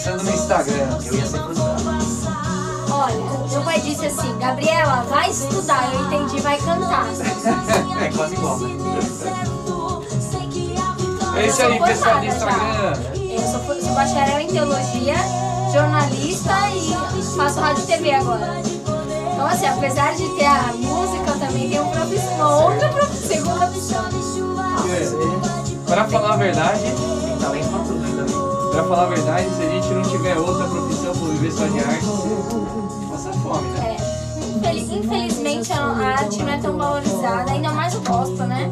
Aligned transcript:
começando 0.00 0.22
no 0.22 0.30
Instagram. 0.30 0.98
Eu 1.04 1.14
ia 1.14 1.26
ser 1.26 1.38
frustrado. 1.38 1.82
Olha, 2.90 3.48
meu 3.50 3.62
pai 3.62 3.80
disse 3.80 4.06
assim, 4.06 4.38
Gabriela, 4.38 5.04
vai 5.08 5.30
estudar. 5.30 5.92
Eu 5.92 6.06
entendi, 6.06 6.40
vai 6.40 6.56
cantar. 6.58 7.06
É 8.00 8.10
quase 8.16 8.34
igual, 8.34 8.58
né? 8.58 8.70
É 11.36 11.46
isso 11.46 11.62
aí, 11.62 11.78
pessoal 11.82 12.18
do 12.18 12.24
Instagram. 12.24 12.92
Eu 13.14 13.40
sou, 13.40 13.82
sou 13.82 13.94
bacharel 13.94 14.40
em 14.40 14.46
teologia, 14.46 15.16
jornalista 15.70 16.54
e 16.70 17.36
faço 17.36 17.60
rádio 17.60 17.84
e 17.84 17.86
TV 17.86 18.14
agora. 18.14 18.62
Então 19.34 19.46
assim, 19.46 19.66
apesar 19.66 20.14
de 20.14 20.26
ter 20.30 20.46
a 20.46 20.72
música, 20.72 21.32
também 21.32 21.68
tenho 21.68 21.84
profissão, 21.90 22.36
uma 22.36 22.64
outra 22.64 22.88
profissão, 22.88 23.28
segunda 23.28 23.66
profissão. 23.66 24.04
Pra 25.86 26.04
falar 26.06 26.34
a 26.34 26.36
verdade, 26.36 26.80
Tem 26.80 27.38
talento 27.38 27.68
pra 27.68 27.78
tudo 27.80 27.98
né? 27.98 28.19
Pra 28.80 28.88
falar 28.96 29.02
a 29.02 29.06
verdade, 29.06 29.46
se 29.56 29.62
a 29.62 29.68
gente 29.68 29.88
não 29.88 30.02
tiver 30.02 30.36
outra 30.36 30.64
profissão 30.66 31.12
por 31.14 31.28
viver 31.28 31.52
só 31.52 31.66
de 31.66 31.78
arte, 31.78 32.06
passa 33.10 33.32
fome, 33.42 33.68
né? 33.70 33.96
É, 33.96 34.56
infeliz- 34.56 34.90
infelizmente 34.90 35.72
a 35.72 35.84
arte 35.84 36.42
não 36.42 36.52
é 36.52 36.58
tão 36.58 36.76
valorizada, 36.76 37.50
ainda 37.50 37.70
mais 37.72 37.94
o 37.94 38.00
gospel, 38.00 38.46
né? 38.46 38.70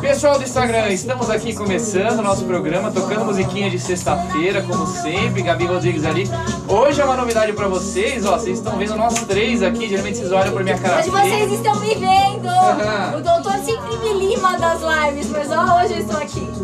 Pessoal 0.00 0.36
do 0.36 0.44
Instagram, 0.44 0.88
estamos 0.88 1.30
aqui 1.30 1.54
começando 1.54 2.18
o 2.18 2.22
nosso 2.22 2.44
programa, 2.44 2.90
tocando 2.90 3.24
musiquinha 3.24 3.70
de 3.70 3.78
sexta-feira, 3.78 4.60
como 4.62 4.84
sempre, 4.86 5.42
Gabi 5.42 5.64
Rodrigues 5.64 6.04
ali. 6.04 6.28
Hoje 6.68 7.00
é 7.00 7.04
uma 7.04 7.16
novidade 7.16 7.52
pra 7.52 7.68
vocês, 7.68 8.26
ó, 8.26 8.32
vocês 8.36 8.58
estão 8.58 8.76
vendo 8.76 8.96
nós 8.96 9.14
três 9.22 9.62
aqui, 9.62 9.88
geralmente 9.88 10.18
vocês 10.18 10.32
olham 10.32 10.52
pra 10.52 10.64
minha 10.64 10.76
cara 10.78 10.98
Hoje 11.00 11.10
feia. 11.10 11.22
vocês 11.46 11.52
estão 11.52 11.76
me 11.76 11.94
vendo! 11.94 12.42
O 13.16 13.20
doutor 13.20 13.52
sempre 13.64 13.96
me 13.98 14.26
lima 14.26 14.58
das 14.58 14.80
lives, 14.80 15.28
mas 15.30 15.50
ó, 15.50 15.80
hoje 15.82 15.94
eu 15.94 15.98
estou 16.00 16.16
aqui. 16.18 16.61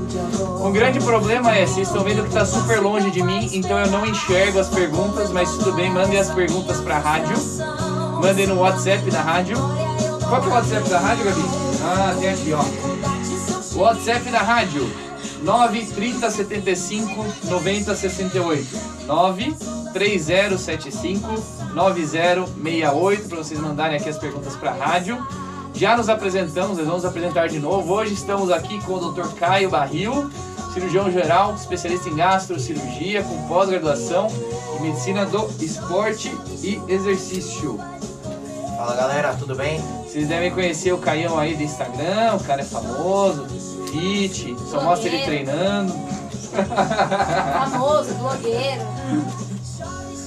O 0.61 0.70
grande 0.70 1.00
problema 1.00 1.56
é, 1.56 1.66
vocês 1.66 1.88
estão 1.88 2.05
vendo 2.05 2.24
que 2.24 2.33
tá 2.33 2.44
super 2.44 2.80
longe 2.80 3.11
de 3.11 3.22
mim, 3.22 3.48
então 3.52 3.78
eu 3.78 3.91
não 3.91 4.05
enxergo 4.05 4.58
as 4.58 4.69
perguntas, 4.69 5.30
mas 5.30 5.50
tudo 5.50 5.72
bem, 5.72 5.91
mandem 5.91 6.19
as 6.19 6.30
perguntas 6.30 6.80
pra 6.80 6.98
rádio. 6.98 7.36
Mandem 8.20 8.46
no 8.46 8.61
WhatsApp 8.61 9.11
da 9.11 9.22
rádio. 9.22 9.56
Qual 10.28 10.41
que 10.41 10.48
é 10.48 10.50
o 10.50 10.55
WhatsApp 10.55 10.89
da 10.91 10.98
rádio, 10.98 11.24
Gabi? 11.24 11.42
Ah, 11.83 12.16
tem 12.19 12.28
aqui, 12.28 12.52
ó. 12.52 12.64
WhatsApp 13.78 14.28
da 14.30 14.41
rádio 14.41 14.91
93075 15.42 17.24
9068 17.44 18.66
93075 19.06 21.28
9068 21.74 23.28
para 23.28 23.39
vocês 23.39 23.61
mandarem 23.61 23.96
aqui 23.96 24.08
as 24.08 24.19
perguntas 24.19 24.56
para 24.56 24.70
a 24.70 24.74
rádio. 24.74 25.16
Já 25.79 25.97
nos 25.97 26.09
apresentamos, 26.09 26.77
nós 26.77 26.87
vamos 26.89 27.05
apresentar 27.05 27.48
de 27.48 27.61
novo. 27.61 27.95
Hoje 27.95 28.12
estamos 28.12 28.51
aqui 28.51 28.83
com 28.84 28.95
o 28.95 29.12
Dr. 29.12 29.29
Caio 29.34 29.71
Barril, 29.71 30.29
cirurgião 30.75 31.09
geral, 31.09 31.55
especialista 31.55 32.09
em 32.09 32.17
gastrocirurgia, 32.17 33.23
com 33.23 33.47
pós-graduação 33.47 34.27
em 34.77 34.83
medicina 34.83 35.25
do 35.25 35.48
esporte 35.61 36.37
e 36.65 36.83
exercício. 36.89 37.79
Fala 38.77 38.97
galera, 38.97 39.35
tudo 39.35 39.55
bem? 39.55 39.81
Vocês 40.05 40.27
devem 40.27 40.51
conhecer 40.51 40.93
o 40.93 40.98
Caião 40.98 41.39
aí 41.39 41.55
do 41.55 41.62
Instagram, 41.62 42.35
o 42.35 42.42
cara 42.42 42.63
é 42.63 42.65
famoso, 42.65 43.47
fit, 43.92 44.57
só 44.69 44.83
mostra 44.83 45.09
ele 45.09 45.19
Blogueiro. 45.19 45.47
treinando. 45.47 45.92
Famoso, 47.70 48.15
blogueiro. 48.15 48.83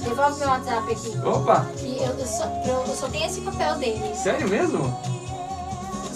Devolve 0.02 0.38
meu 0.38 0.48
WhatsApp 0.48 0.92
aqui. 0.92 1.18
Opa, 1.26 1.66
eu, 1.82 2.18
eu 2.18 2.26
só, 2.26 2.44
eu, 2.64 2.84
eu 2.88 2.96
só 2.96 3.06
tenho 3.08 3.26
esse 3.26 3.42
papel 3.42 3.76
dele. 3.76 4.14
sério 4.14 4.48
mesmo? 4.48 5.12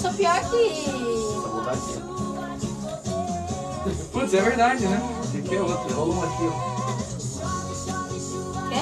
Sou 0.06 0.14
pior 0.14 0.40
que. 0.50 0.86
Putz, 4.12 4.34
é 4.34 4.40
verdade, 4.40 4.86
né? 4.86 5.00
Esse 5.24 5.38
aqui 5.38 5.56
é 5.56 5.60
outro. 5.60 5.94
Rolou 5.94 6.14
um 6.16 6.22
aqui, 6.22 6.44
ó. 6.44 6.52
Quê? 8.68 8.80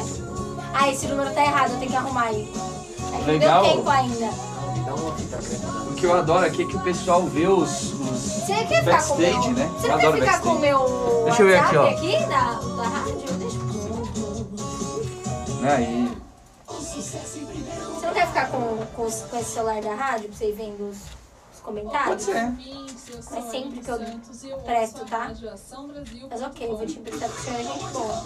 Ah, 0.75 0.89
esse 0.91 1.07
número 1.07 1.31
tá 1.33 1.43
errado, 1.43 1.73
eu 1.73 1.79
tenho 1.79 1.91
que 1.91 1.97
arrumar 1.97 2.25
aí. 2.25 2.53
É 3.13 3.19
que 3.19 3.25
Legal. 3.31 3.63
Não 3.63 3.69
deu 3.69 3.77
tempo 3.77 3.89
ainda. 3.91 4.31
O 5.91 5.95
que 5.95 6.05
eu 6.05 6.13
adoro 6.15 6.45
aqui 6.47 6.63
é 6.63 6.67
que 6.67 6.77
o 6.77 6.81
pessoal 6.81 7.23
vê 7.23 7.47
os, 7.47 7.95
os 7.95 8.19
Você 8.21 8.55
quer 8.67 8.85
ficar 8.85 9.03
com 9.07 9.15
o 9.15 9.19
meu. 9.19 9.33
backstage, 9.33 9.55
né? 9.55 9.71
Você 9.79 9.87
Eu 9.87 9.91
não 9.93 9.99
quer 9.99 10.13
ficar 10.13 10.41
com 10.43 10.49
o 10.51 10.59
backstage. 10.59 10.61
meu 10.61 11.25
Deixa 11.25 11.43
eu 11.43 11.47
ver 11.47 11.57
aqui, 11.57 11.77
WhatsApp 11.77 11.79
ó. 11.79 11.99
aqui, 11.99 12.19
da, 12.27 12.61
da 12.77 12.89
rádio? 12.89 13.15
Deixa 13.39 13.57
eu 13.57 13.65
Aí, 15.71 15.87
quer 15.87 16.04
ficar 18.35 18.51
com, 18.51 18.85
com, 18.97 19.03
os- 19.05 19.23
com 19.23 19.39
esse 19.39 19.51
celular 19.53 19.81
da 19.81 19.95
rádio 19.95 20.29
pra 20.29 20.37
você 20.37 20.49
ir 20.49 20.53
vendo 20.55 20.89
os, 20.91 20.97
os 20.97 21.61
pode 21.63 21.63
comentários? 21.63 22.23
ser. 22.25 22.53
Mas 23.31 23.45
sempre 23.51 23.81
que 23.81 23.89
eu 23.91 23.99
presto, 24.65 25.05
tá? 25.07 25.33
Mas 26.29 26.43
ok, 26.43 26.69
eu 26.69 26.77
vou 26.77 26.87
te 26.87 26.99
emprestar 26.99 27.29
porque 27.31 27.41
o 27.41 27.45
senhor 27.45 27.61
é 27.61 27.65
gente 27.65 27.93
boa. 27.93 28.25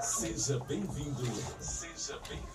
Seja 0.00 0.58
bem-vindo. 0.60 1.22
Seja 1.60 2.18
bem-vindo. 2.28 2.52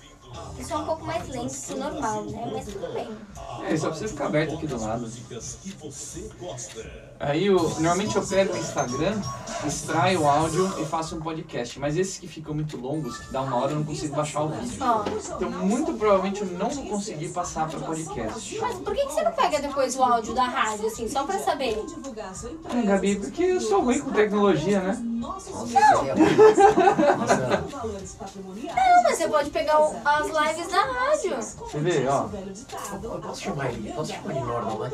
Isso 0.59 0.74
é 0.74 0.78
um 0.78 0.85
pouco 0.85 1.06
mais 1.06 1.28
lento 1.29 1.53
que 1.53 1.74
o 1.74 1.78
normal, 1.78 2.24
né? 2.25 2.52
Mas 2.53 2.66
tudo 2.66 2.94
bem. 2.94 3.18
É, 3.66 3.78
só 3.78 3.90
precisa 3.90 4.09
ficar 4.12 4.25
aberto 4.25 4.56
aqui 4.56 4.68
do 4.68 4.81
lado. 4.81 5.02
Músicas 5.02 5.58
que 5.62 5.72
você 5.74 6.29
gosta. 6.40 7.06
Aí, 7.19 7.47
eu, 7.47 7.55
normalmente 7.57 8.16
eu 8.16 8.25
pego 8.25 8.53
o 8.53 8.57
Instagram, 8.57 9.19
extraio 9.66 10.22
o 10.22 10.29
áudio 10.29 10.72
e 10.81 10.85
faço 10.85 11.16
um 11.16 11.19
podcast. 11.19 11.79
Mas 11.79 11.97
esses 11.97 12.17
que 12.19 12.28
ficam 12.28 12.53
muito 12.53 12.78
longos, 12.78 13.17
que 13.17 13.31
dá 13.33 13.41
uma 13.41 13.55
hora, 13.57 13.72
eu 13.72 13.78
não 13.78 13.83
consigo 13.83 14.16
baixar 14.16 14.44
o 14.44 14.50
vídeo. 14.50 14.78
Então, 15.35 15.50
muito 15.51 15.94
provavelmente 15.94 16.41
eu 16.41 16.47
não 16.47 16.69
vou 16.69 16.85
conseguir 16.85 17.29
passar 17.29 17.67
para 17.67 17.79
podcast. 17.79 18.59
mas 18.61 18.75
por 18.78 18.94
que, 18.94 19.05
que 19.05 19.13
você 19.13 19.23
não 19.23 19.31
pega 19.31 19.59
depois 19.59 19.95
o 19.95 20.03
áudio 20.03 20.35
da 20.35 20.44
rádio, 20.44 20.85
assim, 20.88 21.09
só 21.09 21.23
pra 21.23 21.39
saber? 21.39 21.83
Ah, 22.69 22.81
Gabi, 22.85 23.16
porque 23.16 23.44
eu 23.44 23.61
sou 23.61 23.81
ruim 23.84 23.99
com 23.99 24.11
tecnologia, 24.11 24.79
né? 24.79 24.97
Nossa, 25.17 25.49
Nossa, 25.51 25.67
Não, 28.75 29.03
mas 29.03 29.17
você 29.17 29.28
pode 29.28 29.49
pegar 29.49 29.81
o- 29.81 29.95
as 30.05 30.28
lives 30.28 30.72
da 30.72 30.81
rádio. 30.84 31.35
Você 31.38 31.79
vê, 31.79 32.07
ó. 32.07 32.28
eu 33.03 33.19
posso 33.19 33.41
chamar 33.41 33.72
ele? 33.72 33.91
Posso 33.91 34.13
chamar 34.13 34.31
ele 34.35 34.39
normal, 34.45 34.79
né? 34.79 34.91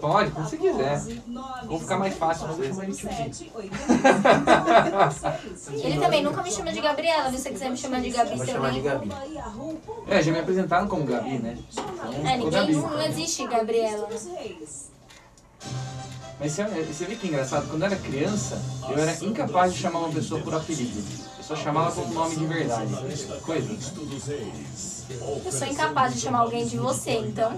Pode, 0.00 0.30
quando 0.30 0.48
você 0.48 0.56
quiser. 0.56 1.02
Vou 1.66 1.78
ficar 1.80 1.98
mais 1.98 2.16
fácil 2.16 2.46
Vamos 2.46 2.56
vocês. 2.66 2.98
chamar 3.00 3.20
ele 3.20 3.30
tio 3.30 3.50
Ele 5.84 6.00
também 6.00 6.22
nunca 6.22 6.42
me 6.42 6.50
chama 6.50 6.72
de 6.72 6.80
Gabriela, 6.80 7.30
se 7.30 7.38
você 7.38 7.50
quiser 7.50 7.70
me 7.70 7.76
chamar 7.76 8.00
de 8.00 8.10
Gabi 8.10 8.36
Vou 8.36 8.46
chamar 8.46 8.70
de 8.72 8.80
também. 8.82 9.08
Gabi. 9.08 9.78
É, 10.06 10.22
já 10.22 10.32
me 10.32 10.38
apresentaram 10.38 10.86
como 10.88 11.04
Gabi, 11.04 11.38
né? 11.38 11.58
Então, 11.72 11.84
É, 12.26 12.36
ninguém 12.36 12.50
Gabi. 12.50 12.72
não 12.76 13.02
existe 13.02 13.46
Gabriela. 13.46 14.08
Mas 16.40 16.52
você, 16.52 16.62
você 16.64 17.04
vê 17.04 17.16
que 17.16 17.26
engraçado, 17.26 17.68
quando 17.68 17.82
eu 17.82 17.86
era 17.86 17.96
criança, 17.96 18.62
eu 18.88 18.98
era 18.98 19.12
incapaz 19.24 19.72
de 19.74 19.80
chamar 19.80 19.98
uma 20.00 20.10
pessoa 20.12 20.40
por 20.40 20.54
apelido. 20.54 21.02
Eu 21.38 21.42
só 21.42 21.56
chamava 21.56 21.90
pelo 21.90 22.08
nome 22.14 22.36
de 22.36 22.46
verdade. 22.46 22.94
Coisa. 23.42 23.68
Eu 25.10 25.52
sou 25.52 25.66
incapaz 25.66 26.14
de 26.14 26.20
chamar 26.20 26.40
alguém 26.40 26.66
de 26.66 26.76
você, 26.76 27.12
então. 27.12 27.56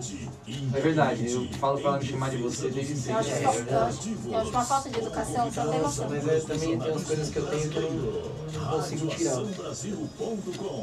É 0.74 0.80
verdade, 0.80 1.30
eu 1.30 1.48
falo 1.58 1.78
pra 1.80 1.90
ela 1.90 1.98
me 1.98 2.04
chamar 2.06 2.30
de 2.30 2.36
você 2.38 2.68
desde 2.68 2.96
sempre. 2.96 3.24
fa- 3.24 3.54
eu 3.54 3.78
acho, 3.80 4.34
acho 4.36 4.50
uma 4.50 4.64
falta 4.64 4.88
de 4.90 4.98
educação, 4.98 5.44
não 5.54 5.70
tem 5.70 5.80
noção. 5.80 6.08
Mas 6.08 6.28
é, 6.28 6.40
também 6.40 6.78
tem 6.78 6.90
umas 6.92 7.04
coisas 7.04 7.28
que 7.30 7.36
eu 7.38 7.46
tenho 7.46 7.68
que 7.70 7.76
eu 7.76 8.32
não, 8.52 8.68
consigo 8.70 9.06
tirar. 9.08 9.36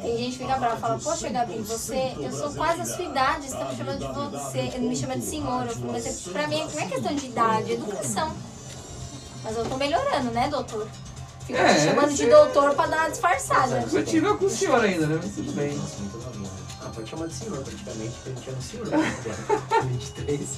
Tem 0.01 0.17
gente 0.17 0.37
que 0.37 0.43
fica 0.43 0.57
brava 0.57 0.75
e 0.77 0.79
fala, 0.79 0.99
poxa 0.99 1.29
Gabi, 1.29 1.57
você, 1.59 2.13
eu 2.17 2.31
sou 2.31 2.51
quase 2.53 2.81
a 2.81 2.85
sua 2.85 3.03
idade, 3.05 3.49
você 3.49 3.57
tá 3.57 3.65
me 3.65 3.75
chamando 3.77 3.99
de 3.99 4.31
você, 4.31 4.79
me 4.79 4.95
chama 4.95 5.17
de 5.17 5.25
senhor. 5.25 5.67
Mas 5.91 6.05
é- 6.05 6.31
pra 6.31 6.47
mim 6.47 6.65
não 6.73 6.81
é 6.81 6.85
questão 6.87 7.15
de 7.15 7.25
idade, 7.25 7.71
é 7.71 7.73
educação. 7.75 8.31
Mas 9.43 9.57
eu 9.57 9.65
tô 9.65 9.77
melhorando, 9.77 10.31
né, 10.31 10.47
doutor? 10.49 10.87
Fico 11.45 11.59
É, 11.59 11.73
te 11.73 11.79
chamando 11.81 12.13
de 12.13 12.25
doutor 12.29 12.73
pra 12.75 12.87
dar 12.87 12.97
uma 12.99 13.09
disfarçada. 13.09 13.79
Você 13.81 14.03
tirou 14.03 14.37
com 14.37 14.45
o 14.45 14.49
senhor 14.49 14.81
ainda, 14.81 15.07
né? 15.07 15.19
Mas 15.23 15.33
tudo 15.33 15.51
bem. 15.53 15.79
Pode 17.07 17.09
chamar 17.09 17.27
de 17.27 17.33
senhor, 17.35 17.63
praticamente, 17.63 18.11
porque 18.23 18.29
a 18.29 18.33
gente 18.33 18.45
chama 18.45 18.57
de 18.57 18.63
senhor. 18.65 18.87
né? 18.87 19.15
23, 19.87 20.49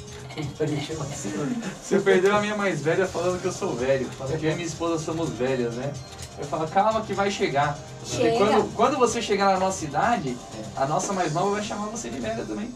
a 0.59 0.65
gente 0.65 0.85
chama 0.85 1.05
de 1.05 1.15
senhor. 1.15 1.47
Você 1.83 1.99
perdeu 1.99 2.35
a 2.35 2.41
minha 2.41 2.55
mais 2.57 2.81
velha 2.81 3.05
falando 3.05 3.39
que 3.39 3.45
eu 3.47 3.51
sou 3.51 3.75
velho. 3.75 4.09
Fala 4.11 4.35
que 4.35 4.45
eu 4.45 4.51
e 4.51 4.55
minha 4.55 4.65
esposa 4.65 5.03
somos 5.03 5.29
velhas, 5.29 5.75
né? 5.75 5.93
Eu 6.39 6.45
falo, 6.45 6.67
calma 6.67 7.01
que 7.01 7.13
vai 7.13 7.29
chegar. 7.29 7.77
Porque 7.99 8.15
Chega. 8.15 8.37
quando, 8.37 8.75
quando 8.75 8.97
você 8.97 9.21
chegar 9.21 9.53
na 9.53 9.59
nossa 9.59 9.85
idade, 9.85 10.35
a 10.75 10.87
nossa 10.87 11.13
mais 11.13 11.33
nova 11.33 11.51
vai 11.51 11.63
chamar 11.63 11.85
você 11.87 12.09
de 12.09 12.19
velha 12.19 12.43
também. 12.43 12.73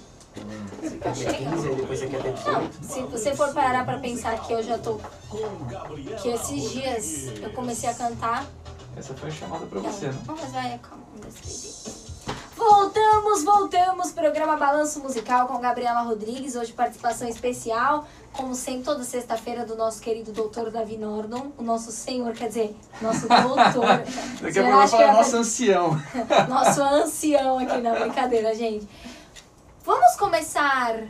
Você 0.81 0.97
quer 0.97 1.13
ter 1.13 1.33
15 1.49 1.67
e 1.67 1.75
depois 1.75 1.99
você 1.99 2.07
quer 2.07 2.21
ter 2.21 2.51
Não, 2.51 2.67
18. 2.67 2.83
se 2.83 3.01
você 3.03 3.35
for 3.35 3.53
parar 3.53 3.85
pra 3.85 3.97
pensar 3.97 4.39
que 4.41 4.53
eu 4.53 4.61
já 4.61 4.77
tô. 4.77 4.99
Que 6.21 6.29
esses 6.29 6.71
dias 6.71 7.27
eu 7.41 7.49
comecei 7.51 7.89
a 7.89 7.93
cantar. 7.95 8.45
Essa 8.95 9.15
foi 9.15 9.29
a 9.29 9.31
chamada 9.31 9.65
pra 9.65 9.79
você, 9.79 10.07
né? 10.07 10.17
não, 10.27 10.35
mas 10.35 10.51
vai, 10.51 10.79
calma, 10.79 11.03
um, 11.17 11.21
dois, 11.21 11.33
três. 11.33 11.72
Voltamos, 12.69 13.43
voltamos. 13.43 14.11
Programa 14.13 14.55
Balanço 14.55 15.01
Musical 15.01 15.47
com 15.47 15.59
Gabriela 15.59 16.01
Rodrigues. 16.01 16.55
Hoje 16.55 16.71
participação 16.71 17.27
especial, 17.27 18.07
como 18.31 18.55
sempre, 18.55 18.83
toda 18.83 19.03
sexta-feira 19.03 19.65
do 19.65 19.75
nosso 19.75 20.01
querido 20.01 20.31
doutor 20.31 20.71
Davi 20.71 20.95
Nordon. 20.95 21.51
O 21.57 21.61
nosso 21.63 21.91
senhor, 21.91 22.31
quer 22.33 22.47
dizer, 22.47 22.73
nosso 23.01 23.27
doutor. 23.27 24.03
Daqui 24.41 24.59
a 24.59 24.63
pouco 24.63 24.79
eu 24.81 24.87
falar 24.87 25.03
era- 25.03 25.13
nosso 25.13 25.35
ancião. 25.35 26.01
nosso 26.47 26.81
ancião 26.81 27.59
aqui 27.59 27.77
na 27.81 27.95
brincadeira, 27.99 28.55
gente. 28.55 28.87
Vamos 29.83 30.15
começar 30.15 31.01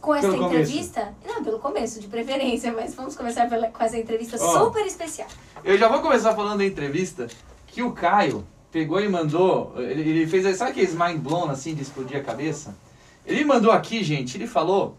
com 0.00 0.14
essa 0.14 0.26
Pelo 0.28 0.38
começo. 0.44 0.54
entrevista. 0.70 1.14
Não, 1.26 1.44
pelo 1.44 1.58
começo, 1.58 2.00
de 2.00 2.08
preferência, 2.08 2.72
mas 2.72 2.94
vamos 2.94 3.14
começar 3.14 3.46
pela- 3.48 3.68
com 3.68 3.84
essa 3.84 3.98
entrevista 3.98 4.38
Ó. 4.40 4.64
super 4.64 4.86
especial. 4.86 5.28
Eu 5.62 5.76
já 5.76 5.86
vou 5.88 6.00
começar 6.00 6.34
falando 6.34 6.58
da 6.58 6.64
entrevista 6.64 7.26
que 7.66 7.82
o 7.82 7.92
Caio 7.92 8.46
pegou 8.76 9.00
e 9.00 9.08
mandou. 9.08 9.72
Ele, 9.78 10.02
ele 10.02 10.26
fez. 10.26 10.54
Sabe 10.58 10.72
aqueles 10.72 10.92
mind 10.92 11.18
blown 11.20 11.48
assim 11.48 11.74
de 11.74 11.80
explodir 11.80 12.18
a 12.18 12.22
cabeça? 12.22 12.76
Ele 13.24 13.42
mandou 13.42 13.72
aqui, 13.72 14.04
gente, 14.04 14.36
ele 14.36 14.46
falou 14.46 14.98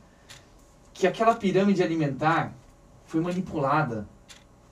que 0.96 1.06
aquela 1.06 1.36
pirâmide 1.36 1.84
alimentar 1.84 2.54
foi 3.06 3.22
manipulada. 3.22 4.08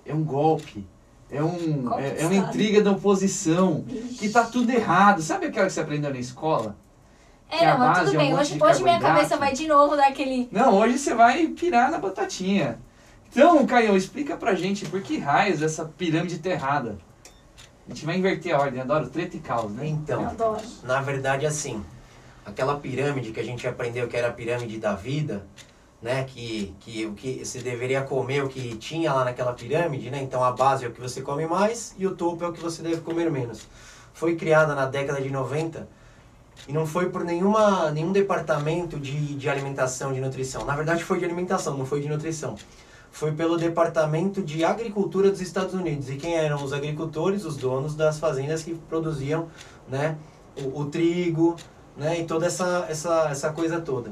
É 0.03 0.11
um 0.11 0.23
golpe. 0.23 0.87
É, 1.29 1.43
um, 1.43 1.93
é, 1.99 2.23
é 2.23 2.25
uma 2.25 2.33
intriga 2.33 2.81
da 2.81 2.91
oposição. 2.91 3.85
Que 4.17 4.27
tá 4.27 4.43
tudo 4.43 4.71
errado. 4.71 5.21
Sabe 5.21 5.45
aquela 5.45 5.67
que 5.67 5.73
você 5.73 5.81
aprendeu 5.81 6.09
na 6.09 6.17
escola? 6.17 6.75
É, 7.47 7.63
não, 7.67 7.77
mas 7.77 7.99
tudo 7.99 8.09
é 8.09 8.13
um 8.13 8.17
bem. 8.17 8.33
Hoje, 8.33 8.57
hoje 8.59 8.83
minha 8.83 8.99
cabeça 8.99 9.37
vai 9.37 9.53
de 9.53 9.67
novo 9.67 9.95
daquele. 9.95 10.49
Não, 10.51 10.73
hoje 10.73 10.97
você 10.97 11.13
vai 11.13 11.45
pirar 11.49 11.91
na 11.91 11.99
batatinha. 11.99 12.79
Então, 13.29 13.63
Caio, 13.67 13.95
explica 13.95 14.35
pra 14.35 14.55
gente 14.55 14.85
por 14.85 15.01
que 15.01 15.19
raios 15.19 15.61
essa 15.61 15.85
pirâmide 15.85 16.39
tá 16.39 16.49
errada. 16.49 16.97
A 17.85 17.93
gente 17.93 18.05
vai 18.05 18.17
inverter 18.17 18.55
a 18.55 18.59
ordem, 18.59 18.81
adoro 18.81 19.07
treta 19.09 19.37
e 19.37 19.39
caos, 19.39 19.71
né? 19.71 19.85
Então, 19.87 20.25
adoro. 20.25 20.61
na 20.83 21.01
verdade, 21.01 21.45
assim, 21.45 21.83
aquela 22.45 22.79
pirâmide 22.79 23.31
que 23.31 23.39
a 23.39 23.43
gente 23.43 23.67
aprendeu 23.67 24.07
que 24.07 24.17
era 24.17 24.29
a 24.29 24.33
pirâmide 24.33 24.79
da 24.79 24.95
vida, 24.95 25.45
né? 26.01 26.23
Que, 26.23 26.73
que 26.79 27.05
o 27.05 27.13
que 27.13 27.45
você 27.45 27.59
deveria 27.59 28.01
comer 28.01 28.43
o 28.43 28.49
que 28.49 28.75
tinha 28.77 29.13
lá 29.13 29.23
naquela 29.23 29.53
pirâmide, 29.53 30.09
né? 30.09 30.21
Então 30.21 30.43
a 30.43 30.51
base 30.51 30.83
é 30.83 30.87
o 30.87 30.91
que 30.91 30.99
você 30.99 31.21
come 31.21 31.45
mais 31.45 31.93
e 31.97 32.07
o 32.07 32.15
topo 32.15 32.43
é 32.43 32.47
o 32.47 32.53
que 32.53 32.61
você 32.61 32.81
deve 32.81 33.01
comer 33.01 33.29
menos. 33.29 33.67
Foi 34.13 34.35
criada 34.35 34.73
na 34.73 34.85
década 34.85 35.21
de 35.21 35.29
90 35.29 35.87
e 36.67 36.73
não 36.73 36.87
foi 36.87 37.09
por 37.09 37.23
nenhuma, 37.23 37.91
nenhum 37.91 38.11
departamento 38.11 38.99
de, 38.99 39.35
de 39.35 39.49
alimentação, 39.49 40.11
de 40.11 40.19
nutrição. 40.19 40.65
Na 40.65 40.75
verdade 40.75 41.03
foi 41.03 41.19
de 41.19 41.25
alimentação, 41.25 41.77
não 41.77 41.85
foi 41.85 42.01
de 42.01 42.09
nutrição. 42.09 42.55
Foi 43.15 43.31
pelo 43.31 43.55
Departamento 43.55 44.41
de 44.41 44.65
Agricultura 44.65 45.31
dos 45.31 45.39
Estados 45.39 45.73
Unidos. 45.73 46.09
E 46.09 46.17
quem 46.17 46.35
eram 46.35 46.61
os 46.61 46.73
agricultores? 46.73 47.45
Os 47.45 47.55
donos 47.55 47.95
das 47.95 48.19
fazendas 48.19 48.61
que 48.61 48.75
produziam 48.75 49.47
né, 49.87 50.17
o, 50.57 50.81
o 50.81 50.85
trigo 50.87 51.55
né, 51.95 52.19
e 52.19 52.25
toda 52.25 52.45
essa, 52.45 52.85
essa, 52.89 53.29
essa 53.31 53.53
coisa 53.53 53.79
toda. 53.79 54.11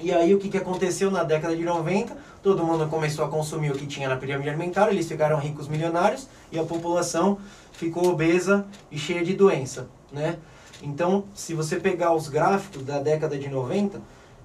E 0.00 0.12
aí 0.12 0.32
o 0.32 0.38
que, 0.38 0.48
que 0.48 0.56
aconteceu 0.56 1.10
na 1.10 1.24
década 1.24 1.56
de 1.56 1.64
90? 1.64 2.16
Todo 2.40 2.62
mundo 2.62 2.86
começou 2.86 3.24
a 3.24 3.28
consumir 3.28 3.72
o 3.72 3.74
que 3.74 3.84
tinha 3.84 4.08
na 4.08 4.14
pirâmide 4.14 4.48
alimentar, 4.48 4.90
eles 4.90 5.08
ficaram 5.08 5.36
ricos 5.36 5.66
milionários 5.66 6.28
e 6.52 6.58
a 6.58 6.62
população 6.62 7.36
ficou 7.72 8.06
obesa 8.10 8.64
e 8.92 8.96
cheia 8.96 9.24
de 9.24 9.34
doença. 9.34 9.88
Né? 10.12 10.38
Então, 10.80 11.24
se 11.34 11.52
você 11.52 11.80
pegar 11.80 12.14
os 12.14 12.28
gráficos 12.28 12.84
da 12.84 13.00
década 13.00 13.36
de 13.36 13.48
90, 13.48 14.00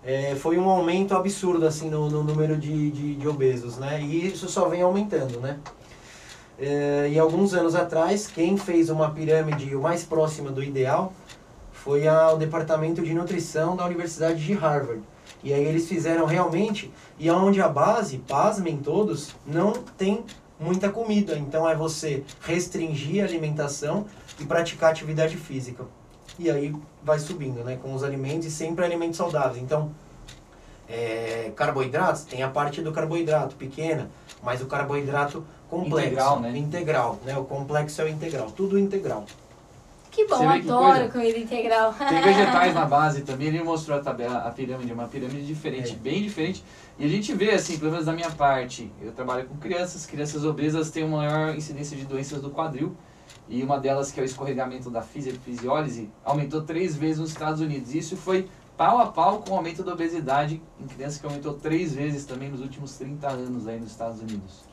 é, 0.05 0.35
foi 0.35 0.59
um 0.59 0.69
aumento 0.69 1.15
absurdo 1.15 1.65
assim 1.65 1.89
no, 1.89 2.07
no 2.09 2.23
número 2.23 2.55
de, 2.55 2.91
de, 2.91 3.15
de 3.15 3.27
obesos, 3.27 3.77
né? 3.77 3.99
E 3.99 4.27
isso 4.27 4.47
só 4.47 4.69
vem 4.69 4.83
aumentando, 4.83 5.39
né? 5.39 5.57
É, 6.59 7.09
e 7.11 7.17
alguns 7.17 7.53
anos 7.55 7.75
atrás, 7.75 8.27
quem 8.27 8.55
fez 8.55 8.89
uma 8.89 9.09
pirâmide 9.09 9.75
o 9.75 9.81
mais 9.81 10.03
próxima 10.03 10.51
do 10.51 10.63
ideal 10.63 11.11
foi 11.73 12.07
a, 12.07 12.31
o 12.31 12.37
departamento 12.37 13.01
de 13.01 13.13
nutrição 13.13 13.75
da 13.75 13.83
Universidade 13.83 14.45
de 14.45 14.53
Harvard. 14.53 15.01
E 15.43 15.51
aí 15.51 15.63
eles 15.63 15.87
fizeram 15.87 16.25
realmente, 16.25 16.91
e 17.19 17.29
onde 17.29 17.59
a 17.59 17.67
base, 17.67 18.19
pasmem 18.19 18.77
todos, 18.77 19.35
não 19.45 19.73
tem 19.73 20.23
muita 20.59 20.89
comida. 20.89 21.35
Então 21.37 21.67
é 21.67 21.75
você 21.75 22.23
restringir 22.41 23.23
a 23.23 23.27
alimentação 23.27 24.05
e 24.39 24.45
praticar 24.45 24.91
atividade 24.91 25.35
física. 25.35 25.83
E 26.37 26.49
aí 26.49 26.75
vai 27.03 27.19
subindo, 27.19 27.63
né? 27.63 27.77
Com 27.81 27.93
os 27.93 28.03
alimentos 28.03 28.47
e 28.47 28.51
sempre 28.51 28.83
alimentos 28.83 29.17
saudáveis. 29.17 29.61
Então, 29.61 29.91
é, 30.87 31.51
carboidratos, 31.55 32.23
tem 32.23 32.43
a 32.43 32.49
parte 32.49 32.81
do 32.81 32.91
carboidrato 32.91 33.55
pequena, 33.55 34.09
mas 34.43 34.61
o 34.61 34.65
carboidrato 34.65 35.43
complexo. 35.69 36.07
Integral, 36.07 36.39
né? 36.39 36.57
Integral, 36.57 37.19
né? 37.25 37.37
O 37.37 37.45
complexo 37.45 38.01
é 38.01 38.05
o 38.05 38.07
integral, 38.09 38.51
tudo 38.51 38.77
integral. 38.77 39.25
Que 40.11 40.25
bom, 40.27 40.37
que 40.37 40.45
adoro 40.45 40.93
coisa? 40.93 41.09
comida 41.09 41.37
integral. 41.37 41.93
Tem 41.93 42.21
vegetais 42.21 42.73
na 42.75 42.85
base 42.85 43.23
também, 43.23 43.47
ele 43.47 43.61
mostrou 43.61 43.97
a 43.97 44.01
tabela, 44.01 44.37
a 44.39 44.51
pirâmide, 44.51 44.93
uma 44.93 45.07
pirâmide 45.09 45.45
diferente, 45.45 45.91
É. 45.91 45.95
bem 45.95 46.21
diferente. 46.23 46.63
E 46.97 47.03
a 47.05 47.09
gente 47.09 47.33
vê, 47.33 47.51
assim, 47.51 47.77
pelo 47.77 47.91
menos 47.91 48.05
da 48.05 48.13
minha 48.13 48.31
parte, 48.31 48.89
eu 49.01 49.11
trabalho 49.11 49.45
com 49.45 49.57
crianças, 49.57 50.05
crianças 50.05 50.45
obesas 50.45 50.89
têm 50.89 51.03
uma 51.03 51.17
maior 51.17 51.53
incidência 51.53 51.97
de 51.97 52.05
doenças 52.05 52.41
do 52.41 52.49
quadril. 52.49 52.95
E 53.47 53.61
uma 53.61 53.79
delas, 53.79 54.11
que 54.11 54.19
é 54.19 54.23
o 54.23 54.25
escorregamento 54.25 54.89
da 54.89 55.01
fisi- 55.01 55.33
fisiólise, 55.33 56.09
aumentou 56.23 56.63
três 56.63 56.95
vezes 56.95 57.19
nos 57.19 57.29
Estados 57.29 57.61
Unidos. 57.61 57.93
Isso 57.93 58.17
foi 58.17 58.49
pau 58.75 58.97
a 58.99 59.07
pau 59.07 59.39
com 59.41 59.51
o 59.53 59.55
aumento 59.57 59.83
da 59.83 59.93
obesidade 59.93 60.61
em 60.79 60.87
crianças 60.87 61.19
que 61.19 61.25
aumentou 61.25 61.53
três 61.53 61.93
vezes 61.93 62.25
também 62.25 62.49
nos 62.49 62.61
últimos 62.61 62.93
30 62.97 63.27
anos 63.29 63.67
aí 63.67 63.79
nos 63.79 63.91
Estados 63.91 64.19
Unidos. 64.19 64.63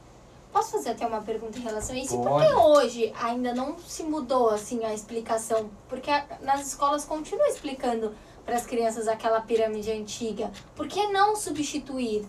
Posso 0.53 0.73
fazer 0.73 0.91
até 0.91 1.07
uma 1.07 1.23
pergunta 1.23 1.59
em 1.59 1.63
relação 1.63 1.95
a 1.95 1.99
isso? 1.99 2.15
E 2.15 2.17
por 2.19 2.29
Pode. 2.29 2.47
que 2.47 2.53
hoje 2.55 3.13
ainda 3.21 3.55
não 3.55 3.79
se 3.79 4.03
mudou 4.03 4.51
assim 4.51 4.85
a 4.85 4.93
explicação? 4.93 5.71
Porque 5.89 6.11
a- 6.11 6.27
nas 6.43 6.67
escolas 6.67 7.05
continua 7.05 7.47
explicando 7.49 8.13
para 8.45 8.57
as 8.57 8.67
crianças 8.67 9.07
aquela 9.09 9.41
pirâmide 9.41 9.91
antiga. 9.93 10.51
Por 10.75 10.89
que 10.89 11.07
não 11.09 11.37
substituir? 11.37 12.27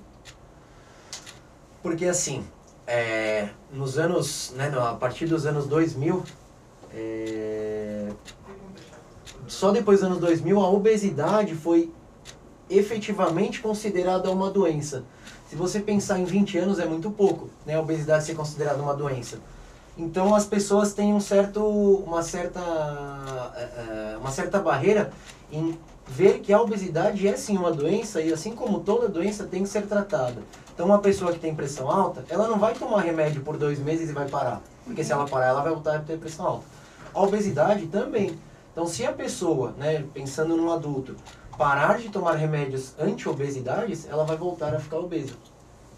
Porque 1.81 2.05
assim, 2.05 2.45
é, 2.88 3.50
nos 3.71 3.97
anos, 3.97 4.53
né, 4.56 4.71
a 4.77 4.94
partir 4.94 5.25
dos 5.25 5.45
anos 5.45 5.68
2000, 5.68 6.24
é, 6.94 8.09
só 9.47 9.71
depois 9.71 10.00
dos 10.00 10.07
anos 10.07 10.19
2000 10.19 10.59
a 10.59 10.69
obesidade 10.69 11.56
foi 11.56 11.91
efetivamente 12.69 13.62
considerada 13.62 14.30
uma 14.31 14.50
doença. 14.50 15.03
Se 15.50 15.56
você 15.56 15.80
pensar 15.80 16.19
em 16.19 16.25
20 16.25 16.57
anos 16.57 16.80
é 16.80 16.85
muito 16.85 17.12
pouco, 17.12 17.50
né, 17.65 17.75
a 17.75 17.80
obesidade 17.80 18.25
ser 18.25 18.35
considerada 18.35 18.81
uma 18.81 18.95
doença. 18.95 19.39
Então 19.97 20.33
as 20.33 20.45
pessoas 20.45 20.94
têm 20.94 21.13
um 21.13 21.19
certo, 21.19 21.63
uma 21.63 22.24
certa, 22.24 22.59
é, 23.56 23.62
é, 23.62 24.18
uma 24.18 24.31
certa 24.31 24.59
barreira 24.59 25.12
em 25.51 25.77
ver 26.07 26.39
que 26.39 26.51
a 26.51 26.61
obesidade 26.61 27.27
é 27.27 27.35
sim 27.35 27.57
uma 27.57 27.71
doença 27.71 28.21
e 28.21 28.31
assim 28.31 28.53
como 28.53 28.79
toda 28.81 29.07
doença 29.07 29.45
tem 29.45 29.63
que 29.63 29.69
ser 29.69 29.83
tratada. 29.83 30.41
Então 30.73 30.85
uma 30.85 31.00
pessoa 31.00 31.31
que 31.31 31.39
tem 31.39 31.55
pressão 31.55 31.89
alta, 31.89 32.25
ela 32.29 32.47
não 32.47 32.59
vai 32.59 32.73
tomar 32.73 33.01
remédio 33.01 33.41
por 33.41 33.57
dois 33.57 33.79
meses 33.79 34.09
e 34.09 34.13
vai 34.13 34.27
parar. 34.27 34.61
Porque 34.85 35.03
se 35.03 35.11
ela 35.11 35.27
parar, 35.27 35.47
ela 35.47 35.61
vai 35.61 35.71
voltar 35.71 35.95
a 35.97 36.00
ter 36.00 36.17
pressão 36.17 36.45
alta. 36.45 36.65
A 37.13 37.21
obesidade 37.21 37.88
também. 37.88 38.38
Então 38.71 38.85
se 38.85 39.05
a 39.05 39.13
pessoa, 39.13 39.73
né, 39.77 40.03
pensando 40.13 40.57
num 40.57 40.71
adulto, 40.71 41.15
parar 41.57 42.00
de 42.00 42.10
tomar 42.10 42.33
remédios 42.33 42.93
anti-obesidades, 43.00 44.07
ela 44.10 44.25
vai 44.25 44.36
voltar 44.36 44.74
a 44.74 44.79
ficar 44.79 44.98
obesa. 44.98 45.33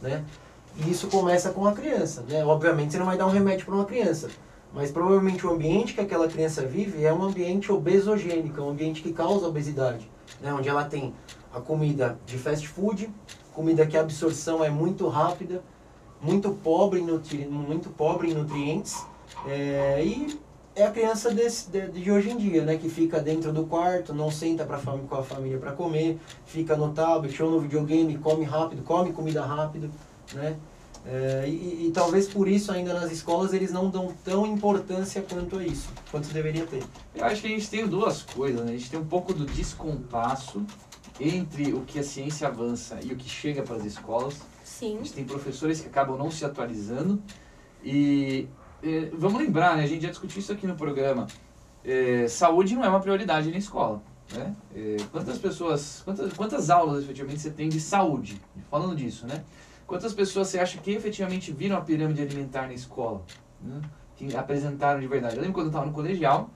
Né? 0.02 0.24
E 0.78 0.92
isso 0.92 1.08
começa 1.08 1.52
com 1.52 1.66
a 1.66 1.74
criança. 1.74 2.24
Né? 2.28 2.44
Obviamente 2.46 2.92
você 2.92 3.00
não 3.00 3.06
vai 3.06 3.18
dar 3.18 3.26
um 3.26 3.32
remédio 3.32 3.66
para 3.66 3.76
uma 3.76 3.86
criança. 3.86 4.30
Mas 4.76 4.92
provavelmente 4.92 5.48
o 5.48 5.52
ambiente 5.52 5.94
que 5.94 6.02
aquela 6.02 6.28
criança 6.28 6.62
vive 6.66 7.06
é 7.06 7.14
um 7.14 7.24
ambiente 7.24 7.72
obesogênico, 7.72 8.60
é 8.60 8.64
um 8.64 8.70
ambiente 8.72 9.02
que 9.02 9.14
causa 9.14 9.48
obesidade. 9.48 10.12
Né? 10.42 10.54
Onde 10.54 10.68
ela 10.68 10.84
tem 10.84 11.14
a 11.54 11.62
comida 11.62 12.20
de 12.26 12.38
fast 12.38 12.68
food, 12.68 13.10
comida 13.54 13.88
que 13.88 13.96
a 13.96 14.02
absorção 14.02 14.62
é 14.62 14.70
muito 14.70 15.08
rápida, 15.08 15.64
muito 16.22 16.52
pobre 16.52 17.00
em, 17.00 17.06
nutri 17.06 17.48
muito 17.48 17.90
pobre 17.90 18.30
em 18.30 18.34
nutrientes. 18.34 19.02
é, 19.48 20.04
e 20.04 20.38
é 20.76 20.84
a 20.84 20.92
criança 20.92 21.32
desse, 21.32 21.70
de, 21.70 21.88
de 21.88 22.12
hoje 22.12 22.32
em 22.32 22.38
dia, 22.38 22.66
né? 22.66 22.76
Que 22.76 22.90
fica 22.90 23.22
dentro 23.22 23.54
do 23.54 23.66
quarto, 23.66 24.14
não 24.14 24.30
senta 24.30 24.66
pra 24.66 24.78
com 24.78 25.16
a 25.16 25.24
família 25.24 25.58
para 25.58 25.72
comer, 25.72 26.20
fica 26.46 26.76
no 26.76 26.92
tablet 26.92 27.42
ou 27.42 27.50
no 27.50 27.62
videogame, 27.62 28.18
come 28.18 28.44
rápido, 28.44 28.84
come 28.84 29.14
comida 29.14 29.42
rápido, 29.42 29.90
né? 30.34 30.58
É, 31.08 31.48
e, 31.48 31.88
e 31.88 31.92
talvez 31.94 32.28
por 32.28 32.48
isso 32.48 32.72
ainda 32.72 32.94
nas 32.94 33.12
escolas 33.12 33.54
eles 33.54 33.72
não 33.72 33.90
dão 33.90 34.14
tão 34.24 34.46
importância 34.46 35.22
quanto 35.22 35.58
a 35.58 35.66
isso, 35.66 35.90
quanto 36.10 36.30
deveria 36.30 36.66
ter. 36.66 36.84
Eu 37.14 37.26
acho 37.26 37.42
que 37.42 37.48
a 37.48 37.52
gente 37.52 37.70
tem 37.70 37.88
duas 37.88 38.24
coisas, 38.24 38.66
né? 38.66 38.72
A 38.72 38.78
gente 38.78 38.90
tem 38.90 39.00
um 39.00 39.06
pouco 39.06 39.32
do 39.32 39.46
descompasso 39.46 40.66
entre 41.20 41.74
o 41.74 41.82
que 41.82 42.00
a 42.00 42.04
ciência 42.04 42.48
avança 42.48 43.00
e 43.04 43.14
o 43.14 43.16
que 43.16 43.30
chega 43.30 43.62
para 43.62 43.76
as 43.76 43.86
escolas. 43.86 44.34
A 44.36 44.66
Sim. 44.66 44.98
gente 44.98 45.14
tem 45.14 45.26
professores 45.26 45.80
que 45.80 45.88
acabam 45.88 46.18
não 46.18 46.32
se 46.32 46.44
atualizando. 46.44 47.22
E 47.84 48.48
eh, 48.84 49.10
vamos 49.14 49.40
lembrar, 49.40 49.78
né? 49.78 49.84
A 49.84 49.88
gente 49.88 50.02
já 50.02 50.10
discutiu 50.10 50.40
isso 50.40 50.52
aqui 50.52 50.66
no 50.66 50.76
programa. 50.76 51.28
Eh, 51.84 52.28
saúde 52.28 52.76
não 52.76 52.84
é 52.84 52.90
uma 52.90 53.00
prioridade 53.00 53.52
na 53.52 53.58
escola. 53.58 54.02
Né? 54.34 54.56
Eh, 54.76 54.98
quantas 55.12 55.38
pessoas, 55.38 56.02
quantas, 56.04 56.34
quantas 56.34 56.70
aulas 56.72 57.04
efetivamente 57.04 57.42
você 57.42 57.52
tem 57.52 57.70
de 57.70 57.80
saúde? 57.80 58.42
Falando 58.72 58.96
disso, 58.96 59.28
né? 59.28 59.44
Quantas 59.88 60.14
pessoas 60.14 60.48
você 60.48 60.60
acha 60.60 60.78
que 60.80 60.92
efetivamente 60.92 61.52
viram 61.52 61.78
a 61.78 61.82
pirâmide 61.82 62.22
alimentar 62.22 62.68
na 62.68 62.74
escola? 62.74 63.22
né? 63.62 63.82
Que 64.16 64.36
apresentaram 64.36 65.00
de 65.00 65.08
verdade. 65.08 65.36
Eu 65.36 65.42
lembro 65.42 65.56
quando 65.56 65.68
eu 65.68 65.72
estava 65.72 65.86
no 65.86 65.92
colegial, 65.92 66.50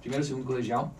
primeiro, 0.00 0.24
segundo 0.24 0.44
colegial, 0.44 0.92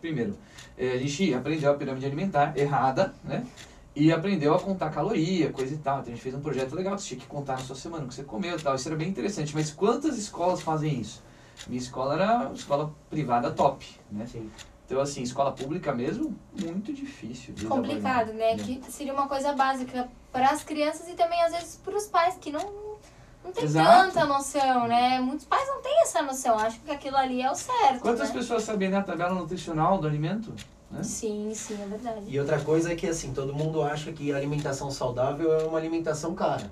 primeiro, 0.00 0.36
eh, 0.76 0.92
a 0.92 0.98
gente 0.98 1.34
aprendeu 1.34 1.70
a 1.70 1.74
pirâmide 1.74 2.06
alimentar 2.06 2.56
errada, 2.56 3.14
né? 3.22 3.46
E 3.94 4.10
aprendeu 4.10 4.54
a 4.54 4.58
contar 4.60 4.90
caloria, 4.90 5.52
coisa 5.52 5.74
e 5.74 5.78
tal. 5.78 6.00
Então 6.00 6.12
a 6.12 6.16
gente 6.16 6.22
fez 6.22 6.34
um 6.34 6.40
projeto 6.40 6.74
legal, 6.74 6.98
você 6.98 7.08
tinha 7.08 7.20
que 7.20 7.26
contar 7.26 7.54
na 7.54 7.62
sua 7.62 7.76
semana 7.76 8.04
o 8.04 8.08
que 8.08 8.14
você 8.14 8.24
comeu 8.24 8.56
e 8.56 8.60
tal. 8.60 8.74
Isso 8.74 8.88
era 8.88 8.96
bem 8.96 9.08
interessante. 9.08 9.54
Mas 9.54 9.70
quantas 9.70 10.18
escolas 10.18 10.62
fazem 10.62 11.00
isso? 11.00 11.22
Minha 11.68 11.80
escola 11.80 12.14
era 12.14 12.46
uma 12.46 12.54
escola 12.54 12.92
privada 13.08 13.52
top, 13.52 13.86
né? 14.10 14.26
Sim. 14.26 14.50
Então, 14.86 15.00
assim, 15.00 15.22
escola 15.22 15.52
pública 15.52 15.94
mesmo, 15.94 16.36
muito 16.60 16.92
difícil. 16.92 17.54
Complicado, 17.68 18.32
né? 18.32 18.52
É. 18.52 18.56
Que 18.56 18.80
seria 18.90 19.14
uma 19.14 19.26
coisa 19.26 19.52
básica 19.54 20.08
para 20.30 20.50
as 20.50 20.62
crianças 20.62 21.08
e 21.08 21.12
também 21.12 21.40
às 21.42 21.52
vezes 21.52 21.76
para 21.76 21.96
os 21.96 22.06
pais 22.06 22.36
que 22.40 22.50
não 22.50 22.84
não 23.42 23.52
tem 23.52 23.64
Exato. 23.64 24.12
tanta 24.12 24.24
noção, 24.24 24.88
né? 24.88 25.20
Muitos 25.20 25.44
pais 25.44 25.68
não 25.68 25.82
têm 25.82 26.00
essa 26.00 26.22
noção, 26.22 26.58
acham 26.58 26.80
que 26.82 26.90
aquilo 26.90 27.16
ali 27.16 27.42
é 27.42 27.50
o 27.50 27.54
certo, 27.54 28.00
Quantas 28.00 28.30
né? 28.30 28.34
pessoas 28.34 28.62
sabem 28.62 28.88
ler 28.88 28.96
a 28.96 29.02
tabela 29.02 29.34
nutricional 29.34 29.98
do 29.98 30.06
alimento? 30.06 30.54
Né? 30.90 31.02
Sim, 31.02 31.52
sim, 31.54 31.78
é 31.82 31.86
verdade. 31.86 32.22
E 32.26 32.40
outra 32.40 32.58
coisa 32.58 32.92
é 32.92 32.96
que 32.96 33.06
assim, 33.06 33.34
todo 33.34 33.52
mundo 33.52 33.82
acha 33.82 34.12
que 34.12 34.32
a 34.32 34.36
alimentação 34.36 34.90
saudável 34.90 35.52
é 35.60 35.64
uma 35.64 35.76
alimentação 35.76 36.34
cara. 36.34 36.70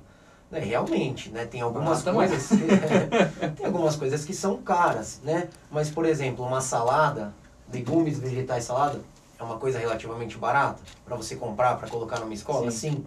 Né? 0.51 0.61
Realmente, 0.61 1.31
né? 1.31 1.45
Tem 1.45 1.61
algumas 1.61 2.05
não 2.05 2.23
é. 2.23 2.29
coisas. 2.29 2.49
tem 3.57 3.67
algumas 3.67 3.97
coisas 3.97 4.25
que 4.25 4.33
são 4.33 4.57
caras, 4.59 5.21
né? 5.23 5.49
Mas, 5.71 5.91
por 5.91 6.07
exemplo, 6.07 6.45
uma 6.45 6.61
salada, 6.61 7.35
legumes, 7.73 8.19
vegetais, 8.19 8.65
salada, 8.65 9.01
é 9.39 9.43
uma 9.43 9.59
coisa 9.59 9.79
relativamente 9.79 10.37
barata 10.39 10.81
para 11.05 11.17
você 11.17 11.35
comprar, 11.37 11.77
para 11.79 11.89
colocar 11.89 12.21
numa 12.21 12.35
escola, 12.35 12.71
Sim. 12.71 12.91
sim. 12.91 13.07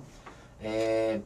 É, 0.62 1.20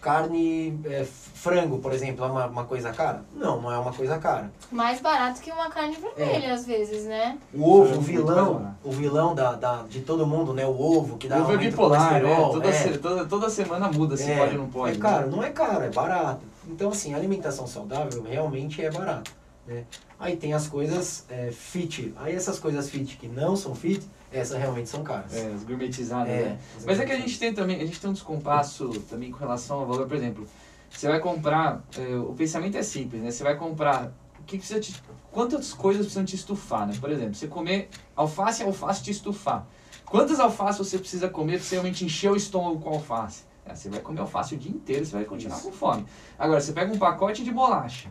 Carne, 0.00 0.78
é, 0.84 1.04
frango, 1.04 1.78
por 1.80 1.92
exemplo, 1.92 2.24
é 2.24 2.28
uma, 2.28 2.46
uma 2.46 2.64
coisa 2.64 2.92
cara? 2.92 3.24
Não, 3.34 3.60
não 3.60 3.72
é 3.72 3.76
uma 3.78 3.92
coisa 3.92 4.16
cara. 4.16 4.48
Mais 4.70 5.00
barato 5.00 5.40
que 5.40 5.50
uma 5.50 5.68
carne 5.70 5.96
É. 6.16 6.24
vermelha, 6.24 6.54
às 6.54 6.64
vezes, 6.64 7.04
né? 7.04 7.36
O 7.52 7.64
ovo, 7.68 7.82
o 7.82 7.94
muito 7.96 8.02
vilão, 8.02 8.54
barato. 8.54 8.76
o 8.84 8.92
vilão 8.92 9.34
da, 9.34 9.52
da, 9.54 9.82
de 9.82 10.00
todo 10.02 10.24
mundo, 10.24 10.54
né? 10.54 10.64
O 10.64 10.80
ovo 10.80 11.16
que 11.18 11.26
dá 11.26 11.40
Ovo 11.40 11.52
é 11.52 11.56
o 11.56 11.58
bipolar, 11.58 12.12
né? 12.12 12.20
colesterol, 12.20 12.52
Toda, 12.52 12.68
é. 12.68 12.72
se- 12.72 12.98
toda, 12.98 13.26
toda 13.26 13.50
semana 13.50 13.90
muda 13.90 14.16
se 14.16 14.30
É, 14.30 14.38
pode 14.38 14.52
ou 14.56 14.62
não 14.62 14.70
pode. 14.70 14.92
É 14.92 14.94
né? 14.94 15.00
caro, 15.02 15.30
não 15.32 15.42
é 15.42 15.50
caro, 15.50 15.82
é 15.82 15.90
barato. 15.90 16.42
Então, 16.68 16.90
assim, 16.90 17.12
a 17.12 17.16
alimentação 17.16 17.66
saudável 17.66 18.22
realmente 18.22 18.80
é 18.84 18.90
barata. 18.92 19.28
Né? 19.66 19.84
Aí 20.18 20.36
tem 20.36 20.52
as 20.52 20.66
coisas 20.66 21.24
é, 21.28 21.50
fit. 21.52 22.12
Aí 22.16 22.34
essas 22.34 22.58
coisas 22.58 22.90
fit 22.90 23.16
que 23.16 23.28
não 23.28 23.54
são 23.54 23.74
fit, 23.74 24.04
essas 24.32 24.58
realmente 24.58 24.88
são 24.88 25.02
caras. 25.04 25.34
É, 25.34 25.52
as 25.52 25.62
gourmetizadas, 25.62 26.28
É, 26.28 26.42
né? 26.42 26.58
as 26.76 26.84
Mas 26.84 26.98
é 26.98 27.06
que 27.06 27.12
a 27.12 27.16
gente 27.16 27.38
tem 27.38 27.54
também, 27.54 27.80
a 27.80 27.86
gente 27.86 28.00
tem 28.00 28.10
um 28.10 28.12
descompasso 28.12 28.88
também 29.08 29.30
com 29.30 29.38
relação 29.38 29.78
ao 29.80 29.86
valor, 29.86 30.06
por 30.08 30.16
exemplo, 30.16 30.46
você 30.90 31.06
vai 31.08 31.20
comprar, 31.20 31.84
é, 31.96 32.16
o 32.16 32.34
pensamento 32.34 32.76
é 32.76 32.82
simples, 32.82 33.22
né? 33.22 33.30
Você 33.30 33.44
vai 33.44 33.56
comprar, 33.56 34.12
o 34.40 34.42
que 34.42 34.58
precisa 34.58 34.80
te, 34.80 34.94
quantas 35.30 35.72
coisas 35.72 36.02
precisam 36.02 36.24
te 36.24 36.34
estufar, 36.34 36.86
né? 36.86 36.94
Por 37.00 37.10
exemplo, 37.10 37.34
você 37.34 37.46
comer 37.46 37.88
alface, 38.16 38.62
alface 38.62 39.02
te 39.02 39.10
estufar. 39.10 39.66
Quantas 40.04 40.40
alfaces 40.40 40.78
você 40.78 40.98
precisa 40.98 41.28
comer 41.28 41.58
para 41.58 41.64
você 41.64 41.74
realmente 41.76 42.04
encher 42.04 42.30
o 42.32 42.36
estômago 42.36 42.80
com 42.80 42.90
alface? 42.90 43.44
É, 43.64 43.74
você 43.74 43.90
vai 43.90 44.00
comer 44.00 44.20
alface 44.20 44.54
o 44.54 44.58
dia 44.58 44.72
inteiro, 44.72 45.04
você 45.04 45.12
vai 45.12 45.24
continuar 45.24 45.60
com 45.60 45.70
fome. 45.70 46.06
Agora, 46.38 46.60
você 46.60 46.72
pega 46.72 46.92
um 46.92 46.98
pacote 46.98 47.44
de 47.44 47.52
bolacha, 47.52 48.10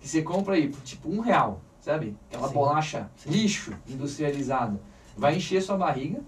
que 0.00 0.08
você 0.08 0.22
compra 0.22 0.54
aí 0.54 0.68
por 0.68 0.80
tipo 0.82 1.10
um 1.10 1.20
real, 1.20 1.60
sabe? 1.80 2.16
Aquela 2.28 2.48
Sim. 2.48 2.54
bolacha 2.54 3.10
Sim. 3.16 3.30
lixo, 3.30 3.72
industrializada. 3.88 4.80
Vai 5.16 5.36
encher 5.36 5.60
sua 5.62 5.76
barriga, 5.76 6.20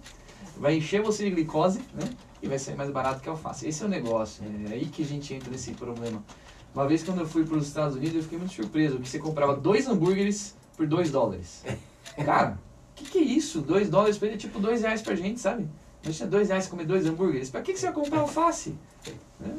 vai 0.57 0.77
encher 0.77 1.03
você 1.03 1.25
de 1.25 1.31
glicose, 1.31 1.81
né? 1.95 2.09
E 2.43 2.49
vai 2.49 2.59
sair 2.59 2.75
mais 2.75 2.91
barato 2.91 3.21
que 3.21 3.29
a 3.29 3.33
alface. 3.33 3.69
Esse 3.69 3.83
é 3.83 3.87
o 3.87 3.89
negócio. 3.89 4.43
É 4.71 4.73
aí 4.73 4.87
que 4.87 5.03
a 5.03 5.07
gente 5.07 5.33
entra 5.35 5.51
nesse 5.51 5.73
problema. 5.73 6.23
Uma 6.75 6.87
vez 6.87 7.03
quando 7.03 7.21
eu 7.21 7.27
fui 7.27 7.45
para 7.45 7.57
os 7.57 7.67
Estados 7.67 7.97
Unidos, 7.97 8.17
eu 8.17 8.23
fiquei 8.23 8.39
muito 8.39 8.55
surpreso. 8.55 8.99
Que 8.99 9.09
você 9.09 9.19
comprava 9.19 9.55
dois 9.57 9.87
hambúrgueres 9.87 10.57
por 10.77 10.87
dois 10.87 11.11
dólares. 11.11 11.65
Cara, 12.25 12.59
o 12.93 12.95
que, 12.95 13.05
que 13.05 13.19
é 13.19 13.23
isso? 13.23 13.61
Dois 13.61 13.91
dólares 13.91 14.17
pra 14.17 14.29
ele 14.29 14.37
é 14.37 14.39
tipo 14.39 14.59
dois 14.59 14.81
reais 14.83 15.03
pra 15.03 15.15
gente, 15.15 15.39
sabe? 15.39 15.69
Mas 16.05 16.17
tinha 16.17 16.29
dois 16.29 16.49
reais 16.49 16.67
comer 16.67 16.87
dois 16.87 17.05
hambúrgueres. 17.07 17.51
Pra 17.51 17.61
que, 17.61 17.73
que 17.75 17.79
você 17.79 17.87
vai 17.87 17.95
comprar 17.95 18.21
alface? 18.21 18.75
Vou 19.39 19.53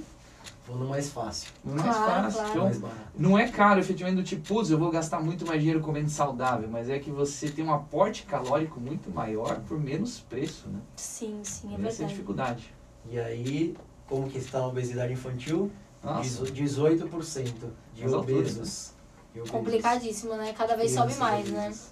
no 0.75 0.87
mais 0.87 1.09
fácil, 1.09 1.49
Não 1.63 1.73
é 1.73 1.81
mais 1.83 1.95
Claro, 1.95 2.23
fácil. 2.23 2.39
claro. 2.39 2.49
Então, 2.51 2.63
mais 2.81 2.95
não 3.17 3.37
é 3.37 3.47
caro, 3.49 3.79
efetivamente, 3.79 4.17
do 4.17 4.23
tipo, 4.23 4.47
putz, 4.47 4.69
eu 4.69 4.77
vou 4.77 4.89
gastar 4.91 5.19
muito 5.21 5.45
mais 5.45 5.59
dinheiro 5.59 5.81
comendo 5.81 6.09
saudável, 6.09 6.69
mas 6.69 6.89
é 6.89 6.97
que 6.99 7.11
você 7.11 7.49
tem 7.49 7.63
um 7.65 7.73
aporte 7.73 8.23
calórico 8.23 8.79
muito 8.79 9.09
maior 9.11 9.59
por 9.61 9.79
menos 9.79 10.19
preço, 10.19 10.67
né? 10.69 10.79
Sim, 10.95 11.39
sim, 11.43 11.69
é 11.69 11.73
Essa 11.73 11.75
é 11.75 11.75
a 11.75 11.89
verdade. 11.89 12.09
dificuldade. 12.09 12.73
E 13.09 13.19
aí, 13.19 13.75
como 14.07 14.29
que 14.29 14.37
está 14.37 14.59
a 14.59 14.67
obesidade 14.67 15.13
infantil? 15.13 15.71
Nossa, 16.03 16.43
18% 16.45 17.53
de 17.93 18.03
alturas, 18.03 18.13
obesos. 18.13 18.93
Obesos. 19.33 19.49
Complicadíssimo, 19.49 20.33
né? 20.35 20.53
Cada 20.53 20.75
vez 20.75 20.91
sobe 20.91 21.13
mais, 21.15 21.49
né? 21.49 21.65
obesas. 21.65 21.91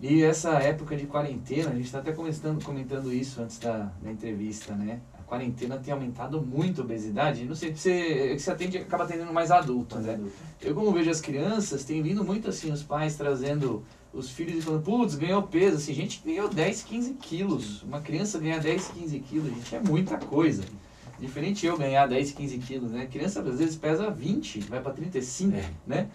E 0.00 0.22
essa 0.22 0.50
época 0.58 0.94
de 0.96 1.06
quarentena, 1.06 1.70
a 1.70 1.74
gente 1.74 1.86
está 1.86 2.00
até 2.00 2.12
começando, 2.12 2.62
comentando 2.62 3.10
isso 3.12 3.40
antes 3.40 3.58
da, 3.58 3.90
da 4.02 4.10
entrevista, 4.12 4.74
né? 4.74 5.00
A 5.26 5.28
quarentena 5.28 5.76
tem 5.76 5.92
aumentado 5.92 6.40
muito 6.40 6.80
a 6.80 6.84
obesidade. 6.84 7.44
Não 7.44 7.54
sei, 7.56 7.74
você, 7.74 7.90
é 7.90 8.34
que 8.36 8.38
você 8.38 8.50
atende, 8.52 8.78
acaba 8.78 9.02
atendendo 9.02 9.32
mais 9.32 9.50
adultos, 9.50 9.98
né? 10.04 10.20
Eu, 10.62 10.72
como 10.72 10.92
vejo 10.92 11.10
as 11.10 11.20
crianças, 11.20 11.82
tem 11.82 12.00
vindo 12.00 12.22
muito 12.24 12.48
assim, 12.48 12.70
os 12.70 12.84
pais 12.84 13.16
trazendo 13.16 13.82
os 14.12 14.30
filhos 14.30 14.58
e 14.58 14.62
falando, 14.62 14.84
putz, 14.84 15.16
ganhou 15.16 15.42
peso. 15.42 15.78
Assim, 15.78 15.92
gente 15.92 16.22
ganhou 16.24 16.48
10, 16.48 16.82
15 16.84 17.14
quilos. 17.14 17.82
Uma 17.82 18.00
criança 18.00 18.38
ganhar 18.38 18.60
10, 18.60 18.86
15 18.88 19.18
quilos, 19.18 19.52
gente, 19.52 19.74
é 19.74 19.80
muita 19.80 20.16
coisa. 20.16 20.62
Diferente 21.18 21.66
eu 21.66 21.76
ganhar 21.76 22.06
10, 22.06 22.30
15 22.30 22.58
quilos, 22.58 22.90
né? 22.92 23.06
Criança 23.10 23.40
às 23.40 23.58
vezes 23.58 23.74
pesa 23.74 24.08
20, 24.08 24.60
vai 24.60 24.80
pra 24.80 24.92
35, 24.92 25.56
É. 25.56 25.70
né? 25.86 26.06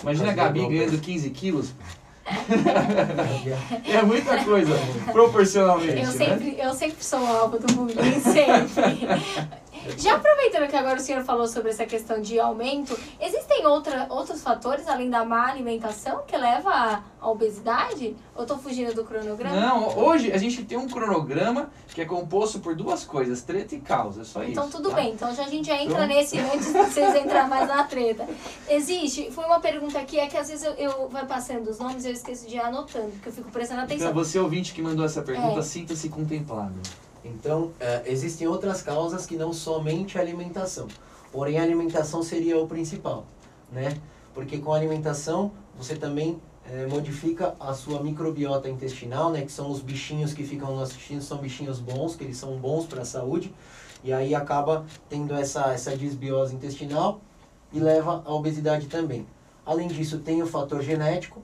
Imagina 0.00 0.30
a 0.30 0.34
Quase 0.34 0.48
Gabi 0.48 0.60
ganhando 0.68 0.90
peso. 0.90 1.02
15 1.02 1.30
quilos. 1.30 1.72
É 3.86 4.02
muita 4.02 4.42
coisa, 4.44 4.74
proporcionalmente, 5.12 6.00
Eu 6.00 6.06
né? 6.06 6.12
sempre, 6.12 6.56
eu 6.58 6.72
sempre 6.72 7.04
sou 7.04 7.26
alvo 7.26 7.58
do 7.58 7.72
bullying, 7.74 7.94
sempre. 8.20 9.22
Já 9.98 10.16
aproveitando 10.16 10.68
que 10.68 10.76
agora 10.76 10.96
o 10.98 11.00
senhor 11.00 11.22
falou 11.24 11.46
sobre 11.46 11.70
essa 11.70 11.84
questão 11.86 12.20
de 12.20 12.38
aumento, 12.40 12.98
existem 13.20 13.66
outra, 13.66 14.06
outros 14.10 14.42
fatores 14.42 14.88
além 14.88 15.10
da 15.10 15.24
má 15.24 15.50
alimentação 15.50 16.22
que 16.26 16.36
leva 16.36 16.70
à- 16.70 17.02
obesidade? 17.26 18.14
Ou 18.36 18.44
tô 18.44 18.58
fugindo 18.58 18.94
do 18.94 19.02
cronograma? 19.04 19.58
Não, 19.58 19.98
hoje 19.98 20.30
a 20.32 20.36
gente 20.36 20.62
tem 20.64 20.76
um 20.76 20.86
cronograma 20.88 21.70
que 21.88 22.00
é 22.02 22.04
composto 22.04 22.58
por 22.60 22.74
duas 22.74 23.04
coisas, 23.04 23.40
treta 23.42 23.74
e 23.74 23.80
causa, 23.80 24.22
é 24.22 24.24
só 24.24 24.42
isso. 24.42 24.52
Então 24.52 24.68
tudo 24.68 24.90
tá? 24.90 24.96
bem, 24.96 25.12
então 25.12 25.34
já 25.34 25.44
a 25.44 25.48
gente 25.48 25.66
já 25.66 25.74
entra 25.76 26.04
Então- 26.04 26.06
nesse 26.06 26.38
antes 26.38 26.66
de 26.66 26.72
vocês 26.72 27.14
entrar 27.14 27.48
mais 27.48 27.66
na 27.68 27.84
treta. 27.84 28.26
Existe, 28.68 29.30
foi 29.30 29.44
uma 29.44 29.60
pergunta 29.60 29.98
aqui, 29.98 30.18
é 30.18 30.26
que 30.26 30.36
às 30.36 30.48
vezes 30.48 30.64
eu, 30.64 30.72
eu 30.74 31.08
vai 31.08 31.24
passando 31.26 31.68
os 31.70 31.78
nomes 31.78 32.04
e 32.04 32.08
eu 32.08 32.12
esqueço 32.12 32.46
de 32.46 32.56
ir 32.56 32.60
anotando, 32.60 33.10
porque 33.12 33.28
eu 33.28 33.32
fico 33.32 33.50
prestando 33.50 33.82
atenção. 33.82 34.10
Então, 34.10 34.22
você 34.24 34.38
ouvinte 34.38 34.74
que 34.74 34.82
mandou 34.82 35.04
essa 35.04 35.22
pergunta, 35.22 35.60
É. 35.60 35.62
sinta-se 35.62 36.08
contemplado. 36.08 36.74
Então, 37.24 37.72
é, 37.80 38.02
existem 38.06 38.46
outras 38.46 38.82
causas 38.82 39.24
que 39.24 39.36
não 39.36 39.52
somente 39.52 40.18
a 40.18 40.20
alimentação. 40.20 40.86
Porém, 41.32 41.58
a 41.58 41.62
alimentação 41.62 42.22
seria 42.22 42.58
o 42.58 42.66
principal, 42.66 43.24
né? 43.72 43.96
Porque 44.34 44.58
com 44.58 44.72
a 44.72 44.76
alimentação, 44.76 45.52
você 45.76 45.96
também 45.96 46.40
é, 46.70 46.86
modifica 46.86 47.54
a 47.58 47.72
sua 47.72 48.02
microbiota 48.02 48.68
intestinal, 48.68 49.30
né? 49.30 49.42
Que 49.42 49.50
são 49.50 49.70
os 49.70 49.80
bichinhos 49.80 50.34
que 50.34 50.44
ficam 50.44 50.70
no 50.70 50.76
nosso 50.76 50.92
intestino, 50.92 51.22
são 51.22 51.38
bichinhos 51.38 51.80
bons, 51.80 52.14
que 52.14 52.24
eles 52.24 52.36
são 52.36 52.56
bons 52.58 52.86
para 52.86 53.02
a 53.02 53.04
saúde. 53.04 53.54
E 54.02 54.12
aí 54.12 54.34
acaba 54.34 54.84
tendo 55.08 55.34
essa, 55.34 55.72
essa 55.72 55.96
desbiose 55.96 56.54
intestinal 56.54 57.20
e 57.72 57.80
leva 57.80 58.22
à 58.26 58.32
obesidade 58.34 58.86
também. 58.86 59.26
Além 59.64 59.88
disso, 59.88 60.18
tem 60.18 60.42
o 60.42 60.46
fator 60.46 60.82
genético, 60.82 61.40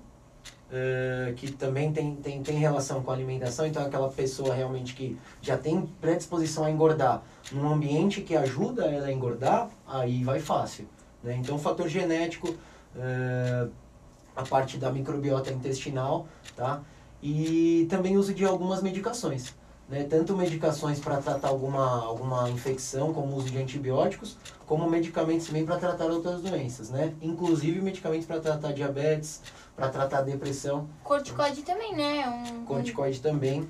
eh, 0.72 1.32
que 1.36 1.50
também 1.50 1.92
tem, 1.92 2.14
tem, 2.16 2.42
tem 2.42 2.58
relação 2.58 3.02
com 3.02 3.10
a 3.10 3.14
alimentação, 3.14 3.66
então 3.66 3.84
aquela 3.84 4.08
pessoa 4.08 4.54
realmente 4.54 4.94
que 4.94 5.18
já 5.42 5.56
tem 5.56 5.84
predisposição 6.00 6.64
a 6.64 6.70
engordar 6.70 7.22
num 7.50 7.72
ambiente 7.72 8.20
que 8.20 8.36
ajuda 8.36 8.84
ela 8.84 9.06
a 9.06 9.12
engordar, 9.12 9.68
aí 9.86 10.22
vai 10.22 10.38
fácil. 10.38 10.86
Né? 11.22 11.36
Então, 11.36 11.56
o 11.56 11.58
fator 11.58 11.88
genético, 11.88 12.54
eh, 12.96 13.66
a 14.36 14.42
parte 14.42 14.78
da 14.78 14.92
microbiota 14.92 15.52
intestinal, 15.52 16.28
tá? 16.56 16.80
E 17.22 17.86
também 17.90 18.16
uso 18.16 18.32
de 18.32 18.44
algumas 18.44 18.82
medicações. 18.82 19.52
Né? 19.88 20.04
Tanto 20.04 20.36
medicações 20.36 21.00
para 21.00 21.16
tratar 21.16 21.48
alguma, 21.48 22.04
alguma 22.04 22.48
infecção, 22.48 23.12
como 23.12 23.34
uso 23.34 23.50
de 23.50 23.58
antibióticos, 23.58 24.38
como 24.64 24.88
medicamentos 24.88 25.48
também 25.48 25.66
para 25.66 25.76
tratar 25.78 26.06
outras 26.06 26.40
doenças, 26.40 26.90
né? 26.90 27.12
Inclusive 27.20 27.80
medicamentos 27.80 28.24
para 28.24 28.38
tratar 28.38 28.72
diabetes, 28.72 29.42
para 29.80 29.88
tratar 29.88 30.20
depressão, 30.20 30.86
Corticoide 31.02 31.62
também, 31.62 31.96
né? 31.96 32.28
Um, 32.28 32.66
corticoide 32.66 33.18
também, 33.18 33.66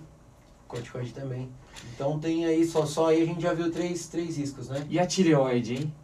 corticoide 0.66 1.12
também. 1.12 1.48
Então 1.94 2.18
tem 2.18 2.44
aí, 2.46 2.66
só, 2.66 2.84
só 2.84 3.10
aí 3.10 3.22
a 3.22 3.24
gente 3.26 3.40
já 3.40 3.54
viu 3.54 3.70
três, 3.70 4.08
três 4.08 4.36
riscos, 4.36 4.68
né? 4.68 4.84
E 4.90 4.98
a 4.98 5.06
tireoide, 5.06 5.74
hein? 5.74 5.94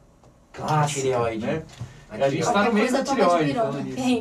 Clássica, 0.53 1.01
tireoide. 1.01 1.45
né? 1.45 1.65
A 2.09 2.15
A 2.15 2.29
gente 2.29 2.45
tireoide. 2.45 2.53
tá 2.53 2.63
no 2.65 2.73
meio 2.73 2.89
coisa 2.89 3.03
da 3.03 3.11
tireoide? 3.15 3.55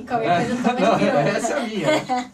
Qualquer 0.08 0.48
coisa 0.48 0.63
toma 0.63 0.75
de 0.92 0.98
pirona. 1.06 1.22
essa 1.30 1.54
é 1.54 1.58
a 1.60 1.68
minha. 1.68 2.32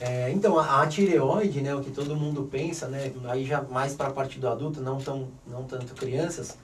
É, 0.00 0.30
então, 0.32 0.58
a, 0.58 0.82
a 0.82 0.86
tireoide, 0.88 1.60
né, 1.60 1.72
o 1.72 1.80
que 1.80 1.92
todo 1.92 2.16
mundo 2.16 2.48
pensa, 2.50 2.88
né, 2.88 3.12
aí 3.26 3.44
já 3.44 3.62
mais 3.62 3.94
para 3.94 4.08
a 4.08 4.12
parte 4.12 4.40
do 4.40 4.48
adulto, 4.48 4.80
não, 4.80 4.98
tão, 4.98 5.28
não 5.46 5.62
tanto 5.62 5.94
crianças, 5.94 6.58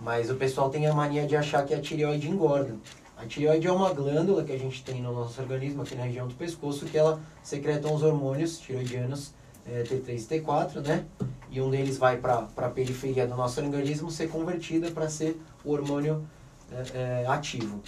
mas 0.00 0.30
o 0.30 0.34
pessoal 0.34 0.70
tem 0.70 0.86
a 0.86 0.94
mania 0.94 1.26
de 1.26 1.36
achar 1.36 1.62
que 1.66 1.74
a 1.74 1.80
tireoide 1.80 2.26
engorda. 2.26 2.74
A 3.20 3.26
tireoide 3.26 3.66
é 3.66 3.72
uma 3.72 3.92
glândula 3.92 4.44
que 4.44 4.52
a 4.52 4.58
gente 4.58 4.82
tem 4.82 5.02
no 5.02 5.12
nosso 5.12 5.40
organismo, 5.42 5.82
aqui 5.82 5.94
na 5.94 6.04
região 6.04 6.26
do 6.26 6.34
pescoço, 6.34 6.86
que 6.86 6.96
ela 6.96 7.20
secreta 7.42 7.92
os 7.92 8.02
hormônios 8.02 8.58
tiroidianos 8.58 9.34
é, 9.66 9.82
T3 9.82 10.08
e 10.08 10.40
T4, 10.40 10.86
né? 10.86 11.04
E 11.50 11.60
um 11.60 11.68
deles 11.68 11.98
vai 11.98 12.16
para 12.16 12.48
a 12.56 12.68
periferia 12.70 13.26
do 13.26 13.36
nosso 13.36 13.60
organismo 13.60 14.10
ser 14.10 14.28
convertida 14.28 14.90
para 14.90 15.10
ser 15.10 15.38
o 15.62 15.72
hormônio 15.72 16.26
é, 16.72 17.22
é, 17.22 17.26
ativo. 17.26 17.82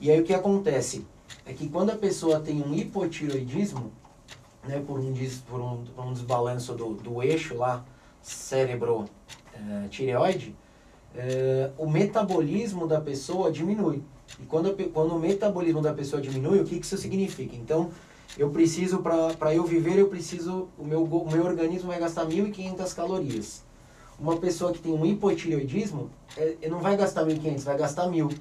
E 0.00 0.10
aí 0.10 0.20
o 0.20 0.24
que 0.24 0.32
acontece? 0.32 1.04
é 1.46 1.52
que 1.52 1.68
quando 1.68 1.90
a 1.90 1.96
pessoa 1.96 2.40
tem 2.40 2.62
um 2.62 2.74
hipotiroidismo, 2.74 3.92
né, 4.64 4.82
por 4.86 4.98
um, 4.98 5.14
por 5.46 5.60
um, 5.60 5.84
por 5.84 6.04
um 6.04 6.12
desbalanço 6.12 6.74
do, 6.74 6.94
do 6.94 7.22
eixo 7.22 7.56
lá, 7.56 7.84
cérebro-tireoide, 8.22 10.56
eh, 11.16 11.70
o 11.78 11.88
metabolismo 11.88 12.86
da 12.86 13.00
pessoa 13.00 13.50
diminui. 13.50 14.02
E 14.40 14.46
quando, 14.46 14.74
quando 14.92 15.14
o 15.14 15.18
metabolismo 15.18 15.80
da 15.80 15.92
pessoa 15.92 16.20
diminui, 16.20 16.60
o 16.60 16.64
que, 16.64 16.78
que 16.78 16.84
isso 16.84 16.96
significa? 16.96 17.54
Então, 17.54 17.90
eu 18.36 18.50
preciso, 18.50 18.98
para 18.98 19.54
eu 19.54 19.64
viver, 19.64 19.98
eu 19.98 20.08
preciso, 20.08 20.68
o 20.76 20.84
meu, 20.84 21.04
o 21.04 21.30
meu 21.30 21.44
organismo 21.44 21.88
vai 21.88 22.00
gastar 22.00 22.26
1.500 22.26 22.94
calorias. 22.94 23.62
Uma 24.18 24.36
pessoa 24.36 24.72
que 24.72 24.80
tem 24.80 24.92
um 24.92 25.06
hipotireoidismo, 25.06 26.10
é, 26.36 26.56
é, 26.62 26.68
não 26.68 26.80
vai 26.80 26.96
gastar 26.96 27.24
1.500, 27.24 27.60
vai 27.62 27.78
gastar 27.78 28.08
1.000. 28.08 28.36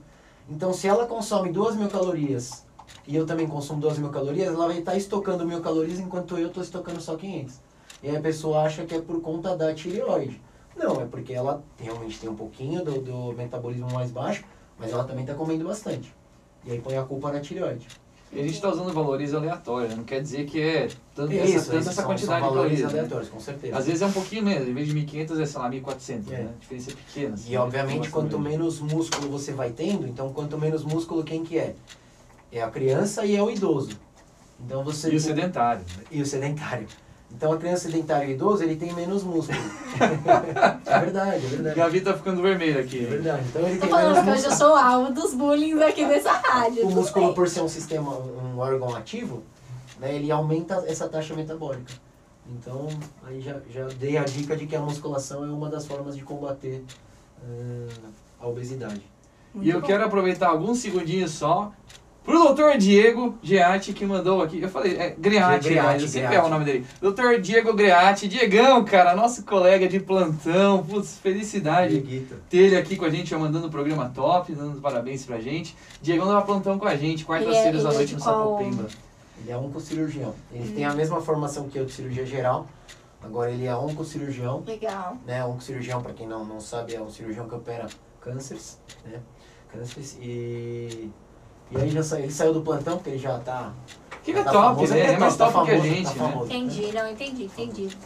Então, 0.49 0.73
se 0.73 0.87
ela 0.87 1.05
consome 1.05 1.49
2.000 1.49 1.89
calorias 1.89 2.63
e 3.07 3.15
eu 3.15 3.25
também 3.25 3.47
consumo 3.47 3.81
2.000 3.81 4.09
calorias, 4.09 4.47
ela 4.53 4.67
vai 4.67 4.79
estar 4.79 4.95
estocando 4.95 5.45
1.000 5.45 5.61
calorias 5.61 5.99
enquanto 5.99 6.37
eu 6.37 6.47
estou 6.47 6.63
estocando 6.63 6.99
só 6.99 7.15
500. 7.15 7.55
E 8.01 8.09
aí 8.09 8.15
a 8.15 8.21
pessoa 8.21 8.63
acha 8.63 8.85
que 8.85 8.95
é 8.95 9.01
por 9.01 9.21
conta 9.21 9.55
da 9.55 9.73
tireoide. 9.73 10.41
Não, 10.75 11.01
é 11.01 11.05
porque 11.05 11.33
ela 11.33 11.63
realmente 11.79 12.19
tem 12.19 12.29
um 12.29 12.35
pouquinho 12.35 12.83
do, 12.83 12.99
do 13.01 13.33
metabolismo 13.33 13.91
mais 13.91 14.11
baixo, 14.11 14.43
mas 14.77 14.91
ela 14.91 15.03
também 15.03 15.23
está 15.23 15.33
comendo 15.35 15.65
bastante. 15.65 16.13
E 16.65 16.71
aí 16.71 16.79
põe 16.79 16.97
a 16.97 17.03
culpa 17.03 17.31
na 17.31 17.39
tireoide. 17.39 17.87
E 18.31 18.39
a 18.39 18.43
gente 18.43 18.55
está 18.55 18.69
usando 18.69 18.91
valores 18.91 19.31
aleatórios, 19.35 19.91
né? 19.91 19.95
não 19.97 20.03
quer 20.03 20.19
dizer 20.19 20.45
que 20.47 20.59
é 20.59 20.87
tanto 21.13 21.31
Isso, 21.31 21.43
essa, 21.43 21.55
isso, 21.57 21.75
essa 21.75 21.91
são- 21.91 22.05
quantidade 22.05 22.41
são 22.41 22.49
de 22.49 22.55
valores 22.55 22.79
né? 22.79 22.85
aleatórios, 22.87 23.29
com 23.29 23.39
certeza. 23.39 23.77
Às 23.77 23.85
vezes 23.85 24.01
é 24.01 24.07
um 24.07 24.11
pouquinho 24.11 24.43
menos, 24.43 24.67
em 24.67 24.73
vez 24.73 24.87
de 24.87 24.93
1.500 24.95 25.39
é, 25.39 25.45
sei 25.45 25.61
lá, 25.61 25.69
1.400, 25.69 26.31
É. 26.31 26.37
né? 26.43 26.49
A 26.55 26.59
diferença 26.59 26.91
é 26.91 26.93
pequena. 26.95 27.33
assim, 27.35 27.51
E 27.51 27.57
obviamente 27.57 28.09
quanto 28.09 28.39
menos 28.39 28.79
músculo 28.79 29.29
você 29.29 29.51
vai 29.51 29.69
tendo, 29.69 30.07
então 30.07 30.33
quanto 30.33 30.57
menos 30.57 30.83
músculo 30.83 31.23
quem 31.23 31.43
que 31.43 31.59
é? 31.59 31.75
É 32.51 32.63
a 32.63 32.71
criança 32.71 33.23
e 33.23 33.35
é 33.35 33.43
o 33.43 33.51
idoso. 33.51 33.91
Então 34.65 34.83
você 34.83 35.11
E 35.11 35.15
o 35.15 35.19
sedentário. 35.19 35.81
né? 35.97 36.03
e 36.09 36.19
o 36.21 36.25
sedentário. 36.25 36.87
Então 37.35 37.51
a 37.51 37.57
criança 37.57 37.89
sedentária 37.89 38.25
e 38.25 38.29
o 38.29 38.31
idoso, 38.31 38.63
ele 38.63 38.75
tem 38.75 38.93
menos 38.93 39.23
músculo. 39.23 39.57
é 40.85 40.99
verdade, 40.99 41.45
é 41.45 41.49
verdade. 41.49 41.75
Gavi 41.75 42.01
tá 42.01 42.13
ficando 42.13 42.41
vermelho 42.41 42.79
aqui. 42.79 43.05
É 43.05 43.09
verdade. 43.09 43.43
Então 43.49 43.61
ele 43.63 43.75
Tô 43.75 43.81
tem 43.81 43.89
falando 43.89 44.15
menos 44.15 44.23
que 44.23 44.29
hoje 44.29 44.43
eu 44.45 44.49
músculo. 44.51 44.69
sou 44.69 44.77
alvo 44.77 45.13
dos 45.13 45.33
bullying 45.33 45.81
aqui 45.81 46.05
dessa 46.05 46.31
rádio. 46.31 46.85
O 46.87 46.91
músculo 46.91 47.27
bem. 47.27 47.35
por 47.35 47.49
ser 47.49 47.61
um 47.61 47.67
sistema, 47.67 48.11
um 48.17 48.59
órgão 48.59 48.95
ativo, 48.95 49.43
né, 49.99 50.15
ele 50.15 50.31
aumenta 50.31 50.83
essa 50.87 51.09
taxa 51.09 51.33
metabólica. 51.35 51.91
Então, 52.49 52.87
aí 53.25 53.41
já, 53.41 53.57
já 53.69 53.87
dei 53.87 54.17
a 54.17 54.23
dica 54.23 54.55
de 54.55 54.67
que 54.67 54.75
a 54.75 54.79
musculação 54.81 55.43
é 55.43 55.47
uma 55.47 55.69
das 55.69 55.85
formas 55.87 56.15
de 56.15 56.23
combater 56.23 56.83
eh, 57.41 57.87
a 58.39 58.47
obesidade. 58.47 59.01
E 59.55 59.69
eu 59.69 59.79
bom. 59.79 59.87
quero 59.87 60.03
aproveitar 60.03 60.49
alguns 60.49 60.79
segundinhos 60.79 61.31
só 61.31 61.71
pro 62.23 62.33
doutor 62.43 62.77
Diego 62.77 63.37
Geatti 63.41 63.93
que 63.93 64.05
mandou 64.05 64.41
aqui. 64.41 64.61
Eu 64.61 64.69
falei, 64.69 64.95
é 64.97 65.09
Greati, 65.11 65.69
Greati, 65.69 66.01
eu 66.03 66.07
sempre 66.07 66.29
Greati. 66.29 66.35
erro 66.35 66.47
o 66.47 66.49
nome 66.49 66.65
dele. 66.65 66.85
Doutor 67.01 67.39
Diego 67.41 67.73
Greati. 67.73 68.27
Diegão, 68.27 68.83
cara, 68.85 69.15
nosso 69.15 69.43
colega 69.43 69.87
de 69.87 69.99
plantão. 69.99 70.83
Putz, 70.83 71.17
felicidade 71.19 71.93
Dieguito. 71.99 72.35
ter 72.49 72.57
ele 72.57 72.77
aqui 72.77 72.95
com 72.95 73.05
a 73.05 73.09
gente, 73.09 73.35
mandando 73.35 73.67
o 73.67 73.69
programa 73.69 74.09
top, 74.13 74.53
dando 74.53 74.79
parabéns 74.81 75.25
pra 75.25 75.39
gente. 75.39 75.75
Diegão 76.01 76.27
dava 76.27 76.41
plantão 76.43 76.77
com 76.79 76.87
a 76.87 76.95
gente, 76.95 77.25
quartas-feiras 77.25 77.81
Ele 77.81 77.87
é- 77.87 77.89
à 77.89 77.93
é 77.93 77.97
noite 77.97 78.15
no 78.15 78.21
qual- 78.21 78.57
Sapopemba. 78.59 78.87
Ele 79.41 79.51
é 79.51 79.57
oncocirurgião. 79.57 80.33
Ele 80.53 80.69
Hum. 80.69 80.75
tem 80.75 80.85
a 80.85 80.93
mesma 80.93 81.19
formação 81.19 81.67
que 81.67 81.77
eu 81.77 81.85
de 81.85 81.91
cirurgia 81.91 82.25
geral. 82.25 82.67
Agora 83.21 83.51
ele 83.51 83.65
é 83.65 83.75
oncocirurgião. 83.75 84.63
Legal. 84.67 85.17
Né? 85.25 85.43
Oncocirurgião, 85.45 86.01
para 86.01 86.13
quem 86.13 86.27
não, 86.27 86.43
não 86.45 86.59
sabe, 86.59 86.93
é 86.93 87.01
um 87.01 87.09
cirurgião 87.09 87.47
que 87.47 87.55
opera 87.55 87.87
cânceres. 88.21 88.79
Né? 89.05 89.19
Cânceres. 89.71 90.17
E, 90.21 91.09
e 91.71 91.77
aí 91.77 91.89
já 91.89 92.03
sa- 92.03 92.19
ele 92.19 92.31
saiu 92.31 92.53
do 92.53 92.61
plantão, 92.61 92.97
porque 92.97 93.11
ele 93.11 93.19
já 93.19 93.37
tá. 93.39 93.73
Que 94.23 94.31
já 94.33 94.39
é 94.39 94.43
tá 94.43 94.51
top, 94.51 94.63
famoso. 94.75 94.93
né? 94.93 94.99
Ele 94.99 95.11
É 95.13 95.17
mais 95.17 95.35
tá 95.35 95.51
top 95.51 95.65
que 95.65 95.71
a 95.71 95.77
famoso, 95.77 95.95
gente, 95.95 96.05
tá 96.05 96.13
né? 96.23 96.31
famoso. 96.31 96.45
Entendi, 96.53 96.91
não, 96.93 97.09
entendi, 97.11 97.43
entendi. 97.45 97.97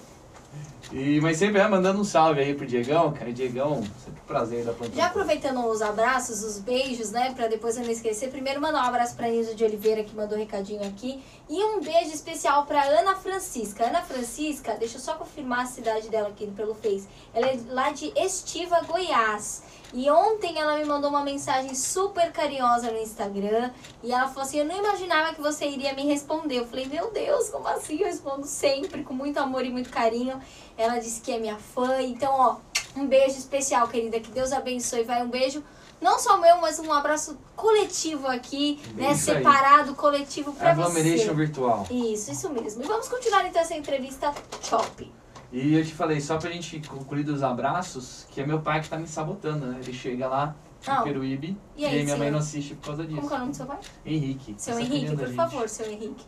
E, 0.90 1.20
mas 1.20 1.36
sempre 1.36 1.60
é 1.60 1.68
mandando 1.68 2.00
um 2.00 2.04
salve 2.06 2.40
aí 2.40 2.54
pro 2.56 2.66
Diegão, 2.66 3.12
cara. 3.12 3.32
Diegão, 3.34 3.84
sempre 4.06 4.22
um 4.22 4.26
prazer 4.26 4.64
da 4.64 4.72
plantão. 4.72 4.96
Já 4.96 5.08
aproveitando 5.08 5.66
os 5.68 5.82
abraços, 5.82 6.42
os 6.44 6.60
beijos, 6.60 7.12
né? 7.12 7.34
Pra 7.36 7.48
depois 7.48 7.76
eu 7.76 7.84
não 7.84 7.92
esquecer. 7.92 8.30
Primeiro 8.30 8.62
mandar 8.62 8.84
um 8.86 8.88
abraço 8.88 9.14
pra 9.14 9.28
Nilza 9.28 9.54
de 9.54 9.66
Oliveira, 9.66 10.02
que 10.06 10.16
mandou 10.16 10.38
um 10.38 10.40
recadinho 10.40 10.82
aqui. 10.88 11.22
E 11.50 11.62
um 11.62 11.82
beijo 11.82 12.12
especial 12.14 12.66
pra 12.66 12.82
Ana 12.84 13.18
Francisca. 13.18 13.84
Ana 13.86 14.02
Francisca, 14.02 14.76
deixa 14.80 14.96
eu 14.96 15.02
só 15.02 15.16
confirmar 15.16 15.64
a 15.64 15.66
cidade 15.66 16.08
dela 16.08 16.30
aqui 16.30 16.48
pelo 16.48 16.74
Face. 16.74 17.06
Ela 17.34 17.48
é 17.48 17.60
lá 17.70 17.92
de 17.92 18.14
Estiva, 18.16 18.80
Goiás. 18.88 19.64
E 19.94 20.10
ontem 20.10 20.60
ela 20.60 20.76
me 20.78 20.86
mandou 20.86 21.10
uma 21.10 21.24
mensagem 21.24 21.74
super 21.74 22.32
carinhosa 22.32 22.92
no 22.92 22.98
Instagram. 23.00 23.72
E 24.04 24.12
ela 24.12 24.28
falou 24.28 24.44
assim: 24.44 24.60
Eu 24.60 24.66
não 24.66 24.78
imaginava 24.78 25.34
que 25.34 25.42
você 25.42 25.66
iria 25.66 25.94
me 25.94 26.06
responder. 26.06 26.60
Eu 26.60 26.68
falei: 26.68 26.86
Meu 26.88 27.12
Deus, 27.12 27.50
como 27.50 27.68
assim? 27.68 28.00
Eu 28.00 28.08
respondo 28.08 28.46
sempre, 28.46 29.04
com 29.04 29.14
muito 29.14 29.38
amor 29.38 29.66
e 29.66 29.70
muito 29.70 29.90
carinho. 29.90 30.42
Ela 30.78 31.00
disse 31.00 31.22
que 31.22 31.32
é 31.32 31.40
minha 31.40 31.58
fã. 31.58 32.02
Então, 32.02 32.32
ó, 32.32 32.56
um 32.96 33.08
beijo 33.08 33.38
especial, 33.38 33.88
querida. 33.88 34.20
Que 34.20 34.30
Deus 34.32 34.52
abençoe. 34.52 35.04
Vai 35.04 35.24
um 35.24 35.30
beijo, 35.30 35.64
não 36.02 36.20
só 36.20 36.38
meu, 36.38 36.58
mas 36.58 36.80
um 36.80 36.92
abraço 36.92 37.38
coletivo 37.56 38.28
aqui, 38.28 38.80
né? 38.96 39.14
Isso 39.14 39.32
aí. 39.32 39.38
Separado, 39.38 39.96
coletivo 39.96 40.52
pra 40.54 40.72
Agglomeration 40.72 41.28
você. 41.28 41.34
virtual. 41.34 41.88
Isso, 41.90 42.32
isso 42.32 42.50
mesmo. 42.50 42.84
E 42.84 42.88
vamos 42.88 43.08
continuar 43.08 43.46
então 43.48 43.62
essa 43.62 43.76
entrevista 43.76 44.34
top. 44.70 45.12
E 45.52 45.76
eu 45.76 45.86
te 45.86 45.94
falei, 45.94 46.20
só 46.20 46.38
pra 46.38 46.52
gente 46.52 46.82
concluir 46.88 47.24
dos 47.24 47.42
abraços, 47.42 48.26
que 48.32 48.42
é 48.42 48.46
meu 48.46 48.60
pai 48.60 48.82
que 48.82 48.90
tá 48.90 48.98
me 48.98 49.08
sabotando, 49.08 49.66
né? 49.68 49.80
Ele 49.82 49.94
chega 49.94 50.28
lá 50.28 50.56
no 50.88 51.04
Peruíbe 51.04 51.58
e 51.76 51.84
e 51.84 51.86
aí, 51.86 52.04
minha 52.04 52.18
mãe 52.18 52.30
não 52.32 52.40
assiste 52.40 52.76
por 52.76 52.88
causa 52.88 53.04
Como 53.04 53.16
disso. 53.16 53.28
que 53.28 53.34
é 53.34 53.38
o 53.38 53.40
nome 53.40 53.52
do 53.52 53.58
seu 53.58 53.66
pai? 53.66 53.78
Henrique. 54.06 54.56
Seu 54.58 54.76
tá 54.76 54.82
Henrique, 54.82 55.16
por 55.16 55.34
favor, 55.34 55.70
seu 55.70 55.90
Henrique. 55.90 56.26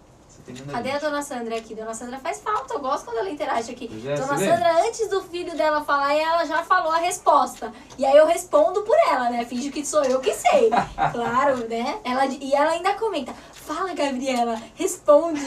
A 0.68 0.72
Cadê 0.72 0.92
a 0.92 1.00
dona 1.00 1.22
Sandra 1.22 1.58
aqui? 1.58 1.76
Dona 1.76 1.94
Sandra 1.94 2.18
faz 2.18 2.40
falta, 2.40 2.74
eu 2.74 2.80
gosto 2.80 3.06
quando 3.06 3.18
ela 3.18 3.30
interage 3.30 3.72
aqui. 3.72 3.90
É, 4.06 4.16
dona 4.16 4.28
você 4.28 4.46
vê? 4.46 4.52
Sandra, 4.52 4.88
antes 4.88 5.10
do 5.10 5.22
filho 5.22 5.56
dela 5.56 5.84
falar, 5.84 6.14
ela 6.14 6.46
já 6.46 6.64
falou 6.64 6.92
a 6.92 6.98
resposta. 6.98 7.72
E 7.98 8.06
aí 8.06 8.16
eu 8.16 8.26
respondo 8.26 8.82
por 8.84 8.96
ela, 9.10 9.30
né? 9.30 9.46
Finge 9.46 9.70
que 9.70 9.86
sou 9.86 10.04
eu 10.04 10.20
que 10.20 10.34
sei. 10.34 10.70
Claro, 11.12 11.68
né? 11.68 12.00
Ela, 12.04 12.26
e 12.26 12.54
ela 12.54 12.72
ainda 12.72 12.94
comenta: 12.94 13.34
Fala, 13.52 13.94
Gabriela, 13.94 14.60
responde. 14.76 15.42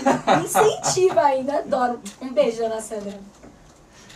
Incentiva 0.44 1.22
ainda, 1.22 1.58
adoro. 1.58 2.00
Um 2.20 2.32
beijo, 2.32 2.58
dona 2.58 2.80
Sandra. 2.80 3.18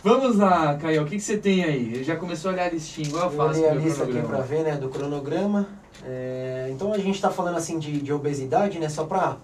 Vamos 0.03 0.37
lá, 0.37 0.75
Caio, 0.75 1.01
o 1.03 1.05
que, 1.05 1.15
que 1.15 1.21
você 1.21 1.37
tem 1.37 1.63
aí? 1.63 1.93
Ele 1.93 2.03
já 2.03 2.15
começou 2.15 2.51
a 2.51 2.53
olhar 2.53 2.67
a 2.67 2.69
listinha, 2.69 3.07
igual 3.07 3.25
eu 3.25 3.31
Eu 3.31 3.37
faço 3.37 3.59
olhei 3.59 3.69
a 3.69 3.73
lista 3.73 4.03
aqui 4.03 4.13
cronograma. 4.13 4.43
ver, 4.43 4.63
né, 4.63 4.75
do 4.75 4.89
cronograma. 4.89 5.67
É, 6.05 6.69
então 6.71 6.93
a 6.93 6.97
gente 6.97 7.15
está 7.15 7.29
falando 7.31 7.57
assim 7.57 7.79
de, 7.79 7.99
de 7.99 8.13
obesidade, 8.13 8.79
né, 8.79 8.87
só 8.89 9.05
para 9.05 9.37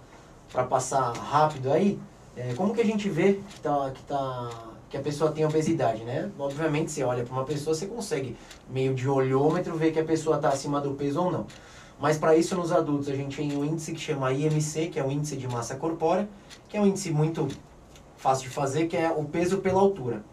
passar 0.69 1.11
rápido 1.11 1.71
aí. 1.71 1.99
É, 2.37 2.53
como 2.53 2.73
que 2.73 2.81
a 2.81 2.85
gente 2.85 3.09
vê 3.09 3.33
que, 3.33 3.59
tá, 3.61 3.91
que, 3.93 4.01
tá, 4.03 4.49
que 4.89 4.97
a 4.97 5.01
pessoa 5.01 5.31
tem 5.31 5.45
obesidade, 5.45 6.03
né? 6.03 6.31
Obviamente, 6.37 6.91
você 6.91 7.03
olha 7.03 7.23
para 7.23 7.33
uma 7.33 7.43
pessoa, 7.43 7.75
você 7.75 7.85
consegue, 7.87 8.35
meio 8.69 8.93
de 8.93 9.07
olhômetro, 9.09 9.75
ver 9.75 9.91
que 9.91 9.99
a 9.99 10.03
pessoa 10.03 10.37
está 10.37 10.49
acima 10.49 10.79
do 10.79 10.91
peso 10.91 11.21
ou 11.21 11.31
não. 11.31 11.45
Mas 11.99 12.17
para 12.17 12.35
isso, 12.35 12.55
nos 12.55 12.71
adultos, 12.71 13.07
a 13.09 13.15
gente 13.15 13.37
tem 13.37 13.55
um 13.55 13.63
índice 13.63 13.91
que 13.91 13.99
chama 13.99 14.31
IMC, 14.31 14.87
que 14.87 14.99
é 14.99 15.03
o 15.05 15.11
índice 15.11 15.35
de 15.35 15.47
massa 15.47 15.75
corpórea, 15.75 16.27
que 16.69 16.75
é 16.77 16.81
um 16.81 16.87
índice 16.87 17.11
muito 17.11 17.47
fácil 18.17 18.49
de 18.49 18.55
fazer, 18.55 18.87
que 18.87 18.97
é 18.97 19.11
o 19.11 19.23
peso 19.25 19.57
pela 19.59 19.79
altura. 19.79 20.23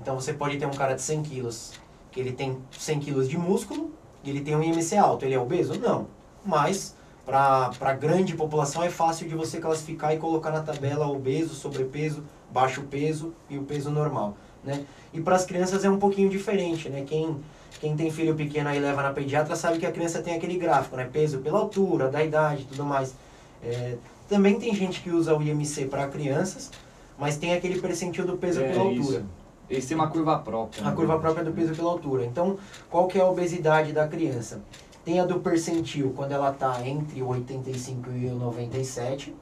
Então 0.00 0.14
você 0.14 0.32
pode 0.32 0.56
ter 0.58 0.66
um 0.66 0.70
cara 0.70 0.94
de 0.94 1.02
100 1.02 1.22
quilos, 1.22 1.72
que 2.10 2.20
ele 2.20 2.32
tem 2.32 2.58
100 2.70 3.00
quilos 3.00 3.28
de 3.28 3.36
músculo, 3.36 3.90
e 4.22 4.30
ele 4.30 4.40
tem 4.40 4.56
um 4.56 4.62
IMC 4.62 4.96
alto. 4.96 5.24
Ele 5.24 5.34
é 5.34 5.38
obeso? 5.38 5.78
Não. 5.78 6.06
Mas, 6.44 6.94
para 7.24 7.70
a 7.80 7.92
grande 7.92 8.34
população, 8.34 8.82
é 8.82 8.90
fácil 8.90 9.28
de 9.28 9.34
você 9.34 9.58
classificar 9.58 10.14
e 10.14 10.18
colocar 10.18 10.50
na 10.50 10.62
tabela 10.62 11.08
obeso, 11.08 11.54
sobrepeso, 11.54 12.22
baixo 12.50 12.82
peso 12.82 13.32
e 13.48 13.58
o 13.58 13.62
peso 13.62 13.90
normal. 13.90 14.36
Né? 14.64 14.84
E 15.12 15.20
para 15.20 15.36
as 15.36 15.44
crianças 15.44 15.84
é 15.84 15.90
um 15.90 15.98
pouquinho 15.98 16.28
diferente. 16.28 16.88
Né? 16.88 17.04
Quem, 17.06 17.36
quem 17.80 17.96
tem 17.96 18.10
filho 18.10 18.34
pequeno 18.34 18.72
e 18.74 18.78
leva 18.78 19.02
na 19.02 19.12
pediatra 19.12 19.54
sabe 19.54 19.78
que 19.78 19.86
a 19.86 19.92
criança 19.92 20.20
tem 20.20 20.34
aquele 20.34 20.56
gráfico, 20.56 20.96
né? 20.96 21.08
peso 21.10 21.38
pela 21.38 21.58
altura, 21.58 22.08
da 22.08 22.22
idade 22.24 22.62
e 22.62 22.64
tudo 22.64 22.84
mais. 22.84 23.14
É, 23.62 23.96
também 24.28 24.58
tem 24.58 24.74
gente 24.74 25.00
que 25.00 25.10
usa 25.10 25.36
o 25.36 25.42
IMC 25.42 25.86
para 25.86 26.08
crianças, 26.08 26.70
mas 27.18 27.36
tem 27.36 27.54
aquele 27.54 27.80
percentil 27.80 28.26
do 28.26 28.36
peso 28.36 28.60
É, 28.60 28.72
pela 28.72 28.90
isso. 28.90 29.24
Eles 29.68 29.86
têm 29.86 29.96
uma 29.96 30.08
curva 30.08 30.38
própria. 30.38 30.82
A 30.84 30.90
né? 30.90 30.96
curva 30.96 31.18
própria 31.18 31.44
do 31.44 31.52
peso 31.52 31.74
pela 31.74 31.90
altura. 31.90 32.24
Então, 32.24 32.56
qual 32.88 33.08
que 33.08 33.18
é 33.18 33.22
a 33.22 33.28
obesidade 33.28 33.92
da 33.92 34.06
criança? 34.06 34.60
Tem 35.04 35.20
a 35.20 35.24
do 35.24 35.40
percentil, 35.40 36.12
quando 36.16 36.32
ela 36.32 36.50
está 36.50 36.86
entre 36.86 37.22
o 37.22 37.28
85 37.28 38.10
e 38.10 38.26
o 38.26 38.34
97. 38.36 39.34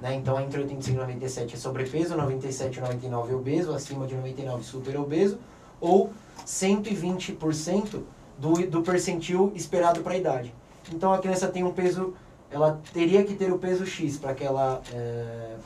Né? 0.00 0.14
Então, 0.14 0.40
entre 0.40 0.60
85 0.60 0.96
e 0.96 1.00
97 1.00 1.54
é 1.54 1.58
sobrepeso, 1.58 2.16
97 2.16 2.76
e 2.76 2.80
99 2.80 3.32
é 3.32 3.36
obeso, 3.36 3.72
acima 3.72 4.06
de 4.06 4.14
99 4.14 4.64
super 4.64 4.96
obeso. 4.96 5.38
Ou 5.80 6.12
120% 6.46 8.02
do, 8.38 8.52
do 8.66 8.82
percentil 8.82 9.52
esperado 9.54 10.00
para 10.00 10.14
a 10.14 10.16
idade. 10.16 10.54
Então, 10.92 11.12
a 11.12 11.18
criança 11.18 11.48
tem 11.48 11.62
um 11.64 11.72
peso, 11.72 12.14
ela 12.50 12.80
teria 12.92 13.24
que 13.24 13.34
ter 13.34 13.52
o 13.52 13.58
peso 13.58 13.84
X 13.84 14.16
para 14.16 14.30
aquela, 14.30 14.80
é, 14.92 15.56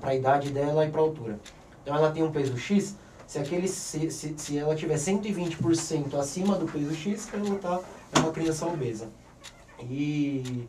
para 0.00 0.10
a 0.10 0.14
idade 0.14 0.50
dela 0.50 0.84
e 0.86 0.90
para 0.90 1.00
a 1.00 1.04
altura. 1.04 1.38
Então, 1.82 1.96
ela 1.96 2.10
tem 2.10 2.22
um 2.22 2.30
peso 2.30 2.56
X, 2.56 2.96
se, 3.28 3.38
aquele, 3.38 3.68
se, 3.68 4.10
se, 4.10 4.34
se 4.36 4.58
ela 4.58 4.74
tiver 4.74 4.96
120% 4.96 6.14
acima 6.14 6.56
do 6.56 6.66
peso 6.66 6.92
X, 6.94 7.28
ela 7.32 7.54
tá, 7.56 7.80
é 8.16 8.18
uma 8.18 8.32
criança 8.32 8.66
obesa. 8.66 9.08
E 9.88 10.66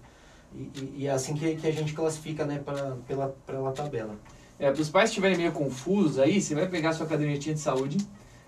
E, 0.53 0.71
e- 0.97 1.07
é 1.07 1.11
assim 1.11 1.33
que, 1.35 1.55
que 1.55 1.67
a 1.67 1.71
gente 1.71 1.93
classifica, 1.93 2.43
né, 2.45 2.59
pra, 2.63 2.97
pela, 3.07 3.35
pela 3.45 3.71
tabela. 3.71 4.15
É, 4.57 4.71
para 4.71 4.81
os 4.81 4.89
pais 4.89 5.09
que 5.09 5.13
estiverem 5.13 5.37
meio 5.37 5.51
confusos 5.51 6.17
aí, 6.19 6.41
você 6.41 6.53
vai 6.55 6.67
pegar 6.67 6.91
sua 6.93 7.05
cadernetinha 7.05 7.53
de 7.55 7.61
saúde, 7.61 7.97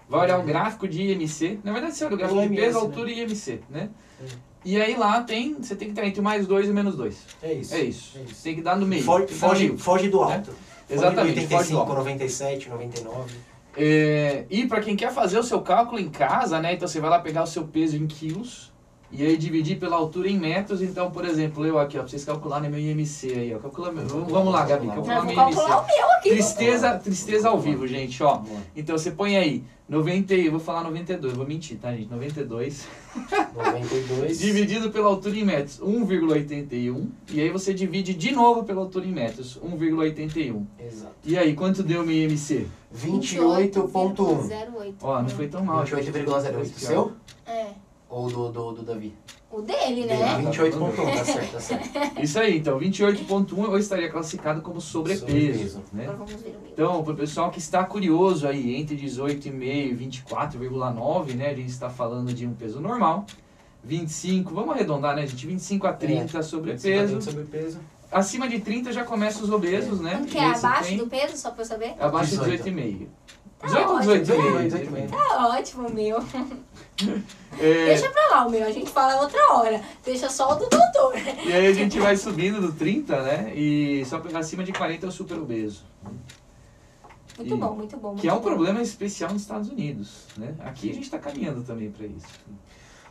vai 0.09 0.21
olhar 0.21 0.39
o 0.39 0.43
gráfico 0.43 0.87
de 0.87 1.01
IMC. 1.03 1.59
Na 1.63 1.71
verdade, 1.71 1.95
você 1.95 2.03
olha 2.05 2.15
o 2.15 2.17
gráfico 2.17 2.39
de 2.41 2.47
OMS, 2.47 2.61
peso, 2.61 2.77
né? 2.79 2.85
altura 2.85 3.11
e 3.11 3.19
IMC, 3.21 3.59
né? 3.69 3.89
É. 4.19 4.25
E 4.65 4.81
aí 4.81 4.95
lá 4.95 5.21
tem, 5.23 5.53
você 5.55 5.75
tem 5.75 5.87
que 5.87 5.93
estar 5.93 6.05
entre 6.05 6.19
o 6.19 6.23
mais 6.23 6.45
2 6.47 6.67
e 6.67 6.71
o 6.71 6.73
menos 6.73 6.95
2. 6.95 7.17
É 7.43 7.53
isso. 7.53 7.73
É 7.75 7.81
isso. 7.81 8.17
É 8.17 8.21
isso. 8.23 8.43
tem 8.43 8.55
que 8.55 8.61
dar 8.61 8.75
no 8.75 8.85
meio. 8.85 9.03
Foge, 9.03 9.27
foge, 9.33 9.77
foge 9.77 10.09
do 10.09 10.25
Né? 10.25 10.35
alto. 10.35 10.53
Exatamente, 10.89 11.35
foge 11.47 11.47
do 11.47 11.55
85, 11.55 11.79
alto. 11.79 11.93
97, 11.93 12.69
99. 12.69 13.31
É, 13.75 14.45
e 14.49 14.65
para 14.67 14.81
quem 14.81 14.95
quer 14.95 15.11
fazer 15.11 15.39
o 15.39 15.43
seu 15.43 15.61
cálculo 15.61 15.99
em 15.99 16.09
casa, 16.09 16.59
né? 16.59 16.73
Então 16.73 16.87
você 16.87 16.99
vai 16.99 17.09
lá 17.09 17.19
pegar 17.19 17.43
o 17.43 17.47
seu 17.47 17.65
peso 17.65 17.95
em 17.95 18.05
quilos 18.05 18.71
e 19.11 19.25
aí 19.25 19.37
dividir 19.37 19.77
pela 19.77 19.95
altura 19.95 20.29
em 20.29 20.37
metros. 20.37 20.81
Então, 20.81 21.11
por 21.11 21.25
exemplo, 21.25 21.65
eu 21.65 21.77
aqui, 21.79 21.97
ó, 21.97 22.01
pra 22.01 22.09
vocês 22.09 22.23
calcularem 22.23 22.69
meu 22.69 22.79
IMC 22.79 23.31
aí, 23.31 23.53
ó. 23.53 23.59
Calcula 23.59 23.91
meu. 23.91 24.05
Vamos 24.07 24.31
vamos 24.31 24.53
lá, 24.53 24.65
Gabi, 24.65 24.87
vou 24.87 24.95
meu 24.95 25.05
calcular 25.05 25.47
IMC. 25.49 25.59
o 25.61 25.85
meu 25.85 26.11
aqui. 26.11 26.29
Tristeza, 26.29 26.97
tristeza 26.97 27.49
ao 27.49 27.59
vivo, 27.59 27.87
gente, 27.87 28.21
ó. 28.23 28.41
Então 28.75 28.97
você 28.97 29.11
põe 29.11 29.37
aí 29.37 29.63
90, 29.91 30.33
e- 30.35 30.45
eu 30.45 30.51
vou 30.51 30.59
falar 30.61 30.85
92, 30.85 31.35
vou 31.35 31.45
mentir, 31.45 31.77
tá, 31.77 31.93
gente? 31.93 32.09
92 32.09 32.87
92. 33.53 34.39
dividido 34.39 34.89
pela 34.89 35.07
altura 35.07 35.35
em 35.35 35.43
metros, 35.43 35.81
1,81. 35.81 37.09
E 37.29 37.41
aí 37.41 37.49
você 37.49 37.73
divide 37.73 38.13
de 38.13 38.31
novo 38.31 38.63
pela 38.63 38.79
altura 38.79 39.05
em 39.05 39.11
metros, 39.11 39.59
1,81. 39.61 40.65
Exato. 40.79 41.13
E 41.25 41.37
aí, 41.37 41.53
quanto 41.53 41.83
deu 41.83 42.05
meu 42.05 42.15
IMC? 42.15 42.67
28.1. 42.95 43.91
28,08. 43.91 44.93
Ó, 45.01 45.21
não 45.21 45.29
foi 45.29 45.47
tão 45.49 45.65
mal. 45.65 45.83
28,08. 45.83 46.65
Seu? 46.77 47.11
É. 47.45 47.67
Ou 48.11 48.29
do, 48.29 48.51
do, 48.51 48.71
do 48.73 48.83
Davi? 48.83 49.15
O 49.49 49.61
dele, 49.61 50.05
né? 50.05 50.21
Ah, 50.21 50.35
tá. 50.43 50.51
28.1, 50.51 51.17
tá 51.17 51.23
certo, 51.25 51.51
tá 51.53 51.59
certo. 51.61 51.89
Isso 52.21 52.37
aí, 52.37 52.57
então, 52.57 52.77
28.1 52.77 53.57
eu 53.63 53.77
estaria 53.77 54.09
classificado 54.09 54.61
como 54.61 54.81
sobrepeso, 54.81 55.25
Sobrepeso. 55.25 55.83
né? 55.93 56.03
Agora 56.03 56.17
vamos 56.17 56.33
ver 56.33 56.49
o 56.49 56.61
meu. 56.61 56.71
Então, 56.73 57.03
para 57.03 57.13
o 57.13 57.15
pessoal 57.15 57.49
que 57.49 57.59
está 57.59 57.85
curioso 57.85 58.45
aí, 58.45 58.75
entre 58.75 58.97
18,5 58.97 59.61
e 59.63 59.95
24,9, 59.95 61.33
né? 61.35 61.49
A 61.51 61.55
gente 61.55 61.69
está 61.69 61.89
falando 61.89 62.33
de 62.33 62.45
um 62.45 62.53
peso 62.53 62.81
normal. 62.81 63.25
25, 63.83 64.53
vamos 64.53 64.75
arredondar, 64.75 65.15
né, 65.15 65.25
gente? 65.25 65.47
25 65.47 65.87
a 65.87 65.93
30 65.93 66.43
sobrepeso. 66.43 67.21
Sobrepeso. 67.21 67.79
Acima 68.11 68.47
de 68.49 68.59
30 68.59 68.91
já 68.91 69.05
começa 69.05 69.41
os 69.41 69.49
obesos, 69.49 70.01
né? 70.01 70.15
Como 70.15 70.25
que 70.25 70.37
é? 70.37 70.43
Abaixo 70.53 70.89
tem- 70.89 70.97
do 70.97 71.07
peso, 71.07 71.37
só 71.37 71.49
pra 71.51 71.61
eu 71.61 71.65
saber? 71.65 71.95
Abaixo 71.97 72.31
de 72.31 72.39
18. 72.39 73.09
18,5. 73.61 73.61
Tá 73.61 73.67
18 73.67 73.89
ou 73.89 73.95
ótimo. 73.95 74.13
18,5? 74.13 75.09
18,5. 75.09 75.09
Tá 75.09 75.47
ótimo 75.47 75.87
o 75.87 75.93
meu. 75.93 76.17
É, 77.59 77.85
Deixa 77.85 78.09
pra 78.09 78.27
lá 78.29 78.45
o 78.47 78.49
meu, 78.49 78.63
a 78.65 78.71
gente 78.71 78.89
fala 78.89 79.21
outra 79.21 79.53
hora. 79.53 79.81
Deixa 80.05 80.29
só 80.29 80.51
o 80.53 80.55
do 80.55 80.69
doutor. 80.69 81.13
e 81.45 81.51
aí 81.51 81.67
a 81.67 81.73
gente 81.73 81.99
vai 81.99 82.15
subindo 82.15 82.61
do 82.61 82.71
30, 82.71 83.21
né? 83.23 83.53
E 83.55 84.05
só 84.05 84.19
pegar 84.19 84.39
acima 84.39 84.63
de 84.63 84.71
40 84.71 85.05
é 85.05 85.09
o 85.09 85.11
super 85.11 85.37
obeso. 85.37 85.83
Muito 87.37 87.55
E- 87.55 87.57
bom, 87.57 87.75
muito 87.75 87.97
bom. 87.97 88.15
Que 88.15 88.27
é 88.27 88.31
um 88.31 88.35
muito 88.35 88.43
bom. 88.49 88.55
problema 88.55 88.81
especial 88.81 89.33
nos 89.33 89.41
Estados 89.41 89.69
Unidos, 89.69 90.27
né? 90.37 90.55
Aqui 90.59 90.91
a 90.91 90.93
gente 90.93 91.03
está 91.03 91.17
caminhando 91.19 91.61
também 91.63 91.91
para 91.91 92.05
isso. 92.05 92.27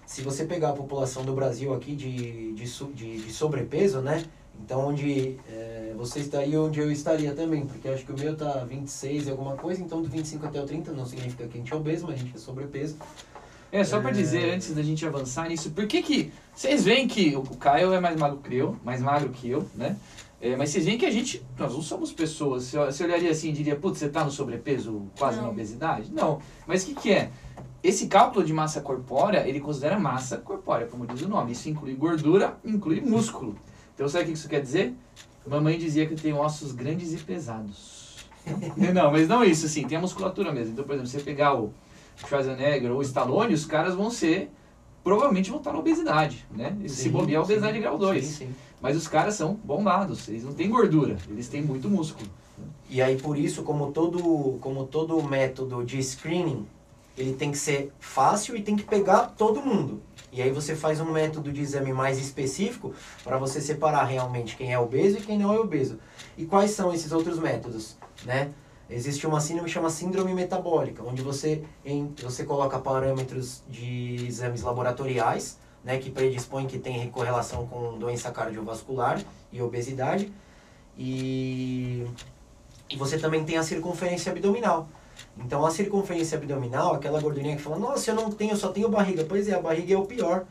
Se 0.07 0.23
você 0.23 0.45
pegar 0.45 0.71
a 0.71 0.73
população 0.73 1.25
do 1.25 1.33
Brasil 1.35 1.75
aqui 1.75 1.95
de, 1.95 2.53
de, 2.55 2.65
de, 2.95 3.17
de 3.19 3.33
sobrepeso, 3.33 4.01
né? 4.01 4.25
Então, 4.63 4.89
onde 4.89 5.37
é, 5.49 5.93
você 5.97 6.21
estaria 6.21 6.61
onde 6.61 6.79
eu 6.81 6.91
estaria 6.93 7.33
também, 7.35 7.67
porque 7.67 7.89
acho 7.89 8.05
que 8.05 8.13
o 8.13 8.19
meu 8.19 8.37
tá 8.37 8.65
26 8.65 9.27
e 9.27 9.31
alguma 9.31 9.57
coisa, 9.57 9.83
então 9.83 10.01
do 10.03 10.09
25 10.09 10.47
até 10.47 10.61
o 10.61 10.67
30 10.67 10.93
não 10.93 11.05
significa 11.07 11.47
que 11.47 11.55
a 11.57 11.61
gente 11.61 11.73
é 11.73 11.77
obeso, 11.77 12.07
mas 12.07 12.17
a 12.17 12.19
gente 12.19 12.37
é 12.37 12.39
sobrepeso. 12.39 12.97
É, 13.73 13.83
só 13.85 14.01
para 14.01 14.11
É. 14.11 14.13
dizer, 14.13 14.53
antes 14.53 14.75
da 14.75 14.83
gente 14.83 15.05
avançar 15.07 15.49
nisso, 15.49 15.71
por 15.71 15.87
que 15.87 16.03
que... 16.03 16.33
Vocês 16.55 16.85
veem 16.85 17.07
que 17.09 17.37
o 17.37 17.43
Caio 17.57 17.93
é 17.93 18.01
mais 18.01 18.17
magro 18.19 18.39
que 18.39 18.55
eu, 18.57 18.77
mais 18.85 19.01
magro 19.01 19.31
que 19.31 19.49
eu, 19.49 19.67
né? 19.75 19.97
É, 20.43 20.57
mas 20.57 20.71
vocês 20.71 20.85
veem 20.87 20.97
que 20.99 21.07
a 21.07 21.11
gente, 21.11 21.43
nós 21.59 21.73
não 21.73 21.83
somos 21.83 22.13
pessoas. 22.13 22.65
Você, 22.65 22.79
você 22.79 23.05
olharia 23.05 23.31
assim 23.31 23.51
e 23.51 23.53
diria, 23.53 23.77
putz, 23.77 23.99
você 23.99 24.09
tá 24.09 24.25
no 24.25 24.31
sobrepeso, 24.31 25.03
quase 25.19 25.37
Não. 25.37 25.45
na 25.45 25.51
obesidade? 25.51 26.11
Não. 26.13 26.41
Mas 26.67 26.83
o 26.83 26.87
que 26.87 26.95
que 26.95 27.13
é? 27.13 27.31
Esse 27.83 28.07
cálculo 28.09 28.45
de 28.45 28.53
massa 28.53 28.81
corpórea, 28.81 29.47
ele 29.47 29.61
considera 29.61 29.99
massa 29.99 30.37
corpórea, 30.39 30.87
como 30.87 31.07
diz 31.07 31.23
o 31.23 31.29
nome. 31.29 31.53
Isso 31.53 31.69
inclui 31.69 31.95
gordura, 31.95 32.59
inclui 32.65 33.01
músculo. 33.01 33.55
Então 34.01 34.09
sabe 34.09 34.25
o 34.25 34.27
que 34.29 34.33
isso 34.33 34.49
quer 34.49 34.63
dizer? 34.63 34.95
Mamãe 35.47 35.77
dizia 35.77 36.07
que 36.07 36.15
eu 36.15 36.19
tenho 36.19 36.39
ossos 36.39 36.73
grandes 36.73 37.13
e 37.13 37.19
pesados. 37.19 38.17
não, 38.95 39.13
mas 39.13 39.29
não 39.29 39.45
isso, 39.45 39.67
assim, 39.67 39.87
tem 39.87 39.99
a 39.99 40.01
musculatura 40.01 40.51
mesmo. 40.51 40.73
Então, 40.73 40.87
por 40.87 40.95
exemplo, 40.95 41.11
você 41.11 41.21
pegar 41.21 41.55
o 41.55 41.71
Schwarzenegger 42.17 42.91
ou 42.93 43.01
o 43.01 43.03
Stallone, 43.03 43.53
os 43.53 43.67
caras 43.67 43.95
vão 43.95 44.11
ser, 44.11 44.51
provavelmente 45.05 45.51
vão 45.51 45.59
estar 45.59 45.75
na 45.75 45.79
obesidade, 45.81 46.47
né? 46.51 46.75
E 46.83 46.89
se 46.89 47.03
Sim, 47.03 47.11
bobear, 47.11 47.45
sim. 47.45 47.53
obesidade 47.53 47.79
grau 47.79 47.99
2. 47.99 48.25
Sim, 48.25 48.33
sim. 48.47 48.55
Mas 48.81 48.97
os 48.97 49.07
caras 49.07 49.35
são 49.35 49.53
bombados, 49.63 50.27
eles 50.31 50.45
não 50.45 50.55
têm 50.55 50.71
gordura, 50.71 51.19
eles 51.29 51.49
têm 51.49 51.61
muito 51.61 51.87
músculo. 51.87 52.27
E 52.89 53.03
aí, 53.03 53.19
por 53.19 53.37
isso, 53.37 53.63
como 53.65 53.93
todo, 53.93 54.57
como 54.63 54.87
todo 54.87 55.23
método 55.23 55.85
de 55.85 56.03
screening, 56.03 56.67
ele 57.21 57.35
tem 57.35 57.51
que 57.51 57.59
ser 57.59 57.93
fácil 57.99 58.57
e 58.57 58.63
tem 58.63 58.77
que 58.77 58.85
pegar 58.85 59.35
todo 59.37 59.61
mundo. 59.61 60.03
E 60.33 60.41
aí 60.41 60.51
você 60.51 60.77
faz 60.77 61.01
um 61.01 61.11
método 61.11 61.53
de 61.53 61.61
exame 61.61 61.93
mais 61.93 62.19
específico 62.19 62.95
para 63.25 63.37
você 63.37 63.61
separar 63.61 64.05
realmente 64.05 64.57
quem 64.57 64.73
é 64.73 64.79
obeso 64.79 65.19
e 65.19 65.21
quem 65.21 65.39
não 65.39 65.53
é 65.53 65.59
obeso. 65.59 65.99
E 66.37 66.47
quais 66.47 66.71
são 66.71 66.93
esses 66.93 67.11
outros 67.13 67.39
métodos, 67.39 67.97
né? 68.25 68.51
Existe 68.89 69.27
uma 69.27 69.41
síndrome 69.41 69.69
que 69.69 69.75
chama 69.75 69.91
síndrome 69.91 70.35
metabólica, 70.35 71.03
onde 71.05 71.23
você, 71.23 71.63
em, 71.85 72.13
você 72.23 72.45
coloca 72.45 72.79
parâmetros 72.79 73.63
de 73.69 74.27
exames 74.27 74.63
laboratoriais, 74.63 75.59
né, 75.85 75.99
que 75.99 76.11
predispõem 76.11 76.67
que 76.67 76.79
tem 76.79 77.09
correlação 77.11 77.67
com 77.67 77.99
doença 77.99 78.31
cardiovascular 78.33 79.23
e 79.53 79.63
obesidade. 79.63 80.33
E 80.99 82.05
e 82.91 82.97
você 82.97 83.17
também 83.17 83.45
tem 83.45 83.57
a 83.57 83.63
circunferência 83.63 84.33
abdominal. 84.33 84.89
Então 85.39 85.65
a 85.65 85.71
circunferência 85.71 86.37
abdominal, 86.37 86.95
aquela 86.95 87.21
gordurinha 87.21 87.57
que 87.57 87.63
fala, 87.63 87.79
nossa, 87.79 88.11
eu 88.11 88.15
não 88.15 88.31
tenho, 88.31 88.53
eu 88.53 88.57
só 88.57 88.69
tenho 88.69 88.89
barriga. 88.89 89.25
Pois 89.25 89.49
é, 89.49 89.55
a 89.55 89.61
barriga 89.61 89.95
é 89.95 89.97
o 89.97 90.05
pior. 90.05 90.45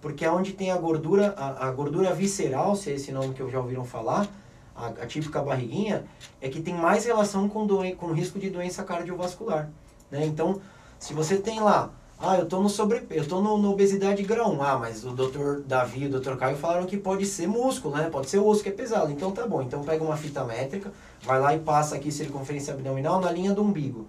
Porque 0.00 0.24
é 0.24 0.30
onde 0.30 0.52
tem 0.52 0.70
a 0.70 0.76
gordura, 0.76 1.34
a, 1.36 1.68
a 1.68 1.70
gordura 1.70 2.12
visceral, 2.12 2.76
se 2.76 2.90
é 2.90 2.94
esse 2.94 3.10
nome 3.10 3.32
que 3.32 3.50
já 3.50 3.58
ouviram 3.58 3.84
falar, 3.84 4.28
a, 4.76 4.88
a 4.88 5.06
típica 5.06 5.40
barriguinha, 5.40 6.04
é 6.40 6.48
que 6.48 6.60
tem 6.60 6.74
mais 6.74 7.06
relação 7.06 7.48
com, 7.48 7.66
doen 7.66 7.94
com 7.96 8.12
risco 8.12 8.38
de 8.38 8.50
doença 8.50 8.84
cardiovascular. 8.84 9.70
Né? 10.10 10.26
Então, 10.26 10.60
se 10.98 11.14
você 11.14 11.38
tem 11.38 11.60
lá, 11.60 11.90
ah, 12.18 12.36
eu 12.38 12.46
tô 12.46 12.60
no 12.60 12.68
sobrepeso, 12.68 13.20
eu 13.20 13.28
tô 13.28 13.40
no, 13.40 13.58
no 13.58 13.72
obesidade 13.72 14.22
grau 14.22 14.52
1, 14.52 14.62
ah, 14.62 14.78
mas 14.78 15.04
o 15.04 15.10
Dr. 15.10 15.62
Davi 15.66 16.04
e 16.04 16.06
o 16.06 16.20
Dr. 16.20 16.36
Caio 16.36 16.56
falaram 16.56 16.86
que 16.86 16.96
pode 16.96 17.26
ser 17.26 17.46
músculo, 17.46 17.96
né? 17.96 18.08
Pode 18.08 18.30
ser 18.30 18.38
osso 18.38 18.62
que 18.62 18.68
é 18.68 18.72
pesado. 18.72 19.10
Então 19.10 19.30
tá 19.32 19.46
bom, 19.46 19.60
então 19.62 19.82
pega 19.82 20.02
uma 20.02 20.16
fita 20.16 20.44
métrica, 20.44 20.92
vai 21.22 21.40
lá 21.40 21.54
e 21.54 21.58
passa 21.58 21.96
aqui 21.96 22.10
circunferência 22.10 22.72
abdominal 22.72 23.20
na 23.20 23.30
linha 23.30 23.52
do 23.52 23.62
umbigo. 23.62 24.06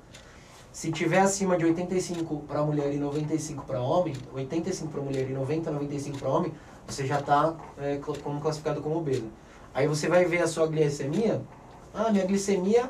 Se 0.72 0.92
tiver 0.92 1.20
acima 1.20 1.58
de 1.58 1.66
85 1.66 2.42
para 2.48 2.62
mulher 2.62 2.94
e 2.94 2.98
95 2.98 3.66
para 3.66 3.82
homem, 3.82 4.14
85 4.34 4.92
para 4.92 5.02
mulher 5.02 5.30
e 5.30 5.34
90, 5.34 5.72
95 5.72 6.18
para 6.18 6.30
homem, 6.30 6.54
você 6.86 7.08
já 7.08 7.20
está 7.20 7.56
é, 7.78 7.98
como 7.98 8.40
classificado 8.40 8.82
como 8.82 8.98
obeso. 8.98 9.30
Aí 9.74 9.88
você 9.88 10.08
vai 10.08 10.26
ver 10.26 10.42
a 10.42 10.48
sua 10.48 10.68
glicemia. 10.68 11.42
Ah, 11.94 12.12
minha 12.12 12.26
glicemia 12.26 12.90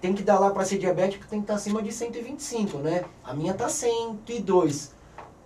tem 0.00 0.14
que 0.14 0.22
dar 0.22 0.38
lá 0.38 0.50
para 0.50 0.64
ser 0.64 0.78
diabético, 0.78 1.26
tem 1.26 1.40
que 1.40 1.44
estar 1.44 1.54
acima 1.54 1.82
de 1.82 1.92
125, 1.92 2.78
né? 2.78 3.04
A 3.24 3.34
minha 3.34 3.54
tá 3.54 3.68
102. 3.68 4.94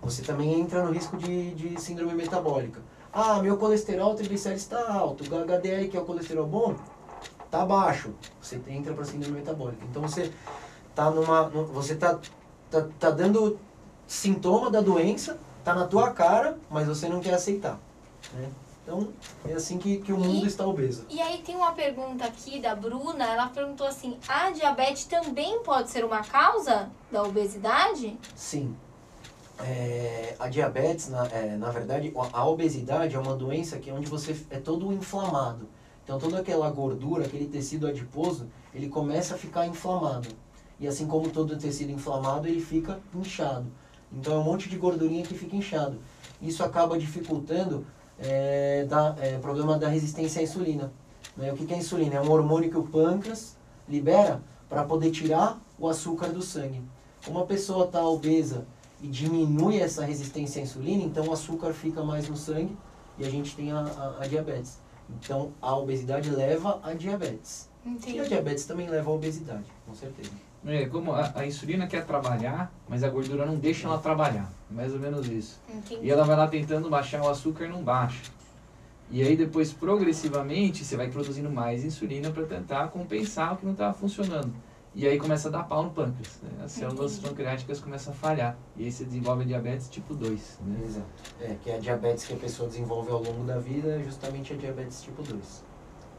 Você 0.01 0.21
também 0.21 0.59
entra 0.59 0.83
no 0.83 0.91
risco 0.91 1.17
de, 1.17 1.53
de 1.55 1.81
síndrome 1.81 2.13
metabólica. 2.13 2.81
Ah, 3.11 3.41
meu 3.41 3.57
colesterol 3.57 4.13
triglicérides 4.15 4.63
está 4.63 4.93
alto, 4.93 5.23
o 5.23 5.37
HDL, 5.43 5.87
que 5.89 5.97
é 5.97 5.99
o 5.99 6.05
colesterol 6.05 6.45
bom, 6.45 6.75
tá 7.49 7.65
baixo. 7.65 8.13
Você 8.41 8.61
entra 8.67 8.93
para 8.93 9.05
síndrome 9.05 9.37
metabólica. 9.39 9.83
Então 9.89 10.01
você 10.01 10.31
tá 10.93 11.09
numa, 11.09 11.49
nu- 11.49 11.65
você 11.67 11.95
tá, 11.95 12.19
tá, 12.69 12.87
tá 12.99 13.09
dando 13.09 13.57
sintoma 14.07 14.69
da 14.69 14.81
doença, 14.81 15.37
tá 15.63 15.73
na 15.73 15.87
tua 15.87 16.11
cara, 16.11 16.57
mas 16.69 16.87
você 16.87 17.07
não 17.09 17.19
quer 17.19 17.33
aceitar. 17.33 17.79
né? 18.33 18.49
Então 18.85 19.09
é 19.43 19.53
assim 19.53 19.79
que, 19.79 19.97
que 19.97 20.13
o 20.13 20.17
mundo 20.17 20.45
E- 20.45 20.47
está 20.47 20.65
obeso. 20.65 21.05
E 21.09 21.19
aí 21.19 21.39
tem 21.39 21.55
uma 21.55 21.71
pergunta 21.71 22.23
aqui 22.23 22.59
da 22.59 22.75
Bruna, 22.75 23.25
ela 23.25 23.47
perguntou 23.47 23.87
assim, 23.87 24.15
a 24.27 24.51
diabetes 24.51 25.05
também 25.05 25.59
pode 25.63 25.89
ser 25.89 26.05
uma 26.05 26.23
causa 26.23 26.89
da 27.11 27.23
obesidade? 27.23 28.15
Sim. 28.35 28.75
É, 29.59 30.35
a 30.37 30.47
diabetes, 30.49 31.09
na, 31.09 31.25
é, 31.27 31.55
na 31.57 31.71
verdade, 31.71 32.13
a- 32.15 32.39
a 32.41 32.45
obesidade 32.47 33.15
é 33.15 33.19
uma 33.19 33.35
doença 33.35 33.79
que 33.79 33.89
é 33.89 33.93
onde 33.93 34.05
você 34.07 34.35
é 34.51 34.59
todo 34.59 34.91
inflamado. 34.93 35.67
Então, 36.03 36.19
toda 36.19 36.39
aquela 36.39 36.69
gordura, 36.69 37.25
aquele 37.25 37.47
tecido 37.47 37.87
adiposo, 37.87 38.47
ele 38.73 38.87
começa 38.87 39.33
a 39.33 39.37
ficar 39.37 39.65
inflamado. 39.65 40.27
E 40.79 40.87
assim 40.87 41.07
como 41.07 41.29
todo 41.31 41.57
tecido 41.57 41.91
inflamado, 41.91 42.47
ele 42.47 42.61
fica 42.61 42.99
inchado. 43.15 43.65
Então, 44.11 44.33
é 44.35 44.37
um 44.37 44.43
monte 44.43 44.69
de 44.69 44.77
gordurinha 44.77 45.23
que 45.25 45.33
fica 45.35 45.55
inchado. 45.55 45.97
Isso 46.39 46.63
acaba 46.63 46.97
dificultando 46.99 47.87
é, 48.19 48.85
da, 48.85 49.15
é, 49.19 49.37
problema 49.37 49.77
da 49.77 49.87
resistência 49.87 50.39
à 50.39 50.43
insulina. 50.43 50.91
Né? 51.35 51.51
O 51.51 51.55
que 51.55 51.65
que 51.65 51.73
é 51.73 51.75
a 51.75 51.79
insulina? 51.79 52.15
É 52.15 52.21
um 52.21 52.31
hormônio 52.31 52.69
que 52.69 52.77
o 52.77 52.83
pâncreas 52.83 53.57
libera 53.87 54.41
para 54.69 54.83
poder 54.83 55.11
tirar 55.11 55.59
o 55.77 55.87
açúcar 55.87 56.29
do 56.29 56.41
sangue. 56.41 56.81
Como 57.25 57.39
a 57.39 57.45
pessoa 57.45 57.85
está 57.85 58.05
obesa 58.05 58.65
e 59.01 59.07
diminui 59.07 59.79
essa 59.79 60.05
resistência 60.05 60.61
à 60.61 60.63
insulina, 60.63 61.03
então 61.03 61.27
o 61.27 61.33
açúcar 61.33 61.73
fica 61.73 62.03
mais 62.03 62.29
no 62.29 62.37
sangue 62.37 62.77
e 63.17 63.25
a 63.25 63.29
gente 63.29 63.55
tem 63.55 63.71
a, 63.71 63.79
a, 63.79 64.23
a 64.23 64.27
diabetes. 64.27 64.79
Então 65.09 65.51
a 65.61 65.75
obesidade 65.75 66.29
leva 66.29 66.79
a 66.83 66.93
diabetes. 66.93 67.69
E 67.85 67.89
a 67.89 67.91
Entendi. 67.91 68.27
diabetes 68.27 68.65
também 68.65 68.89
leva 68.89 69.11
a 69.11 69.13
obesidade, 69.13 69.65
com 69.85 69.93
certeza. 69.93 70.31
É, 70.65 70.85
como 70.87 71.13
a, 71.13 71.31
a 71.35 71.45
insulina 71.45 71.85
quer 71.85 72.05
trabalhar, 72.05 72.71
mas 72.89 73.03
a 73.03 73.09
gordura 73.09 73.45
não 73.45 73.55
deixa 73.55 73.87
ela 73.87 73.99
trabalhar. 73.99 74.51
Mais 74.69 74.93
ou 74.93 74.99
menos 74.99 75.27
isso. 75.27 75.61
Entendi. 75.69 76.05
E 76.05 76.11
ela 76.11 76.23
vai 76.23 76.35
lá 76.35 76.47
tentando 76.47 76.89
baixar 76.89 77.21
o 77.21 77.29
açúcar, 77.29 77.67
não 77.67 77.83
baixa. 77.83 78.23
E 79.11 79.21
aí 79.21 79.37
depois, 79.37 79.71
progressivamente, 79.71 80.83
você 80.83 80.97
vai 80.97 81.07
produzindo 81.09 81.49
mais 81.49 81.85
insulina 81.85 82.31
para 82.31 82.45
tentar 82.45 82.87
compensar 82.87 83.53
o 83.53 83.57
que 83.57 83.65
não 83.65 83.73
estava 83.73 83.93
funcionando. 83.93 84.51
E 84.95 85.05
aí 85.05 85.19
começa 85.19 85.49
a 85.49 85.51
dar 85.51 85.63
pau 85.63 85.83
no 85.83 85.91
pâncreas. 85.91 86.39
Né? 86.41 86.63
As 86.63 86.71
células 86.71 87.13
Entendi. 87.13 87.27
pancreáticas 87.27 87.81
começam 87.81 88.13
a 88.13 88.15
falhar. 88.15 88.57
E 88.77 88.85
aí 88.85 88.91
você 88.91 89.03
desenvolve 89.03 89.43
a 89.43 89.45
diabetes 89.45 89.89
tipo 89.89 90.15
2. 90.15 90.59
Né? 90.65 90.79
Exato. 90.85 91.07
É, 91.41 91.55
que 91.61 91.69
a 91.69 91.77
diabetes 91.77 92.25
que 92.25 92.33
a 92.33 92.37
pessoa 92.37 92.69
desenvolve 92.69 93.11
ao 93.11 93.21
longo 93.21 93.43
da 93.43 93.59
vida 93.59 93.99
é 93.99 94.03
justamente 94.03 94.53
a 94.53 94.55
diabetes 94.55 95.03
tipo 95.03 95.21
2. 95.21 95.63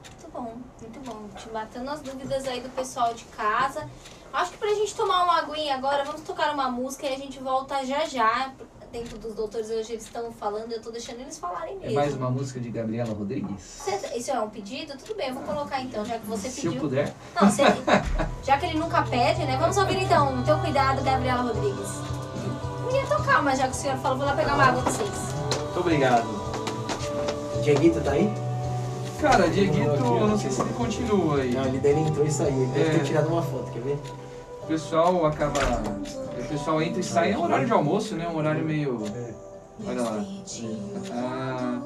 Muito 0.07 0.33
bom, 0.33 0.59
muito 0.81 1.01
bom. 1.11 1.29
Te 1.37 1.51
matando 1.51 1.91
as 1.91 2.03
dúvidas 2.03 2.47
aí 2.47 2.61
do 2.61 2.69
pessoal 2.69 3.15
de 3.15 3.25
casa. 3.25 3.89
Acho 4.37 4.51
que 4.53 4.59
pra 4.59 4.69
gente 4.75 4.95
tomar 4.95 5.25
uma 5.25 5.39
aguinha 5.39 5.75
agora, 5.77 6.05
vamos 6.05 6.21
tocar 6.21 6.53
uma 6.53 6.69
música 6.71 7.07
e 7.07 7.15
a 7.15 7.17
gente 7.17 7.39
volta 7.41 7.83
já 7.87 8.05
já. 8.05 8.51
Dentro 8.93 9.17
dos 9.19 9.35
doutores 9.35 9.71
hoje 9.71 9.95
eles 9.95 10.05
estão 10.05 10.31
falando, 10.31 10.73
eu 10.73 10.81
tô 10.83 10.91
deixando 10.91 11.21
eles 11.21 11.39
falarem 11.39 11.77
É 11.77 11.79
mesmo. 11.81 11.95
mais 11.95 12.15
uma 12.15 12.31
música 12.31 12.61
de 12.61 12.69
Gabriela 12.71 13.13
Rodrigues. 13.15 13.63
Você- 13.83 14.15
Isso 14.19 14.31
é 14.31 14.39
um 14.39 14.51
pedido? 14.51 14.97
Tudo 14.99 15.15
bem, 15.17 15.29
eu 15.29 15.35
vou 15.37 15.43
colocar 15.43 15.81
então, 15.81 16.05
já 16.05 16.19
que 16.19 16.27
você 16.27 16.51
Se 16.51 16.67
eu 16.67 16.73
pediu. 16.73 16.81
puder. 16.89 17.15
Não, 17.41 17.51
você- 17.51 17.63
já 18.45 18.59
que 18.59 18.67
ele 18.67 18.79
nunca 18.79 19.03
pede, 19.03 19.43
né? 19.45 19.57
Vamos 19.59 19.77
ouvir 19.79 20.03
então, 20.03 20.43
teu 20.45 20.59
cuidado, 20.59 21.03
Gabriela 21.03 21.43
Rodrigues. 21.43 21.89
Não 22.85 22.95
ia 22.95 23.07
tocar, 23.07 23.43
mas 23.43 23.59
já 23.59 23.65
que 23.69 23.73
o 23.73 23.77
senhor 23.77 23.97
falou, 23.99 24.19
vou 24.19 24.27
lá 24.27 24.35
pegar 24.37 24.55
uma 24.55 24.65
água 24.65 24.83
pra 24.83 24.93
vocês. 24.93 25.11
Muito 25.65 25.81
obrigado. 25.81 26.27
Dieguito 27.63 28.01
tá 28.03 28.11
aí? 28.13 28.33
Cara, 29.21 29.49
Dieguito, 29.49 30.05
eu 30.05 30.29
não 30.29 30.39
sei 30.39 30.51
se 30.51 30.61
ele 30.61 30.73
continua 30.75 31.41
aí. 31.41 31.53
Não, 31.55 31.65
ele 31.65 31.79
dele 31.79 32.01
entrou 32.01 32.25
e 32.27 32.31
saiu. 32.31 32.53
Ele 32.63 32.67
deve 32.67 32.91
É. 32.91 32.99
ter 32.99 33.05
tirado 33.05 33.29
uma 33.29 33.43
foto, 33.43 33.71
quer 33.73 33.81
ver? 33.83 33.99
O 34.67 34.69
pessoal 34.69 35.25
acaba. 35.27 35.61
O 36.41 36.45
pessoal 36.49 36.83
entra 36.83 36.99
e 36.99 37.05
sai, 37.05 37.31
é 37.33 37.39
um 37.39 37.45
horário 37.45 37.67
de 37.67 37.73
almoço, 37.73 38.17
né? 38.17 38.27
Um 38.27 38.37
horário 38.37 38.65
meio. 38.65 39.01
Olha 39.87 40.03
lá. 40.03 40.25
Ah, 41.13 41.79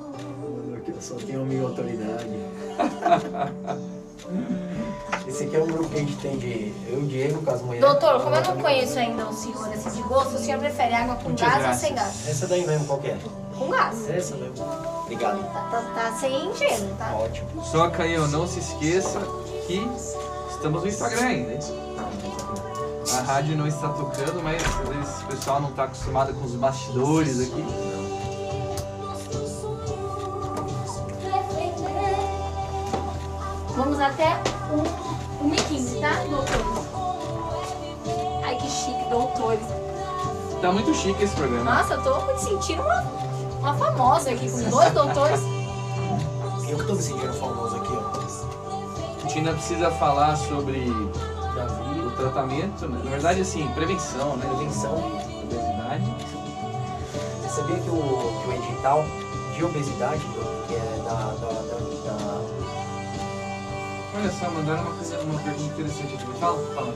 Aqui 0.78 0.94
só 0.98 1.16
tem 1.16 1.38
homem 1.38 1.58
e 1.58 1.62
autoridade. 1.62 2.24
Esse 5.28 5.44
aqui 5.44 5.56
é 5.56 5.62
um 5.62 5.66
grupo 5.66 5.90
que 5.90 5.96
a 5.96 5.98
gente 5.98 6.16
tem 6.16 6.38
de 6.38 6.72
eu, 6.90 7.02
Diego, 7.02 7.42
com 7.42 7.50
as 7.50 7.60
mulheres. 7.60 7.86
Doutor, 7.86 8.22
como 8.22 8.34
eu 8.34 8.42
não 8.42 8.56
conheço 8.56 8.98
ainda 8.98 9.28
o 9.28 9.34
senhor 9.34 9.68
assim 9.68 9.90
de 9.90 10.02
gosto, 10.08 10.36
o 10.36 10.38
senhor 10.38 10.58
prefere 10.58 10.94
água 10.94 11.16
com 11.16 11.24
Muitas 11.28 11.46
gás 11.48 11.66
ou 11.66 11.74
sem 11.74 11.94
gás? 11.94 12.28
Essa 12.28 12.46
daí 12.46 12.66
mesmo, 12.66 12.86
qual 12.86 12.98
que 12.98 13.08
é? 13.08 13.18
Com 13.58 13.68
gás. 13.68 14.08
Essa 14.08 14.36
mesmo. 14.36 14.64
Obrigado. 15.02 15.42
Tá, 15.52 15.68
tá, 15.70 15.82
tá 15.94 16.16
sem 16.18 16.54
gelo, 16.54 16.94
tá? 16.96 17.14
Ótimo. 17.14 17.62
só 17.62 17.88
eu 18.06 18.26
não 18.28 18.46
se 18.46 18.60
esqueça 18.60 19.20
que 19.66 19.86
estamos 20.50 20.82
no 20.82 20.88
Instagram 20.88 21.26
ainda. 21.26 21.52
hein? 21.52 21.89
A 23.30 23.34
rádio 23.34 23.56
não 23.56 23.68
está 23.68 23.88
tocando, 23.90 24.42
mas 24.42 24.60
às 24.60 24.88
vezes 24.88 25.22
o 25.22 25.26
pessoal 25.26 25.60
não 25.60 25.70
está 25.70 25.84
acostumado 25.84 26.34
com 26.34 26.44
os 26.46 26.56
bastidores 26.56 27.40
aqui. 27.40 27.64
Vamos 33.76 34.00
até 34.00 34.36
o, 34.72 35.44
o 35.44 35.48
1h15, 35.48 36.00
tá, 36.00 36.24
doutores? 36.24 36.88
Ai, 38.44 38.56
que 38.56 38.68
chique, 38.68 39.08
doutores. 39.08 39.66
Tá 40.60 40.72
muito 40.72 40.92
chique 40.92 41.22
esse 41.22 41.36
programa. 41.36 41.72
Nossa, 41.72 41.94
eu 41.94 42.02
tô 42.02 42.26
me 42.26 42.36
sentindo 42.36 42.82
uma, 42.82 43.00
uma 43.60 43.74
famosa 43.74 44.30
aqui, 44.32 44.50
com 44.50 44.70
dois 44.70 44.90
doutores. 44.92 45.40
Eu 46.68 46.78
que 46.78 46.84
tô 46.84 46.94
me 46.94 47.02
sentindo 47.02 47.32
famoso 47.34 47.76
aqui, 47.76 47.92
ó. 47.92 48.10
A 49.18 49.20
gente 49.22 49.38
ainda 49.38 49.52
precisa 49.52 49.88
falar 49.92 50.36
sobre 50.36 50.92
tratamento, 52.20 52.86
né? 52.88 53.00
na 53.04 53.10
verdade 53.10 53.40
assim, 53.40 53.66
prevenção, 53.68 54.36
né? 54.36 54.46
Prevenção. 54.46 54.94
Obesidade. 55.42 56.04
Você 57.42 57.48
sabia 57.60 57.76
que 57.78 57.90
o, 57.90 58.40
que 58.42 58.48
o 58.48 58.52
edital 58.52 59.04
de 59.56 59.64
obesidade, 59.64 60.20
que 60.68 60.74
é 60.74 61.02
da, 61.04 61.14
da, 61.14 61.48
da, 61.48 62.10
da- 62.10 62.40
Olha 64.12 64.30
só, 64.32 64.50
mandaram 64.50 64.82
uma, 64.82 64.94
coisa, 64.96 65.18
uma 65.20 65.40
pergunta 65.40 65.62
interessante 65.72 66.14
aqui. 66.14 66.38
Fala, 66.40 66.58
fala. 66.74 66.94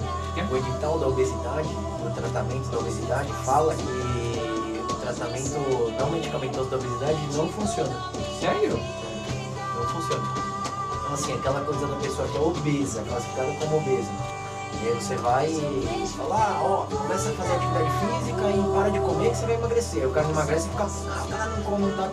O 0.50 0.56
edital 0.56 0.98
da 0.98 1.06
obesidade, 1.08 1.68
do 1.68 2.14
tratamento 2.14 2.68
da 2.70 2.78
obesidade, 2.78 3.32
fala 3.44 3.74
que 3.74 3.82
o 3.84 4.94
tratamento 4.96 5.58
não 5.98 6.10
medicamentoso 6.10 6.70
da 6.70 6.76
obesidade 6.76 7.18
não 7.34 7.48
funciona. 7.48 8.10
Sério? 8.40 8.78
Não 9.76 9.88
funciona. 9.88 10.22
Então, 11.00 11.14
assim, 11.14 11.32
aquela 11.34 11.60
coisa 11.64 11.86
da 11.86 11.96
pessoa 11.96 12.26
que 12.28 12.36
é 12.36 12.40
obesa, 12.40 13.02
classificada 13.02 13.52
como 13.60 13.76
obesa. 13.76 14.10
E 14.84 14.88
aí 14.88 15.00
você 15.00 15.16
vai 15.16 15.46
e 15.48 16.06
fala, 16.14 16.36
ah, 16.36 16.62
ó, 16.62 16.84
começa 16.94 17.30
a 17.30 17.32
fazer 17.32 17.54
atividade 17.54 17.88
física 18.00 18.50
e 18.50 18.74
para 18.74 18.90
de 18.90 18.98
comer 19.00 19.30
que 19.30 19.36
você 19.38 19.46
vai 19.46 19.54
emagrecer. 19.54 20.06
O 20.06 20.10
cara 20.10 20.28
emagrece 20.28 20.66
e 20.66 20.70
fica, 20.70 20.84
ah, 20.84 21.24
o 21.24 21.28
cara 21.28 21.46
não 21.46 21.62
come, 21.62 21.86
não 21.86 21.96
tá, 21.96 22.10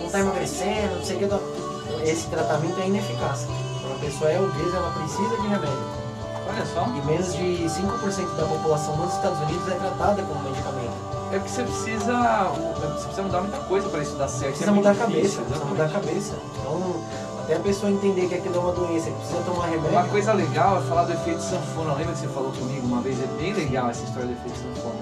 não 0.00 0.10
tá 0.10 0.20
emagrecendo, 0.20 0.94
não 0.94 1.04
sei 1.04 1.16
o 1.16 1.18
que. 1.18 2.08
Esse 2.08 2.28
tratamento 2.28 2.80
é 2.80 2.86
ineficaz. 2.86 3.48
Quando 3.80 3.96
a 3.96 3.98
pessoa 3.98 4.30
é 4.30 4.40
obesa, 4.40 4.76
ela 4.76 4.90
precisa 4.92 5.36
de 5.42 5.48
remédio. 5.48 6.04
Olha 6.46 6.66
só. 6.66 6.86
E 6.86 7.04
menos 7.04 7.34
de 7.34 7.64
5% 7.64 8.36
da 8.36 8.46
população 8.46 8.96
nos 8.96 9.12
Estados 9.14 9.40
Unidos 9.40 9.66
é 9.66 9.74
tratada 9.74 10.22
com 10.22 10.38
medicamento. 10.38 10.94
É 11.32 11.38
porque 11.40 11.50
você 11.52 11.64
precisa. 11.64 12.52
Você 12.94 13.04
precisa 13.06 13.22
mudar 13.22 13.40
muita 13.40 13.58
coisa 13.58 13.88
para 13.88 14.02
isso 14.02 14.14
dar 14.14 14.28
certo. 14.28 14.50
Precisa 14.50 14.70
É 14.70 14.74
mudar 14.74 14.90
a 14.92 14.94
cabeça, 14.94 15.20
difícil, 15.20 15.42
precisa 15.42 15.64
mudar 15.64 15.84
a 15.86 15.88
cabeça. 15.88 16.34
Então, 16.60 17.04
até 17.44 17.56
a 17.56 17.60
pessoa 17.60 17.92
entender 17.92 18.26
que 18.26 18.34
aquilo 18.34 18.56
é 18.56 18.58
uma 18.58 18.72
doença, 18.72 19.10
que 19.10 19.16
precisa 19.16 19.42
tomar 19.42 19.66
remédio. 19.66 19.90
Uma 19.90 20.08
coisa 20.08 20.32
legal 20.32 20.78
é 20.78 20.80
falar 20.86 21.04
do 21.04 21.12
efeito 21.12 21.42
sanfona. 21.42 21.92
Lembra 21.92 22.14
que 22.14 22.20
você 22.20 22.28
falou 22.28 22.50
comigo 22.52 22.86
uma 22.86 23.02
vez? 23.02 23.22
É 23.22 23.26
bem 23.38 23.52
legal 23.52 23.90
essa 23.90 24.02
história 24.02 24.28
do 24.28 24.32
efeito 24.32 24.58
sanfona. 24.58 24.94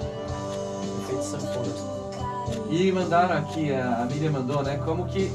Efeito 1.05 1.23
sanfona. 1.23 1.93
E 2.69 2.91
mandaram 2.91 3.37
aqui, 3.37 3.73
a 3.73 4.03
a 4.03 4.05
Miriam 4.07 4.33
mandou, 4.33 4.61
né? 4.65 4.77
Como 4.85 5.07
que. 5.07 5.31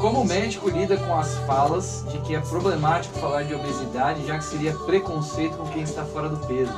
Como 0.00 0.22
o 0.22 0.24
médico 0.24 0.70
lida 0.70 0.96
com 0.96 1.14
as 1.18 1.34
falas 1.46 2.04
de 2.10 2.18
que 2.20 2.34
é 2.34 2.40
problemático 2.40 3.18
falar 3.18 3.42
de 3.42 3.54
obesidade, 3.54 4.26
já 4.26 4.38
que 4.38 4.44
seria 4.44 4.72
preconceito 4.72 5.58
com 5.58 5.66
quem 5.66 5.82
está 5.82 6.04
fora 6.06 6.28
do 6.28 6.38
peso. 6.46 6.72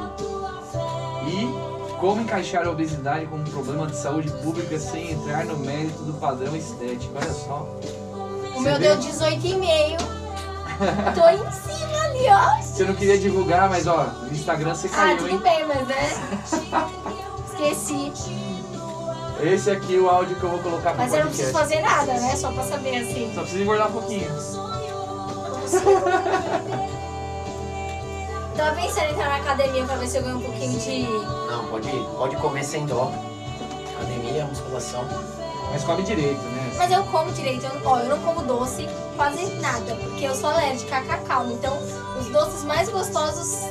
E 1.29 1.99
como 2.01 2.21
encaixar 2.21 2.67
a 2.67 2.71
obesidade 2.71 3.27
como 3.27 3.43
um 3.43 3.47
problema 3.47 3.87
de 3.87 3.97
saúde 3.97 4.31
pública 4.43 4.77
sem 4.79 5.13
entrar 5.13 5.45
no 5.45 5.57
mérito 5.57 6.03
do 6.03 6.15
padrão 6.15 6.57
estético. 6.57 7.13
Olha 7.15 7.33
só. 7.33 8.08
O 8.59 8.63
Você 8.63 8.71
meu 8.71 8.79
deu 8.79 8.97
18,5. 8.99 9.99
Tô 11.15 11.29
em 11.29 11.53
cima 11.53 11.99
ali, 12.05 12.27
ó. 12.29 12.63
Você 12.63 12.85
não 12.85 12.95
queria 12.95 13.19
divulgar, 13.19 13.69
mas 13.69 13.87
ó, 13.87 14.05
no 14.23 14.33
Instagram 14.33 14.75
você 14.75 14.89
Ah, 14.89 14.97
caiu, 14.97 15.17
tudo 15.19 15.31
hein? 15.31 15.39
bem, 15.39 15.67
mas 15.67 15.87
né? 15.87 16.09
Esqueci. 17.53 18.13
Esse 19.41 19.71
aqui 19.71 19.97
é 19.97 20.01
o 20.01 20.09
áudio 20.09 20.35
que 20.37 20.43
eu 20.43 20.51
vou 20.51 20.59
colocar 20.59 20.91
pro 20.91 20.99
Mas 21.01 21.13
eu 21.13 21.21
não 21.21 21.27
preciso 21.29 21.53
fazer 21.53 21.81
nada, 21.81 22.13
né? 22.15 22.35
Só 22.35 22.51
pra 22.51 22.65
saber 22.65 22.97
assim. 22.97 23.31
Só 23.35 23.43
precisa 23.43 23.63
engordar 23.63 23.89
um 23.89 23.93
pouquinho. 23.93 24.29
Tava 28.57 28.75
pensando 28.75 29.05
em 29.07 29.11
entrar 29.13 29.29
na 29.29 29.37
academia 29.37 29.85
pra 29.85 29.95
ver 29.97 30.09
se 30.09 30.17
eu 30.17 30.23
ganho 30.23 30.39
um 30.39 30.43
pouquinho 30.43 30.79
de. 30.81 31.03
Não, 31.49 31.67
pode, 31.69 31.89
pode 32.17 32.37
comer 32.37 32.65
sem 32.65 32.85
dó. 32.87 33.13
Academia, 33.97 34.45
musculação. 34.47 35.05
Mas 35.71 35.85
come 35.85 36.03
direito, 36.03 36.41
né? 36.41 36.58
Mas 36.79 36.91
eu 36.93 37.03
como 37.05 37.31
direito, 37.33 37.67
eu, 37.67 37.73
ó, 37.85 37.99
eu 37.99 38.09
não 38.09 38.19
como 38.21 38.43
doce 38.43 38.89
quase 39.17 39.45
nada, 39.57 39.95
porque 39.97 40.25
eu 40.25 40.35
sou 40.35 40.49
alérgica 40.51 40.99
a 40.99 41.03
cacau. 41.03 41.47
Então, 41.49 41.77
os 42.19 42.27
doces 42.29 42.63
mais 42.65 42.89
gostosos, 42.89 43.65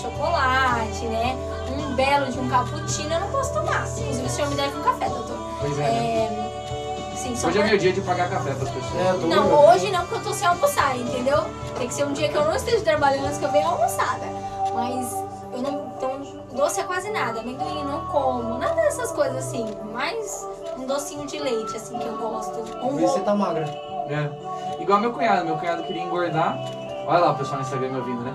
chocolate, 0.00 1.04
né? 1.06 1.36
Um 1.70 1.94
belo 1.94 2.30
de 2.32 2.38
um 2.38 2.48
cappuccino, 2.48 3.12
eu 3.12 3.20
não 3.20 3.28
posso 3.30 3.52
tomar. 3.52 3.86
Inclusive, 3.98 4.26
o 4.26 4.30
senhor 4.30 4.48
me 4.48 4.56
deve 4.56 4.76
um 4.78 4.82
café, 4.82 5.08
doutor. 5.08 5.36
Pois 5.60 5.78
é. 5.78 5.82
né? 5.82 7.10
É, 7.12 7.16
sim, 7.16 7.32
Hoje 7.32 7.46
é 7.46 7.60
pra- 7.60 7.64
meu 7.70 7.78
dia 7.78 7.92
de 7.92 8.00
pagar 8.00 8.28
café 8.30 8.54
pras 8.54 8.70
pessoas. 8.70 9.22
É, 9.22 9.26
Não, 9.26 9.68
hoje 9.68 9.90
não, 9.90 10.00
porque 10.00 10.14
eu 10.14 10.22
tô 10.22 10.32
sem 10.32 10.46
almoçar, 10.46 10.96
entendeu? 10.96 11.44
Tem 11.78 11.88
que 11.88 11.94
ser 11.94 12.04
um 12.04 12.12
dia 12.12 12.28
que 12.28 12.36
eu 12.36 12.44
não 12.44 12.54
esteja 12.54 12.80
trabalhando, 12.82 13.26
antes 13.26 13.38
que 13.38 13.44
eu 13.44 13.52
venha 13.52 13.66
almoçada. 13.68 14.24
Mas 14.74 15.12
eu 15.52 15.62
não. 15.62 15.86
Então, 15.96 16.20
doce 16.52 16.80
é 16.80 16.84
quase 16.84 17.10
nada. 17.10 17.40
Amendoim 17.40 17.84
não 17.84 18.06
como. 18.06 18.58
Nada 18.58 18.74
dessas 18.74 19.10
coisas 19.12 19.36
assim. 19.38 19.66
Mais 19.92 20.46
um 20.78 20.86
docinho 20.86 21.26
de 21.26 21.38
leite, 21.38 21.76
assim, 21.76 21.98
que 21.98 22.06
eu 22.06 22.16
gosto. 22.16 22.58
Um 22.82 22.96
Vê 22.96 23.06
se 23.06 23.14
você 23.14 23.20
tá 23.20 23.34
magra. 23.34 23.64
É. 24.08 24.82
Igual 24.82 25.00
meu 25.00 25.12
cunhado. 25.12 25.44
Meu 25.44 25.56
cunhado 25.56 25.82
queria 25.84 26.02
engordar. 26.02 26.58
Olha 27.06 27.18
lá 27.20 27.32
o 27.32 27.36
pessoal 27.36 27.56
no 27.58 27.62
Instagram 27.62 27.88
me 27.90 27.98
ouvindo, 27.98 28.22
né? 28.22 28.34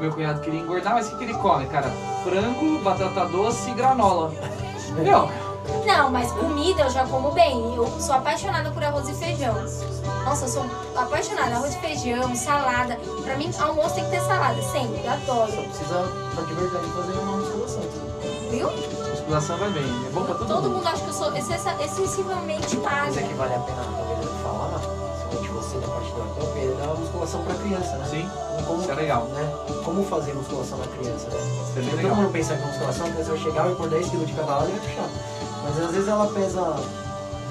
Meu 0.00 0.12
cunhado 0.12 0.40
queria 0.40 0.60
engordar, 0.60 0.94
mas 0.94 1.06
o 1.08 1.10
que, 1.10 1.16
que 1.18 1.24
ele 1.24 1.34
come, 1.38 1.66
cara? 1.66 1.90
Frango, 2.22 2.78
batata 2.80 3.26
doce 3.26 3.70
e 3.70 3.74
granola. 3.74 4.32
Meu, 4.96 5.28
Não, 5.86 6.10
mas 6.10 6.30
comida 6.32 6.82
eu 6.82 6.90
já 6.90 7.04
como 7.06 7.32
bem. 7.32 7.74
Eu 7.74 7.86
sou 8.00 8.14
apaixonada 8.14 8.70
por 8.70 8.82
arroz 8.84 9.08
e 9.08 9.14
feijão. 9.14 9.54
Nossa, 10.24 10.44
eu 10.44 10.48
sou 10.48 10.64
apaixonada. 10.96 11.56
Arroz 11.56 11.74
e 11.74 11.78
feijão, 11.78 12.34
salada. 12.36 12.96
Pra 13.24 13.36
mim, 13.36 13.50
almoço 13.60 13.94
tem 13.96 14.04
que 14.04 14.10
ter 14.10 14.20
salada, 14.20 14.60
sempre. 14.62 14.98
Eu 15.04 15.18
Só 15.26 15.32
adoro. 15.32 15.52
precisa, 15.62 16.08
pra 16.34 16.44
de 16.44 16.54
verdade, 16.54 16.86
fazer 16.86 17.12
uma 17.18 17.36
musculação. 17.38 17.82
Viu? 18.50 18.68
Musculação 19.22 19.56
vai 19.58 19.70
bem. 19.70 19.84
É 20.06 20.10
bom 20.10 20.24
pra 20.24 20.34
todo, 20.34 20.48
Todo 20.48 20.62
mundo. 20.64 20.76
mundo 20.76 20.86
acha 20.88 21.02
que 21.02 21.08
eu 21.08 21.12
sou 21.12 21.36
excessa- 21.36 21.74
excessivamente 21.82 22.76
Mas 22.76 23.16
é 23.16 23.20
magra. 23.20 23.22
que 23.22 23.34
vale 23.34 23.54
a 23.54 23.58
pena 23.58 23.82
talvez 23.96 24.18
eu 24.26 24.32
falar. 24.42 24.78
Se 24.80 25.36
principalmente 25.36 25.48
você 25.50 25.78
da 25.78 25.88
parte 25.88 26.12
do 26.12 26.20
ortop, 26.20 26.58
é 26.58 26.86
da 26.86 26.94
musculação 26.94 27.42
para 27.44 27.54
criança, 27.54 27.96
né? 27.96 28.06
Sim, 28.10 28.30
Como, 28.66 28.82
isso 28.82 28.90
é 28.90 28.94
legal. 28.94 29.24
Né? 29.24 29.54
Como 29.84 30.04
fazer 30.04 30.34
musculação 30.34 30.78
na 30.78 30.86
criança, 30.86 31.28
né? 31.28 31.36
Isso 31.38 31.72
é 31.78 31.80
bem 31.80 31.90
Todo 31.90 31.96
legal. 31.96 32.16
mundo 32.16 32.32
pensa 32.32 32.56
que 32.56 32.66
musculação, 32.66 33.06
a 33.06 33.10
pessoa 33.10 33.38
chegar 33.38 33.70
e 33.70 33.74
pôr 33.74 33.88
10 33.88 34.08
kg 34.10 34.24
de 34.26 34.32
cada 34.32 34.52
lado 34.56 34.68
e 34.68 34.72
vai 34.72 34.80
puxar. 34.80 35.08
Mas 35.64 35.78
às 35.84 35.90
vezes 35.92 36.08
ela 36.08 36.26
pesa 36.26 36.74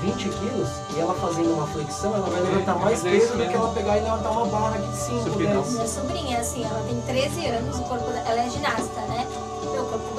20 0.01 0.29
quilos 0.29 0.69
e 0.95 0.99
ela 0.99 1.13
fazendo 1.15 1.53
uma 1.53 1.67
flexão, 1.67 2.13
ela 2.15 2.27
vai 2.29 2.39
É, 2.39 2.43
levantar 2.43 2.73
mas 2.75 2.83
mais 2.83 3.05
é 3.05 3.09
peso 3.09 3.23
isso 3.25 3.37
do 3.37 3.47
que 3.47 3.53
ela 3.53 3.69
pegar 3.73 3.97
e 3.97 4.01
levantar 4.01 4.29
uma 4.31 4.45
barra 4.47 4.77
de 4.77 4.95
5, 4.97 5.23
Supinão. 5.23 5.61
10. 5.61 5.73
Minha 5.73 5.87
sobrinha, 5.87 6.39
assim, 6.39 6.63
ela 6.65 6.83
tem 6.87 7.01
13 7.01 7.45
anos, 7.47 7.79
o 7.79 7.83
corpo 7.83 8.05
dela, 8.11 8.23
ela 8.27 8.41
é 8.41 8.49
ginasta, 8.49 9.01
né? 9.07 9.27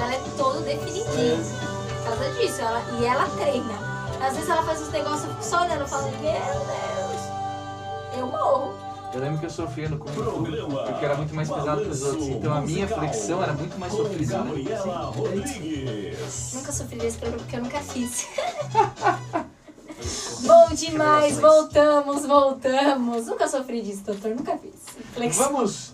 Dela 0.02 0.14
é 0.14 0.22
todo 0.36 0.64
definidinho. 0.64 1.04
Por 1.06 2.04
causa 2.04 2.28
disso, 2.32 2.60
ela, 2.60 2.82
e 2.98 3.04
ela 3.04 3.24
treina. 3.36 3.72
Às 4.20 4.34
vezes 4.34 4.50
ela 4.50 4.62
faz 4.64 4.82
uns 4.82 4.90
negócios, 4.90 5.22
eu 5.22 5.30
fico 5.30 5.44
só 5.44 5.62
olhando, 5.62 5.82
eu 5.82 5.86
falo, 5.86 6.10
meu 6.10 6.18
Deus, 6.18 7.20
eu 8.18 8.26
morro. 8.26 8.74
Eu 9.14 9.20
lembro 9.20 9.38
que 9.38 9.46
eu 9.46 9.50
sofria 9.50 9.88
no 9.88 9.98
Kung 9.98 10.10
Fu 10.10 10.22
porque 10.32 11.04
era 11.04 11.14
muito 11.14 11.32
mais 11.34 11.48
pesado 11.48 11.82
que 11.82 11.88
os 11.88 12.02
outros. 12.02 12.26
Então 12.28 12.52
a 12.52 12.60
minha 12.62 12.88
flexão 12.88 13.40
era 13.42 13.52
muito 13.52 13.78
mais 13.78 13.92
sofrida. 13.92 14.38
né? 14.38 14.52
Nunca 16.54 16.72
sofri 16.72 16.98
desse 16.98 17.18
problema 17.18 17.42
porque 17.44 17.56
eu 17.56 17.62
nunca 17.62 17.80
fiz. 17.80 18.26
Bom 20.44 20.68
demais, 20.74 21.38
voltamos, 21.38 22.26
voltamos. 22.26 23.26
Nunca 23.28 23.46
sofri 23.46 23.82
disso, 23.82 24.02
doutor, 24.02 24.34
nunca 24.34 24.58
fiz. 24.58 24.74
Flexão. 25.14 25.52
Vamos. 25.52 25.91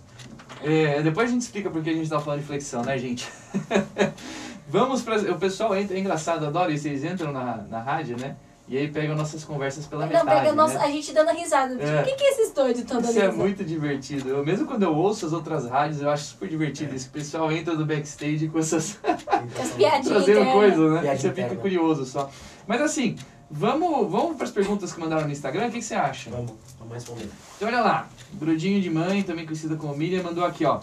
É, 0.62 1.02
depois 1.02 1.28
a 1.28 1.32
gente 1.32 1.42
explica 1.42 1.70
porque 1.70 1.90
a 1.90 1.94
gente 1.94 2.08
tá 2.08 2.20
falando 2.20 2.40
de 2.40 2.46
flexão, 2.46 2.82
né, 2.82 2.98
gente? 2.98 3.28
Vamos 4.68 5.02
pra. 5.02 5.16
O 5.16 5.38
pessoal 5.38 5.74
entra, 5.76 5.96
é 5.96 6.00
engraçado, 6.00 6.44
adora 6.44 6.70
isso. 6.70 6.86
Eles 6.86 7.02
entram 7.04 7.32
na, 7.32 7.56
na 7.68 7.80
rádio, 7.80 8.18
né? 8.18 8.36
E 8.68 8.76
aí 8.76 8.86
pegam 8.86 9.16
nossas 9.16 9.42
conversas 9.44 9.86
pela 9.86 10.02
Não, 10.02 10.12
metade. 10.12 10.40
pega 10.42 10.54
nossa, 10.54 10.78
né? 10.78 10.84
a 10.84 10.88
gente 10.88 11.10
dando 11.14 11.30
risada. 11.30 11.74
Tipo, 11.74 11.88
É. 11.88 12.02
O 12.02 12.04
que, 12.04 12.14
que 12.16 12.24
esses 12.24 12.52
doidos 12.52 12.82
estão 12.82 13.00
dando 13.00 13.10
Isso 13.10 13.20
é 13.20 13.32
muito 13.32 13.64
divertido. 13.64 14.28
Eu, 14.28 14.44
mesmo 14.44 14.66
quando 14.66 14.82
eu 14.82 14.94
ouço 14.94 15.24
as 15.24 15.32
outras 15.32 15.66
rádios, 15.66 16.02
eu 16.02 16.10
acho 16.10 16.24
super 16.24 16.46
divertido. 16.50 16.94
Isso. 16.94 17.08
O 17.08 17.12
pessoal 17.12 17.50
entra 17.50 17.74
do 17.74 17.86
backstage 17.86 18.46
com 18.48 18.58
essas. 18.58 18.98
As 19.58 19.70
piadinhas 19.72 20.06
trazendo 20.06 20.52
coisa, 20.52 20.90
né? 20.90 21.00
Piadinha 21.00 21.32
Você 21.34 21.42
fica 21.42 21.56
curioso 21.56 22.04
só. 22.04 22.30
Mas 22.66 22.82
assim, 22.82 23.16
vamos, 23.50 24.10
vamos 24.10 24.36
para 24.36 24.44
as 24.44 24.50
perguntas 24.50 24.92
que 24.92 25.00
mandaram 25.00 25.24
no 25.24 25.32
Instagram. 25.32 25.68
O 25.68 25.70
que, 25.70 25.78
que 25.78 25.84
você 25.84 25.94
acha? 25.94 26.28
Vamos, 26.28 26.52
vamos 26.78 26.92
responder. 26.92 27.30
Então 27.56 27.68
olha 27.68 27.80
lá, 27.80 28.06
Brudinho 28.32 28.80
de 28.80 28.90
Mãe, 28.90 29.22
também 29.22 29.44
conhecida 29.44 29.76
como 29.76 29.96
Miriam, 29.96 30.22
mandou 30.22 30.44
aqui, 30.44 30.64
ó. 30.64 30.80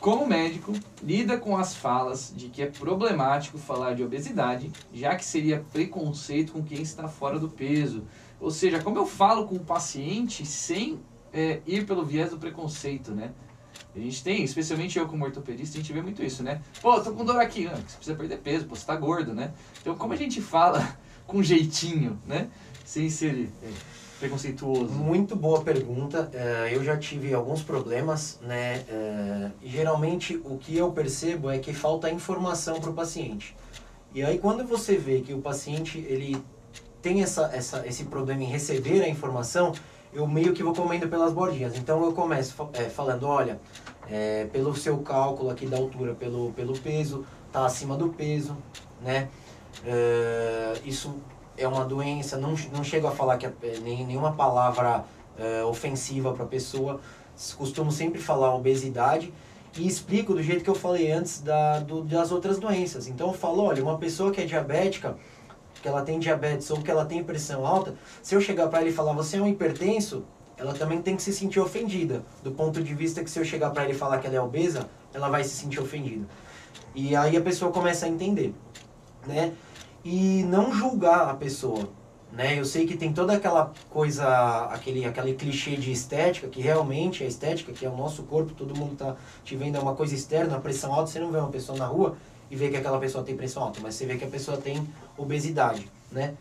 Como 0.00 0.26
médico, 0.26 0.72
lida 1.02 1.38
com 1.38 1.56
as 1.56 1.74
falas 1.74 2.32
de 2.36 2.48
que 2.48 2.62
é 2.62 2.66
problemático 2.66 3.56
falar 3.56 3.94
de 3.94 4.04
obesidade, 4.04 4.70
já 4.92 5.16
que 5.16 5.24
seria 5.24 5.64
preconceito 5.72 6.52
com 6.52 6.62
quem 6.62 6.82
está 6.82 7.08
fora 7.08 7.38
do 7.38 7.48
peso. 7.48 8.04
Ou 8.38 8.50
seja, 8.50 8.82
como 8.82 8.98
eu 8.98 9.06
falo 9.06 9.46
com 9.46 9.54
o 9.54 9.60
paciente 9.60 10.44
sem 10.44 11.00
é, 11.32 11.62
ir 11.66 11.86
pelo 11.86 12.04
viés 12.04 12.30
do 12.30 12.38
preconceito, 12.38 13.12
né? 13.12 13.32
A 13.94 13.98
gente 13.98 14.22
tem, 14.22 14.42
especialmente 14.44 14.98
eu 14.98 15.06
como 15.06 15.24
ortopedista, 15.24 15.78
a 15.78 15.80
gente 15.80 15.92
vê 15.92 16.02
muito 16.02 16.22
isso, 16.22 16.42
né? 16.42 16.60
Pô, 16.82 17.00
tô 17.00 17.12
com 17.12 17.24
dor 17.24 17.40
aqui, 17.40 17.64
não, 17.64 17.74
você 17.74 17.96
precisa 17.96 18.16
perder 18.16 18.38
peso, 18.38 18.66
pô, 18.66 18.74
você 18.74 18.84
tá 18.84 18.96
gordo, 18.96 19.32
né? 19.32 19.52
Então 19.80 19.94
como 19.96 20.12
a 20.12 20.16
gente 20.16 20.42
fala 20.42 20.98
com 21.26 21.42
jeitinho, 21.42 22.18
né? 22.26 22.48
Sem 22.84 23.08
ser 23.08 23.48
é, 23.62 23.70
preconceituoso. 24.24 24.92
Muito 24.92 25.36
boa 25.36 25.60
pergunta. 25.60 26.30
É, 26.32 26.70
eu 26.72 26.82
já 26.82 26.96
tive 26.96 27.34
alguns 27.34 27.62
problemas, 27.62 28.38
né? 28.42 28.82
É, 28.88 29.50
e 29.62 29.68
geralmente 29.68 30.40
o 30.44 30.56
que 30.56 30.76
eu 30.76 30.90
percebo 30.92 31.50
é 31.50 31.58
que 31.58 31.74
falta 31.74 32.10
informação 32.10 32.80
para 32.80 32.90
o 32.90 32.94
paciente. 32.94 33.54
E 34.14 34.22
aí 34.22 34.38
quando 34.38 34.66
você 34.66 34.96
vê 34.96 35.20
que 35.20 35.34
o 35.34 35.40
paciente 35.40 35.98
ele 36.08 36.42
tem 37.02 37.22
essa, 37.22 37.50
essa, 37.52 37.86
esse 37.86 38.04
problema 38.04 38.42
em 38.42 38.46
receber 38.46 39.02
a 39.02 39.08
informação, 39.08 39.72
eu 40.12 40.26
meio 40.26 40.54
que 40.54 40.62
vou 40.62 40.72
comendo 40.72 41.06
pelas 41.06 41.32
bordinhas. 41.32 41.76
Então 41.76 42.02
eu 42.02 42.12
começo 42.12 42.54
é, 42.72 42.84
falando, 42.84 43.26
olha, 43.26 43.60
é, 44.10 44.46
pelo 44.46 44.74
seu 44.74 44.98
cálculo 44.98 45.50
aqui 45.50 45.66
da 45.66 45.76
altura, 45.76 46.14
pelo, 46.14 46.50
pelo 46.52 46.78
peso, 46.78 47.26
tá 47.52 47.66
acima 47.66 47.94
do 47.96 48.08
peso, 48.08 48.56
né? 49.02 49.28
Isso 50.84 51.16
é 51.56 51.66
uma 51.66 51.84
doença, 51.84 52.36
não, 52.36 52.54
não 52.72 52.82
chego 52.82 53.06
a 53.06 53.10
falar 53.10 53.38
que 53.38 53.46
é, 53.46 53.52
nem, 53.82 54.06
nenhuma 54.06 54.32
palavra 54.32 55.04
é, 55.38 55.62
ofensiva 55.64 56.32
para 56.32 56.44
a 56.44 56.48
pessoa, 56.48 57.00
costumo 57.56 57.90
sempre 57.90 58.20
falar 58.20 58.54
obesidade 58.54 59.32
e 59.76 59.86
explico 59.86 60.34
do 60.34 60.42
jeito 60.42 60.62
que 60.62 60.70
eu 60.70 60.74
falei 60.74 61.10
antes 61.10 61.40
da, 61.40 61.80
do, 61.80 62.02
das 62.02 62.30
outras 62.30 62.58
doenças. 62.58 63.08
Então 63.08 63.28
eu 63.28 63.34
falo, 63.34 63.62
olha, 63.62 63.82
uma 63.82 63.98
pessoa 63.98 64.30
que 64.30 64.40
é 64.40 64.44
diabética, 64.44 65.16
que 65.82 65.88
ela 65.88 66.02
tem 66.02 66.18
diabetes 66.18 66.70
ou 66.70 66.80
que 66.80 66.90
ela 66.90 67.04
tem 67.04 67.22
pressão 67.22 67.66
alta, 67.66 67.94
se 68.22 68.34
eu 68.34 68.40
chegar 68.40 68.68
para 68.68 68.80
ela 68.80 68.88
e 68.88 68.92
falar, 68.92 69.12
você 69.12 69.36
é 69.36 69.40
um 69.40 69.48
hipertenso, 69.48 70.24
ela 70.56 70.72
também 70.72 71.02
tem 71.02 71.16
que 71.16 71.22
se 71.22 71.32
sentir 71.32 71.60
ofendida, 71.60 72.22
do 72.42 72.52
ponto 72.52 72.82
de 72.82 72.94
vista 72.94 73.22
que 73.22 73.30
se 73.30 73.38
eu 73.38 73.44
chegar 73.44 73.70
para 73.70 73.82
ela 73.82 73.92
e 73.92 73.94
falar 73.94 74.18
que 74.18 74.26
ela 74.26 74.36
é 74.36 74.40
obesa, 74.40 74.88
ela 75.12 75.28
vai 75.28 75.42
se 75.42 75.50
sentir 75.50 75.80
ofendida. 75.80 76.24
E 76.94 77.16
aí 77.16 77.36
a 77.36 77.40
pessoa 77.40 77.72
começa 77.72 78.06
a 78.06 78.08
entender, 78.08 78.54
né? 79.26 79.52
E 80.04 80.42
não 80.44 80.72
julgar 80.72 81.30
a 81.30 81.34
pessoa, 81.34 81.88
né? 82.30 82.58
Eu 82.58 82.64
sei 82.64 82.86
que 82.86 82.96
tem 82.96 83.12
toda 83.12 83.32
aquela 83.32 83.72
coisa, 83.88 84.66
aquele, 84.66 85.04
aquele 85.04 85.34
clichê 85.34 85.76
de 85.76 85.90
estética, 85.90 86.46
que 86.48 86.60
realmente 86.60 87.24
é 87.24 87.26
estética, 87.26 87.72
que 87.72 87.86
é 87.86 87.88
o 87.88 87.96
nosso 87.96 88.24
corpo, 88.24 88.52
todo 88.52 88.76
mundo 88.76 88.96
tá 88.96 89.16
te 89.42 89.56
vendo, 89.56 89.76
é 89.76 89.80
uma 89.80 89.94
coisa 89.94 90.14
externa, 90.14 90.60
pressão 90.60 90.92
alta, 90.92 91.10
você 91.10 91.18
não 91.18 91.32
vê 91.32 91.38
uma 91.38 91.48
pessoa 91.48 91.78
na 91.78 91.86
rua 91.86 92.16
e 92.50 92.56
vê 92.56 92.68
que 92.68 92.76
aquela 92.76 92.98
pessoa 92.98 93.24
tem 93.24 93.34
pressão 93.36 93.62
alta, 93.62 93.80
mas 93.82 93.94
você 93.94 94.04
vê 94.04 94.16
que 94.16 94.24
a 94.24 94.28
pessoa 94.28 94.58
tem 94.58 94.86
obesidade, 95.16 95.90
né? 96.12 96.34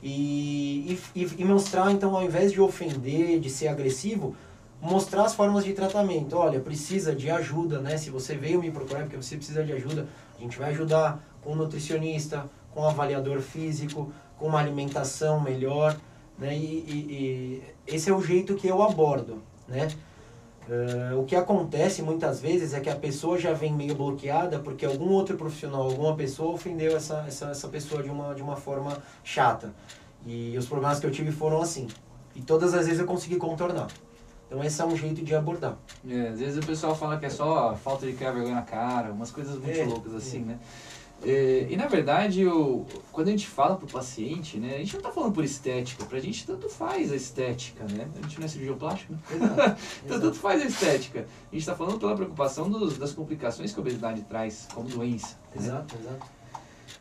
E, 0.00 0.96
e, 1.14 1.28
e 1.38 1.44
mostrar, 1.44 1.90
então, 1.90 2.14
ao 2.14 2.22
invés 2.22 2.52
de 2.52 2.60
ofender, 2.60 3.40
de 3.40 3.50
ser 3.50 3.66
agressivo, 3.66 4.36
mostrar 4.80 5.24
as 5.24 5.34
formas 5.34 5.64
de 5.64 5.72
tratamento. 5.72 6.36
Olha, 6.36 6.60
precisa 6.60 7.14
de 7.14 7.30
ajuda, 7.30 7.80
né? 7.80 7.96
Se 7.96 8.10
você 8.10 8.36
veio 8.36 8.60
me 8.60 8.70
procurar 8.70 9.00
porque 9.00 9.16
você 9.16 9.36
precisa 9.36 9.64
de 9.64 9.72
ajuda, 9.72 10.06
a 10.38 10.40
gente 10.40 10.56
vai 10.56 10.70
ajudar 10.70 11.20
com 11.42 11.52
um 11.52 11.56
nutricionista, 11.56 12.48
com 12.72 12.82
um 12.82 12.86
avaliador 12.88 13.40
físico, 13.40 14.12
com 14.38 14.46
uma 14.46 14.58
alimentação 14.60 15.40
melhor, 15.40 15.96
né? 16.38 16.56
E, 16.56 16.60
e- 16.64 17.62
e 17.88 17.94
esse 17.94 18.08
é 18.10 18.14
o 18.14 18.22
jeito 18.22 18.54
que 18.54 18.66
eu 18.68 18.82
abordo, 18.82 19.42
né? 19.66 19.88
Eh, 20.70 21.14
o 21.14 21.24
que 21.24 21.34
acontece 21.34 22.02
muitas 22.02 22.40
vezes 22.40 22.74
é 22.74 22.80
que 22.80 22.90
a 22.90 22.94
pessoa 22.96 23.38
já 23.38 23.52
vem 23.54 23.72
meio 23.72 23.94
bloqueada 23.94 24.58
porque 24.58 24.84
algum 24.84 25.10
outro 25.12 25.36
profissional, 25.36 25.82
alguma 25.82 26.14
pessoa 26.14 26.52
ofendeu 26.52 26.94
essa, 26.96 27.24
essa, 27.26 27.46
essa 27.46 27.68
pessoa 27.68 28.02
de 28.02 28.10
uma, 28.10 28.34
de 28.34 28.42
uma 28.42 28.54
forma 28.56 28.98
chata. 29.24 29.72
E 30.26 30.56
os 30.58 30.66
problemas 30.66 31.00
que 31.00 31.06
eu 31.06 31.10
tive 31.10 31.32
foram 31.32 31.62
assim. 31.62 31.88
E 32.36 32.42
todas 32.42 32.74
as 32.74 32.84
vezes 32.84 33.00
eu 33.00 33.06
consegui 33.06 33.36
contornar. 33.36 33.88
Então 34.46 34.62
esse 34.62 34.80
é 34.80 34.84
um 34.84 34.94
jeito 34.96 35.22
de 35.24 35.34
abordar. 35.34 35.76
É, 36.08 36.28
às 36.28 36.38
vezes 36.38 36.58
o 36.62 36.66
pessoal 36.66 36.94
fala 36.94 37.16
que 37.18 37.24
é 37.26 37.30
só 37.30 37.74
falta 37.74 38.06
de 38.06 38.12
criar 38.12 38.32
vergonha 38.32 38.56
na 38.56 38.62
cara, 38.62 39.10
umas 39.10 39.30
coisas 39.30 39.54
muito 39.58 39.70
É, 39.78 39.84
loucas 39.84 40.14
assim, 40.14 40.42
é. 40.42 40.44
né? 40.44 40.58
É, 41.24 41.66
e 41.68 41.76
na 41.76 41.86
verdade, 41.86 42.46
o, 42.46 42.86
quando 43.10 43.28
a 43.28 43.30
gente 43.32 43.46
fala 43.46 43.76
pro 43.76 43.88
paciente, 43.88 44.56
né, 44.58 44.76
a 44.76 44.78
gente 44.78 44.94
não 44.94 45.02
tá 45.02 45.10
falando 45.10 45.32
por 45.32 45.44
estética, 45.44 46.04
pra 46.04 46.20
gente 46.20 46.46
tanto 46.46 46.68
faz 46.68 47.10
a 47.12 47.16
estética, 47.16 47.84
né? 47.90 48.06
A 48.16 48.22
gente 48.22 48.38
não 48.38 48.46
é 48.46 48.48
cirurgião 48.48 48.78
plástico, 48.78 49.12
né? 49.12 49.18
Exato. 49.32 49.80
Então 50.04 50.20
tanto 50.20 50.36
faz 50.38 50.62
a 50.62 50.66
estética. 50.66 51.26
A 51.50 51.54
gente 51.54 51.66
tá 51.66 51.74
falando 51.74 51.98
pela 51.98 52.14
preocupação 52.14 52.70
dos, 52.70 52.96
das 52.96 53.12
complicações 53.12 53.72
que 53.72 53.78
a 53.78 53.82
obesidade 53.82 54.22
traz 54.22 54.68
como 54.72 54.88
doença. 54.88 55.36
né? 55.54 55.62
Exato, 55.64 55.96
exato. 56.00 56.38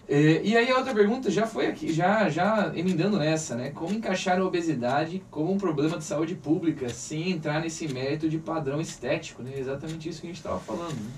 É, 0.10 0.42
e 0.42 0.56
aí 0.56 0.72
a 0.72 0.78
outra 0.78 0.94
pergunta 0.94 1.30
já 1.30 1.46
foi 1.46 1.68
aqui, 1.68 1.92
já, 1.92 2.30
já 2.30 2.72
emendando 2.74 3.18
nessa, 3.18 3.56
né? 3.56 3.72
Como 3.72 3.94
encaixar 3.94 4.40
a 4.40 4.46
obesidade 4.46 5.22
como 5.30 5.52
um 5.52 5.58
problema 5.58 5.98
de 5.98 6.04
saúde 6.04 6.34
pública 6.34 6.90
sem 6.90 7.32
entrar 7.32 7.62
nesse 7.62 7.88
mérito 7.88 8.30
de 8.30 8.38
padrão 8.38 8.80
estético, 8.80 9.44
né? 9.44 9.52
Exatamente 9.56 10.10
isso 10.10 10.22
que 10.22 10.28
a 10.28 10.30
gente 10.30 10.38
estava 10.38 10.60
falando. 10.60 10.96
Né? 10.96 11.12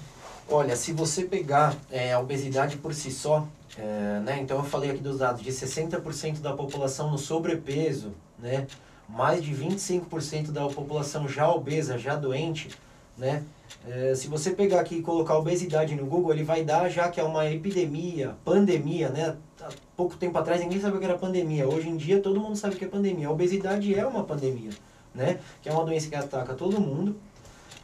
Olha, 0.52 0.76
se 0.76 0.92
você 0.92 1.26
pegar 1.26 1.76
é, 1.92 2.12
a 2.12 2.20
obesidade 2.20 2.76
por 2.78 2.92
si 2.92 3.12
só, 3.12 3.48
é, 3.78 4.20
né, 4.20 4.40
então 4.42 4.58
eu 4.58 4.64
falei 4.64 4.90
aqui 4.90 5.00
dos 5.00 5.20
dados 5.20 5.44
de 5.44 5.52
60% 5.52 6.40
da 6.40 6.54
população 6.54 7.12
no 7.12 7.20
sobrepeso, 7.20 8.14
né, 8.40 8.66
mais 9.08 9.44
de 9.44 9.54
25% 9.54 10.52
da 10.52 10.68
população 10.68 11.28
já 11.28 11.48
obesa, 11.48 12.00
já 12.00 12.16
doente, 12.16 12.72
né, 13.16 13.44
é, 13.88 14.16
se 14.16 14.28
você 14.28 14.50
pegar 14.50 14.80
aqui 14.80 14.96
e 14.96 15.02
colocar 15.04 15.38
obesidade 15.38 15.94
no 15.94 16.08
Google, 16.08 16.34
ele 16.34 16.44
vai 16.44 16.64
dar 16.64 16.90
já 16.90 17.10
que 17.10 17.20
é 17.20 17.24
uma 17.24 17.46
epidemia, 17.46 18.36
pandemia, 18.44 19.10
né, 19.10 19.38
há 19.62 19.70
pouco 19.96 20.18
tempo 20.18 20.36
atrás 20.36 20.60
ninguém 20.60 20.82
sabia 20.82 20.98
o 20.98 21.00
que 21.00 21.06
era 21.06 21.18
pandemia, 21.18 21.70
hoje 21.70 21.90
em 21.90 21.96
dia 21.96 22.20
todo 22.22 22.40
mundo 22.40 22.56
sabe 22.56 22.74
o 22.74 22.78
que 22.80 22.86
é 22.86 22.88
pandemia, 22.88 23.28
a 23.28 23.32
obesidade 23.32 23.94
é 23.94 24.04
uma 24.04 24.24
pandemia, 24.24 24.72
né, 25.14 25.40
que 25.62 25.70
é 25.70 25.72
uma 25.72 25.86
doença 25.86 26.10
que 26.10 26.16
ataca 26.16 26.56
todo 26.56 26.82
mundo, 26.82 27.16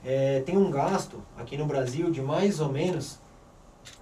é, 0.05 0.41
tem 0.41 0.55
um 0.55 0.69
gasto 0.69 1.21
aqui 1.35 1.57
no 1.57 1.65
Brasil 1.65 2.11
de 2.11 2.21
mais 2.21 2.59
ou 2.59 2.71
menos 2.71 3.19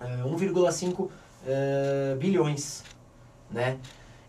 é, 0.01 0.23
1,5 0.23 1.09
é, 1.47 2.15
bilhões, 2.19 2.83
né? 3.49 3.79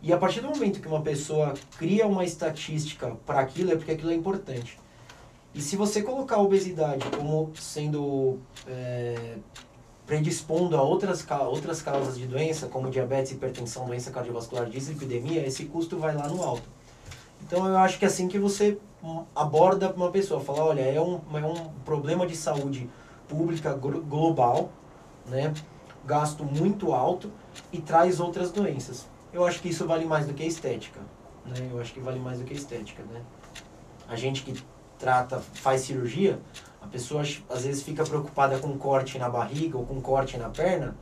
E 0.00 0.12
a 0.12 0.18
partir 0.18 0.40
do 0.40 0.48
momento 0.48 0.80
que 0.80 0.86
uma 0.86 1.00
pessoa 1.00 1.54
cria 1.78 2.06
uma 2.06 2.24
estatística 2.24 3.16
para 3.26 3.40
aquilo, 3.40 3.72
é 3.72 3.76
porque 3.76 3.92
aquilo 3.92 4.10
é 4.10 4.14
importante. 4.14 4.78
E 5.54 5.62
se 5.62 5.76
você 5.76 6.02
colocar 6.02 6.36
a 6.36 6.42
obesidade 6.42 7.04
como 7.16 7.50
sendo 7.54 8.38
é, 8.66 9.36
predispondo 10.06 10.76
a 10.76 10.82
outras, 10.82 11.26
outras 11.48 11.80
causas 11.80 12.18
de 12.18 12.26
doença, 12.26 12.66
como 12.66 12.90
diabetes, 12.90 13.32
hipertensão, 13.32 13.86
doença 13.86 14.10
cardiovascular, 14.10 14.68
dislipidemia, 14.68 15.46
esse 15.46 15.64
custo 15.64 15.96
vai 15.98 16.14
lá 16.14 16.28
no 16.28 16.42
alto. 16.42 16.68
Então 17.46 17.66
eu 17.68 17.76
acho 17.76 17.98
que 17.98 18.04
é 18.04 18.08
assim 18.08 18.26
que 18.26 18.38
você 18.38 18.78
aborda 19.34 19.92
uma 19.92 20.10
pessoa, 20.10 20.40
fala, 20.40 20.64
olha, 20.64 20.80
é 20.80 21.00
um, 21.00 21.20
é 21.34 21.46
um 21.46 21.68
problema 21.84 22.26
de 22.26 22.34
saúde 22.34 22.88
pública 23.28 23.74
glo- 23.74 24.00
global, 24.02 24.70
né? 25.26 25.52
Gasto 26.06 26.44
muito 26.44 26.92
alto 26.92 27.30
e 27.72 27.80
traz 27.80 28.18
outras 28.20 28.50
doenças. 28.50 29.06
Eu 29.32 29.44
acho 29.44 29.60
que 29.60 29.68
isso 29.68 29.86
vale 29.86 30.04
mais 30.04 30.26
do 30.26 30.32
que 30.34 30.42
a 30.42 30.46
estética, 30.46 31.00
né? 31.44 31.68
Eu 31.70 31.80
acho 31.80 31.92
que 31.92 32.00
vale 32.00 32.18
mais 32.18 32.38
do 32.38 32.44
que 32.44 32.54
a 32.54 32.56
estética, 32.56 33.02
né? 33.02 33.20
A 34.08 34.16
gente 34.16 34.42
que 34.42 34.54
trata, 34.98 35.38
faz 35.40 35.82
cirurgia, 35.82 36.38
a 36.80 36.86
pessoa 36.86 37.22
às 37.22 37.64
vezes 37.64 37.82
fica 37.82 38.04
preocupada 38.04 38.58
com 38.58 38.76
corte 38.78 39.18
na 39.18 39.28
barriga 39.28 39.76
ou 39.76 39.84
com 39.84 40.00
corte 40.00 40.36
na 40.38 40.48
perna, 40.48 40.96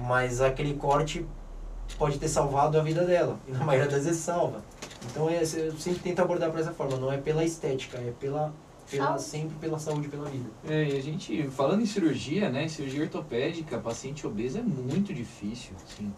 mas 0.00 0.40
aquele 0.40 0.74
corte 0.74 1.24
pode 1.96 2.18
ter 2.18 2.28
salvado 2.28 2.78
a 2.78 2.82
vida 2.82 3.04
dela. 3.04 3.38
E 3.46 3.52
na 3.52 3.64
maioria 3.64 3.90
das 3.90 4.04
vezes 4.04 4.20
salva. 4.20 4.62
Então 5.10 5.28
é, 5.28 5.42
eu 5.42 5.72
sempre 5.76 6.00
tento 6.00 6.20
abordar 6.20 6.50
por 6.50 6.60
essa 6.60 6.72
forma, 6.72 6.96
não 6.96 7.12
é 7.12 7.18
pela 7.18 7.44
estética, 7.44 7.98
é 7.98 8.12
pela, 8.18 8.52
pela 8.90 9.06
Saúde. 9.06 9.22
sempre 9.22 9.56
pela 9.56 9.78
saúde, 9.78 10.08
pela 10.08 10.28
vida. 10.28 10.48
É, 10.68 10.88
e 10.88 10.96
a 10.96 11.00
gente, 11.00 11.44
falando 11.48 11.82
em 11.82 11.86
cirurgia, 11.86 12.48
né? 12.50 12.68
Cirurgia 12.68 13.02
ortopédica, 13.02 13.78
paciente 13.78 14.26
obeso 14.26 14.58
é 14.58 14.62
muito 14.62 15.14
difícil, 15.14 15.72
assim. 15.84 16.12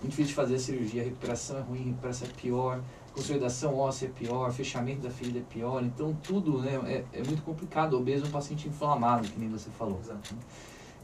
Muito 0.00 0.10
difícil 0.10 0.30
de 0.30 0.34
fazer 0.34 0.54
a 0.56 0.58
cirurgia, 0.58 1.02
a 1.02 1.04
recuperação 1.04 1.58
é 1.58 1.60
ruim, 1.60 1.82
a 1.82 1.84
recuperação 1.84 2.28
é 2.28 2.40
pior, 2.40 2.80
consolidação 3.14 3.76
óssea 3.76 4.06
é 4.06 4.08
pior, 4.08 4.52
fechamento 4.52 5.02
da 5.02 5.10
ferida 5.10 5.38
é 5.38 5.42
pior, 5.42 5.82
então 5.84 6.16
tudo, 6.22 6.60
né? 6.60 7.04
É, 7.12 7.20
é 7.20 7.22
muito 7.22 7.42
complicado. 7.42 7.94
O 7.94 7.98
obeso 7.98 8.24
é 8.24 8.28
um 8.28 8.30
paciente 8.30 8.68
inflamado, 8.68 9.28
que 9.28 9.38
nem 9.38 9.48
você 9.48 9.70
falou. 9.70 10.00
Exato. 10.00 10.34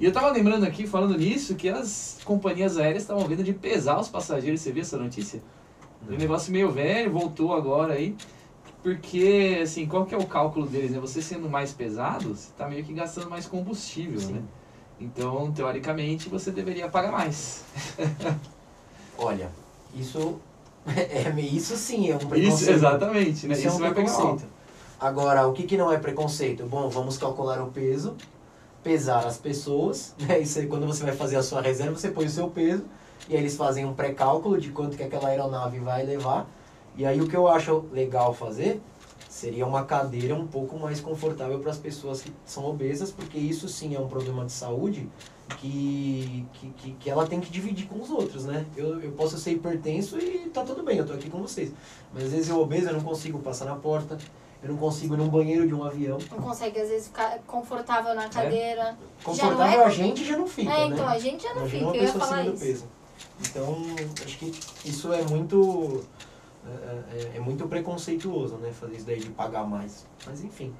E 0.01 0.05
eu 0.05 0.12
tava 0.12 0.30
lembrando 0.30 0.64
aqui, 0.64 0.86
falando 0.86 1.16
nisso, 1.18 1.57
que 1.57 1.68
as 1.68 2.18
companhias 2.24 2.78
aéreas 2.78 3.03
estavam 3.03 3.26
vendo 3.26 3.42
de 3.42 3.53
pesar 3.53 3.99
os 3.99 4.09
passageiros. 4.09 4.61
Você 4.61 4.70
viu 4.70 4.82
essa 4.82 4.96
notícia? 4.96 5.42
É 6.09 6.14
um 6.14 6.16
negócio 6.16 6.53
meio 6.53 6.70
velho, 6.70 7.11
voltou 7.11 7.53
agora 7.53 7.94
aí. 7.94 8.14
Porque, 8.82 9.59
assim, 9.62 9.86
qual 9.86 10.07
que 10.07 10.14
é 10.14 10.18
o 10.18 10.26
cálculo 10.26 10.66
deles, 10.66 10.92
né? 10.92 11.01
Você 11.01 11.20
sendo 11.20 11.51
mais 11.51 11.72
pesado, 11.72 12.34
você 12.34 12.49
tá 12.57 12.68
meio 12.68 12.84
que 12.84 12.92
gastando 12.92 13.28
mais 13.28 13.46
combustível, 13.46 14.20
Sim. 14.20 14.34
né? 14.34 14.42
Então, 15.01 15.51
teoricamente, 15.53 16.28
você 16.28 16.51
deveria 16.53 16.88
pagar 16.88 17.11
mais. 17.11 17.64
Olha, 19.18 19.51
isso 19.94 20.38
é, 20.86 21.40
isso 21.40 21.76
sim 21.76 22.09
é 22.11 22.14
um 22.14 22.18
Isso, 22.18 22.28
preconceito. 22.28 22.70
exatamente, 22.76 23.46
né? 23.46 23.55
Isso 23.55 23.66
Isso, 23.66 23.68
é 23.68 23.72
um 23.72 23.78
vai 23.78 23.94
pegar 23.94 24.07
preconceito. 24.07 24.28
alta. 24.30 24.49
Agora, 25.01 25.46
o 25.46 25.53
que, 25.53 25.64
que 25.64 25.76
não 25.76 25.92
é 25.92 25.99
preconceito? 25.99 26.64
Bom, 26.64 26.88
vamos 26.88 27.18
calcular 27.18 27.61
o 27.62 27.68
peso, 27.70 28.16
pesar 28.83 29.26
as 29.26 29.37
pessoas, 29.37 30.14
né? 30.20 30.41
Isso 30.41 30.59
aí, 30.59 30.66
quando 30.66 30.87
você 30.87 31.05
vai 31.05 31.14
fazer 31.14 31.37
a 31.37 31.43
sua 31.43 31.61
reserva, 31.61 31.97
você 31.97 32.11
põe 32.11 32.26
o 32.26 32.31
seu 32.31 32.49
peso, 32.49 32.85
e 33.29 33.35
aí 33.35 33.41
eles 33.41 33.57
fazem 33.57 33.85
um 33.85 33.95
pré-cálculo 33.95 34.59
de 34.61 34.70
quanto 34.70 34.97
que 34.97 35.03
aquela 35.03 35.29
aeronave 35.29 35.79
vai 35.79 36.05
levar. 36.05 36.49
E 36.97 37.05
aí 37.05 37.20
o 37.20 37.29
que 37.29 37.37
eu 37.37 37.47
acho 37.47 37.85
legal 37.93 38.35
fazer 38.35 38.81
seria 39.29 39.64
uma 39.66 39.85
cadeira 39.85 40.35
um 40.35 40.47
pouco 40.47 40.76
mais 40.79 41.01
confortável 41.01 41.61
para 41.61 41.70
as 41.70 41.79
pessoas 41.79 42.20
que 42.22 42.33
são 42.45 42.64
obesas, 42.64 43.12
porque 43.12 43.39
isso 43.39 43.68
sim 43.68 43.95
é 43.95 44.01
um 44.01 44.09
problema 44.09 44.45
de 44.45 44.51
saúde 44.51 45.09
que, 45.61 46.45
que, 46.55 46.70
que, 46.70 46.93
que 46.93 47.11
ela 47.11 47.26
tem 47.26 47.41
que 47.41 47.51
dividir 47.51 47.87
com 47.87 48.01
os 48.01 48.11
outros, 48.11 48.45
né? 48.47 48.66
Eu, 48.76 49.01
eu 49.01 49.12
posso 49.12 49.39
ser 49.39 49.53
hipertenso 49.53 50.18
e 50.18 50.51
tá 50.51 50.62
tudo 50.64 50.83
bem, 50.83 50.99
eu 50.99 51.07
tô 51.07 51.12
aqui 51.12 51.31
com 51.31 51.41
vocês. 51.41 51.72
Mas 52.12 52.24
às 52.24 52.33
vezes 52.33 52.49
eu 52.49 52.59
obeso, 52.59 52.89
eu 52.89 52.95
não 52.95 53.01
consigo 53.01 53.39
passar 53.39 53.66
na 53.66 53.76
porta, 53.76 54.18
eu 54.62 54.70
não 54.70 54.76
consigo 54.76 55.14
ir 55.14 55.16
num 55.18 55.28
banheiro 55.28 55.66
de 55.66 55.74
um 55.74 55.84
avião. 55.84 56.18
Não 56.30 56.38
consegue, 56.38 56.80
às 56.80 56.88
vezes, 56.88 57.06
ficar 57.09 57.38
confortável 57.46 58.14
na 58.14 58.28
cadeira. 58.28 58.96
Confortável 59.22 59.80
é 59.80 59.84
a 59.84 59.90
gente 59.90 60.24
já 60.24 60.36
não 60.36 60.46
fica, 60.46 60.70
É, 60.72 60.88
né? 60.88 60.94
então, 60.94 61.09
a 61.09 61.18
gente 61.18 61.42
já 61.42 61.50
não 61.54 61.61
Imagina 61.62 61.78
fica, 61.78 61.86
uma 61.86 61.96
eu 61.96 62.02
ia 62.02 62.12
falar 62.12 62.46
isso. 62.46 62.64
peso. 62.64 62.84
Então, 63.40 63.76
acho 64.24 64.38
que 64.38 64.61
isso 64.84 65.12
é 65.12 65.22
muito 65.22 66.04
é, 66.66 67.18
é- 67.34 67.36
é 67.36 67.40
muito 67.40 67.66
preconceituoso, 67.66 68.56
né? 68.56 68.70
Fazer 68.72 68.96
isso 68.96 69.06
daí 69.06 69.20
de 69.20 69.30
pagar 69.30 69.64
mais. 69.66 70.04
Mas 70.26 70.42
enfim. 70.42 70.74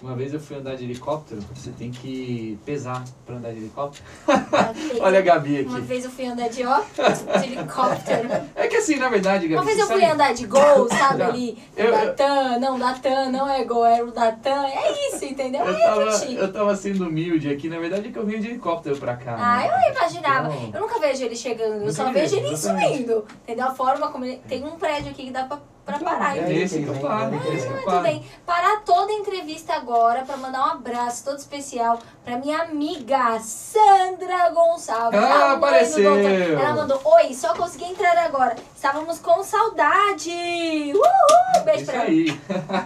Uma 0.00 0.16
vez 0.16 0.32
eu 0.34 0.40
fui 0.40 0.56
andar 0.56 0.74
de 0.76 0.84
helicóptero, 0.84 1.40
você 1.54 1.70
tem 1.70 1.90
que 1.90 2.58
pesar 2.64 3.04
pra 3.26 3.36
andar 3.36 3.52
de 3.52 3.58
helicóptero. 3.58 4.04
Uma 4.26 4.72
vez- 4.72 5.00
Olha 5.00 5.18
a 5.18 5.22
Gabi 5.22 5.62
Uma 5.62 5.78
aqui. 5.78 5.86
vez 5.86 6.04
eu 6.04 6.10
fui 6.10 6.26
andar 6.26 6.48
de, 6.48 6.64
ó, 6.66 6.80
de 6.80 7.44
helicóptero. 7.52 8.28
É 8.56 8.66
que 8.68 8.76
assim, 8.76 8.96
na 8.96 9.08
verdade, 9.08 9.46
Gabi, 9.46 9.54
Uma 9.54 9.64
vez 9.64 9.78
eu 9.78 9.86
fui 9.86 10.00
sabe- 10.00 10.12
andar 10.12 10.34
de 10.34 10.46
gol, 10.46 10.88
sabe 10.90 11.18
Já. 11.18 11.28
ali? 11.28 11.62
Eu- 11.76 11.92
Datan, 11.92 12.58
não, 12.58 12.78
Datan, 12.78 13.30
não 13.30 13.48
é 13.48 13.64
gol, 13.64 13.84
era 13.84 14.04
o 14.04 14.10
Datan. 14.10 14.64
É 14.66 15.08
isso, 15.08 15.24
entendeu? 15.24 15.60
Eu 15.64 15.72
eu 15.72 15.78
tava, 15.80 16.24
eu 16.26 16.52
tava 16.52 16.76
sendo 16.76 17.06
humilde 17.06 17.48
aqui, 17.50 17.68
na 17.68 17.78
verdade 17.78 18.08
é 18.08 18.10
que 18.12 18.18
eu 18.18 18.26
vim 18.26 18.40
de 18.40 18.48
helicóptero 18.48 18.96
pra 18.96 19.14
cá. 19.16 19.36
Ah, 19.38 19.58
né? 19.58 19.86
eu 19.88 19.94
imaginava. 19.96 20.48
Então, 20.54 20.70
Eu 20.74 20.80
nunca 20.80 20.98
vejo 20.98 21.24
ele 21.24 21.36
chegando, 21.36 21.84
eu 21.84 21.92
só 21.92 22.06
vi, 22.06 22.12
vejo 22.14 22.36
ele 22.36 22.48
exatamente. 22.52 22.92
subindo. 22.96 23.24
Entendeu? 23.42 23.66
A 23.66 23.74
forma 23.74 24.08
como 24.10 24.24
ele. 24.24 24.40
Tem 24.48 24.64
um 24.64 24.72
prédio 24.72 25.10
aqui 25.10 25.24
que 25.26 25.30
dá 25.30 25.44
pra, 25.44 25.58
pra 25.84 25.96
Então, 25.96 26.06
parar. 26.08 26.36
é 26.36 26.52
esse 26.52 26.80
que 26.82 26.86
eu 26.86 26.94
é 26.94 27.24
eu 27.26 27.70
Muito 27.72 28.00
bem. 28.02 28.24
Parar 28.46 28.80
toda 28.84 29.10
a 29.12 29.14
entrevista 29.14 29.74
agora 29.74 30.22
pra 30.24 30.36
mandar 30.36 30.60
um 30.60 30.70
abraço 30.72 31.24
todo 31.24 31.38
especial 31.38 31.98
pra 32.24 32.38
minha 32.38 32.62
amiga 32.62 33.38
Sandra 33.40 34.50
Gonçalves. 34.50 35.18
Ah, 35.18 35.52
apareceu! 35.52 36.14
Ela 36.16 36.74
mandou: 36.74 37.00
Oi, 37.04 37.34
só 37.34 37.54
consegui 37.54 37.84
entrar 37.86 38.16
agora. 38.18 38.56
Estávamos 38.74 39.18
com 39.18 39.42
saudade. 39.42 40.30
Uhul! 40.94 41.64
Beijo 41.64 41.82
Isso 41.82 41.90
pra 41.90 42.00
ela. 42.00 42.04
aí. 42.10 42.40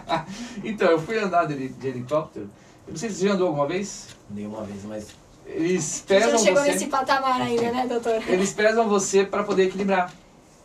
então, 0.64 0.88
eu 0.88 0.98
fui 1.00 1.18
andar 1.18 1.46
de, 1.46 1.68
de 1.68 1.88
helicóptero. 1.88 2.50
Eu 2.86 2.92
não 2.92 2.96
sei 2.98 3.10
se 3.10 3.16
você 3.16 3.28
já 3.28 3.34
andou 3.34 3.48
alguma 3.48 3.66
vez. 3.66 4.08
Nenhuma 4.30 4.62
vez, 4.62 4.84
mas. 4.84 5.08
Eles 5.46 5.84
Você 5.84 6.02
pesam 6.06 6.32
não 6.32 6.38
chegou 6.38 6.60
você. 6.62 6.72
nesse 6.72 6.86
patamar 6.86 7.40
ainda, 7.40 7.70
né, 7.70 7.86
doutor? 7.86 8.20
Eles 8.28 8.52
pesam 8.52 8.88
você 8.88 9.24
para 9.24 9.44
poder 9.44 9.64
equilibrar. 9.68 10.12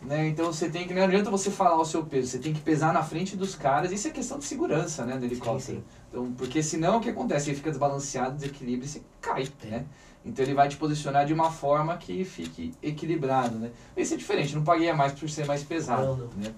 Né? 0.02 0.30
Então 0.30 0.48
você 0.48 0.68
tem 0.70 0.88
que. 0.88 0.94
Não 0.94 1.04
adianta 1.04 1.30
você 1.30 1.52
falar 1.52 1.80
o 1.80 1.86
seu 1.86 2.04
peso, 2.04 2.30
você 2.30 2.40
tem 2.40 2.54
que 2.54 2.60
pesar 2.62 2.92
na 2.92 3.04
frente 3.04 3.38
dos 3.38 3.54
caras. 3.56 3.92
Isso 3.92 4.08
é 4.08 4.12
questão 4.12 4.40
de 4.40 4.46
segurança, 4.46 5.06
né? 5.06 5.18
Do 5.18 5.26
helicóptero. 5.26 5.60
Sim, 5.60 5.76
sim. 5.76 5.84
Então, 6.10 6.32
porque 6.34 6.64
senão 6.64 6.98
o 6.98 7.02
que 7.02 7.10
acontece? 7.10 7.50
Ele 7.50 7.58
fica 7.58 7.70
desbalanceado, 7.70 8.36
desequilibra 8.36 8.86
e 8.86 8.90
você 8.90 9.02
cai, 9.22 9.48
né? 9.66 9.86
Então 10.26 10.44
ele 10.44 10.54
vai 10.54 10.68
te 10.68 10.78
posicionar 10.78 11.26
de 11.26 11.34
uma 11.34 11.52
forma 11.52 11.98
que 11.98 12.24
fique 12.26 12.74
equilibrado, 12.82 13.58
né? 13.58 13.72
Esse 13.96 14.16
é 14.16 14.18
diferente, 14.18 14.56
não 14.56 14.64
paguei 14.64 14.90
a 14.90 14.96
mais 14.96 15.14
por 15.14 15.30
ser 15.30 15.46
mais 15.46 15.64
pesado, 15.64 16.06
Não, 16.06 16.18
não. 16.18 16.28
né? 16.38 16.54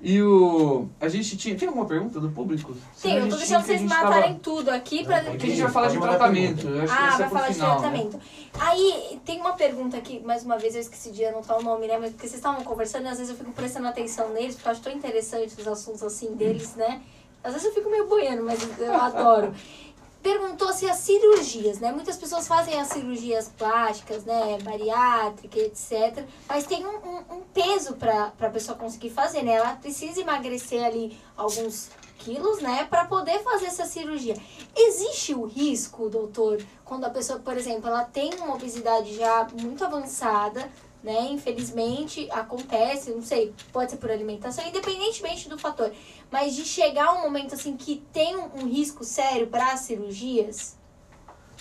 E 0.00 0.20
o... 0.22 0.88
A 1.00 1.08
gente 1.08 1.36
tinha... 1.38 1.56
Tem 1.56 1.66
alguma 1.68 1.86
pergunta 1.86 2.20
do 2.20 2.28
público? 2.30 2.76
Sim, 2.94 3.14
eu 3.16 3.28
tô 3.30 3.36
deixando 3.36 3.64
vocês 3.64 3.80
matarem 3.82 4.22
tava- 4.34 4.38
tudo 4.42 4.68
aqui 4.70 4.98
Não, 4.98 5.04
pra. 5.06 5.16
pode 5.16 5.30
Porque 5.30 5.46
a 5.46 5.48
gente 5.48 5.62
vai 5.62 5.70
falar 5.72 5.88
de 5.88 5.98
tratamento. 5.98 6.68
acho 6.68 6.68
que 6.68 7.02
Ah, 7.02 7.08
esse 7.08 7.14
é 7.14 7.18
vai 7.18 7.28
falar 7.30 7.48
de 7.48 7.54
final, 7.54 7.68
né? 7.74 7.80
tratamento. 7.80 8.20
Aí, 8.60 9.18
tem 9.24 9.40
uma 9.40 9.52
pergunta 9.54 9.96
aqui, 9.96 10.20
mais 10.20 10.44
uma 10.44 10.58
vez 10.58 10.74
eu 10.74 10.80
esqueci 10.82 11.10
de 11.12 11.24
anotar 11.24 11.58
o 11.58 11.62
nome, 11.62 11.86
né? 11.86 11.96
Mas 11.98 12.10
porque 12.10 12.28
vocês 12.28 12.38
estavam 12.38 12.62
conversando 12.62 13.06
e 13.06 13.08
às 13.08 13.18
vezes 13.18 13.30
eu 13.32 13.36
fico 13.38 13.52
prestando 13.52 13.88
atenção 13.88 14.28
neles, 14.34 14.54
porque 14.54 14.68
eu 14.68 14.72
acho 14.72 14.82
tão 14.82 14.92
interessante 14.92 15.54
os 15.58 15.66
assuntos 15.66 16.02
assim 16.02 16.34
deles, 16.34 16.74
né? 16.76 17.00
Às 17.42 17.52
vezes 17.54 17.68
eu 17.68 17.74
fico 17.74 17.88
meio 17.90 18.06
boiando, 18.06 18.42
mas 18.42 18.58
eu 18.78 18.94
adoro. 18.94 19.54
Perguntou 20.22 20.72
se 20.72 20.88
as 20.88 20.96
cirurgias, 20.98 21.78
né? 21.78 21.92
Muitas 21.92 22.16
pessoas 22.16 22.48
fazem 22.48 22.80
as 22.80 22.88
cirurgias 22.88 23.48
plásticas, 23.56 24.24
né? 24.24 24.58
Bariátrica, 24.60 25.58
etc. 25.60 26.24
Mas 26.48 26.66
tem 26.66 26.84
um, 26.84 26.96
um- 26.96 27.36
um 27.36 27.40
peso 27.54 27.94
pra, 27.94 28.30
pra 28.36 28.50
pessoa 28.50 28.76
conseguir 28.76 29.10
fazer, 29.10 29.42
né? 29.42 29.52
Ela 29.52 29.76
precisa 29.76 30.20
emagrecer 30.20 30.84
ali 30.84 31.16
alguns 31.36 31.90
quilos, 32.18 32.60
né? 32.60 32.86
Pra 32.90 33.04
poder 33.04 33.38
fazer 33.44 33.66
essa 33.66 33.84
cirurgia. 33.84 34.36
Existe 34.74 35.32
o 35.32 35.44
risco, 35.44 36.08
doutor, 36.08 36.60
quando 36.84 37.04
a 37.04 37.10
pessoa, 37.10 37.38
por 37.38 37.56
exemplo, 37.56 37.88
ela 37.88 38.02
tem 38.04 38.34
uma 38.34 38.54
obesidade 38.54 39.14
já 39.14 39.46
muito 39.60 39.84
avançada, 39.84 40.68
né? 41.02 41.28
Infelizmente 41.30 42.28
acontece, 42.30 43.10
não 43.10 43.22
sei, 43.22 43.54
pode 43.72 43.90
ser 43.90 43.96
por 43.98 44.10
alimentação, 44.10 44.66
independentemente 44.66 45.48
do 45.48 45.58
fator, 45.58 45.92
mas 46.30 46.54
de 46.54 46.64
chegar 46.64 47.12
um 47.12 47.22
momento 47.22 47.54
assim 47.54 47.76
que 47.76 48.02
tem 48.12 48.36
um, 48.36 48.62
um 48.62 48.68
risco 48.68 49.04
sério 49.04 49.46
para 49.46 49.72
as 49.72 49.80
cirurgias? 49.80 50.76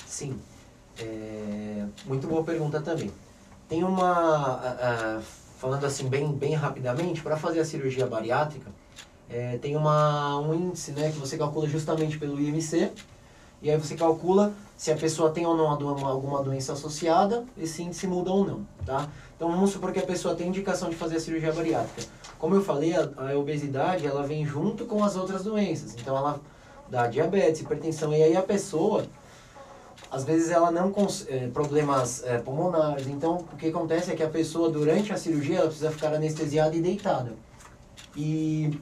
Sim. 0.06 0.40
É, 0.98 1.86
muito 2.06 2.28
boa 2.28 2.44
pergunta 2.44 2.82
também. 2.82 3.12
Tem 3.68 3.84
uma. 3.84 5.22
falando 5.58 5.86
assim, 5.86 6.08
bem, 6.08 6.32
bem 6.32 6.54
rapidamente, 6.54 7.22
para 7.22 7.36
fazer 7.36 7.60
a 7.60 7.66
cirurgia 7.66 8.06
bariátrica, 8.06 8.72
é, 9.30 9.58
tem 9.58 9.76
uma, 9.76 10.40
um 10.40 10.54
índice 10.54 10.92
né, 10.92 11.12
que 11.12 11.18
você 11.18 11.38
calcula 11.38 11.68
justamente 11.68 12.18
pelo 12.18 12.40
IMC. 12.40 12.92
E 13.62 13.72
aí 13.72 13.78
você 13.78 13.96
calcula 13.96 14.54
se 14.78 14.92
a 14.92 14.96
pessoa 14.96 15.32
tem 15.32 15.46
ou 15.46 15.56
não 15.56 15.70
alguma 15.70 16.44
doença 16.44 16.74
associada, 16.74 17.46
esse 17.58 17.82
índice 17.82 18.06
muda 18.06 18.30
ou 18.30 18.46
não, 18.46 18.68
tá? 18.86 19.10
Então 19.36 19.52
vamos 19.52 19.72
supor 19.72 19.92
que 19.92 20.00
a 20.00 20.06
pessoa 20.06 20.36
tem 20.36 20.48
indicação 20.48 20.90
de 20.90 20.96
fazer 20.96 21.18
a 21.18 21.20
cirurgia 21.20 21.52
bariátrica. 21.52 22.10
Como 22.40 22.56
eu 22.56 22.64
falei, 22.64 22.96
a, 22.96 23.10
a 23.18 23.38
obesidade 23.38 24.06
ela 24.06 24.24
vem 24.24 24.46
junto 24.46 24.86
com 24.86 25.04
as 25.04 25.16
outras 25.16 25.44
doenças. 25.44 25.96
Então 25.96 26.16
ela 26.16 26.40
dá 26.90 27.08
diabetes, 27.08 27.62
hipertensão, 27.62 28.14
e 28.14 28.22
aí 28.22 28.38
a 28.38 28.42
pessoa 28.42 29.06
às 30.10 30.24
vezes 30.24 30.50
ela 30.50 30.72
não 30.72 30.92
cons 30.92 31.26
eh, 31.28 31.50
problemas 31.54 32.24
eh, 32.24 32.38
pulmonares. 32.38 33.08
Então, 33.08 33.46
o 33.52 33.58
que 33.58 33.68
acontece 33.68 34.12
é 34.12 34.16
que 34.16 34.24
a 34.24 34.30
pessoa 34.30 34.70
durante 34.70 35.12
a 35.12 35.18
cirurgia 35.18 35.58
ela 35.58 35.68
precisa 35.68 35.92
ficar 35.92 36.14
anestesiada 36.14 36.76
e 36.76 36.82
deitada. 36.82 37.34
E 38.16 38.80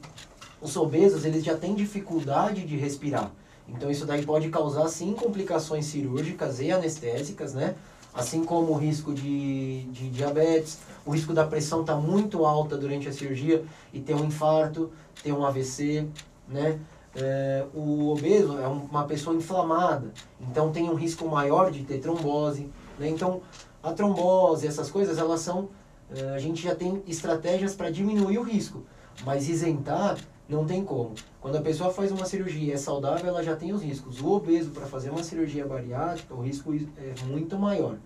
os 0.60 0.76
obesos, 0.76 1.24
eles 1.24 1.44
já 1.44 1.56
têm 1.56 1.74
dificuldade 1.74 2.64
de 2.64 2.76
respirar. 2.76 3.32
Então, 3.68 3.90
isso 3.90 4.06
daí 4.06 4.24
pode 4.24 4.48
causar 4.48 4.86
sim 4.88 5.12
complicações 5.14 5.86
cirúrgicas 5.86 6.60
e 6.60 6.70
anestésicas, 6.70 7.54
né? 7.54 7.74
Assim 8.14 8.44
como 8.44 8.72
o 8.72 8.76
risco 8.76 9.12
de, 9.12 9.82
de 9.84 10.08
diabetes, 10.08 10.78
o 11.04 11.10
risco 11.10 11.32
da 11.32 11.44
pressão 11.44 11.80
está 11.80 11.96
muito 11.96 12.46
alta 12.46 12.76
durante 12.76 13.08
a 13.08 13.12
cirurgia 13.12 13.64
e 13.92 14.00
ter 14.00 14.14
um 14.14 14.24
infarto, 14.26 14.90
ter 15.22 15.32
um 15.32 15.44
AVC, 15.44 16.06
né? 16.48 16.78
É, 17.16 17.64
o 17.74 18.10
obeso 18.10 18.58
é 18.58 18.68
um- 18.68 18.84
uma 18.90 19.04
pessoa 19.04 19.36
inflamada, 19.36 20.12
então 20.40 20.72
tem 20.72 20.88
um 20.90 20.94
risco 20.94 21.28
maior 21.28 21.70
de 21.70 21.84
ter 21.84 21.98
trombose, 21.98 22.68
né? 22.98 23.08
Então, 23.08 23.40
a 23.82 23.92
trombose, 23.92 24.66
essas 24.66 24.90
coisas, 24.90 25.18
elas 25.18 25.40
são... 25.40 25.68
é, 26.14 26.34
a 26.34 26.38
gente 26.38 26.62
já 26.62 26.74
tem 26.74 27.02
estratégias 27.06 27.74
para 27.74 27.90
diminuir 27.90 28.38
o 28.38 28.42
risco, 28.42 28.82
mas 29.24 29.48
isentar 29.48 30.16
não 30.48 30.64
tem 30.64 30.84
como. 30.84 31.14
Quando 31.40 31.56
a 31.56 31.60
pessoa 31.60 31.92
faz 31.92 32.10
uma 32.10 32.26
cirurgia 32.26 32.72
e 32.72 32.72
é 32.72 32.76
saudável, 32.76 33.28
ela 33.28 33.42
já 33.42 33.56
tem 33.56 33.72
os 33.72 33.82
riscos. 33.82 34.20
O 34.20 34.32
obeso, 34.32 34.70
para 34.70 34.86
fazer 34.86 35.10
uma 35.10 35.22
cirurgia 35.22 35.66
bariátrica, 35.66 36.34
o 36.34 36.42
risco 36.42 36.74
é 36.74 37.24
muito 37.26 37.58
maior. 37.58 37.96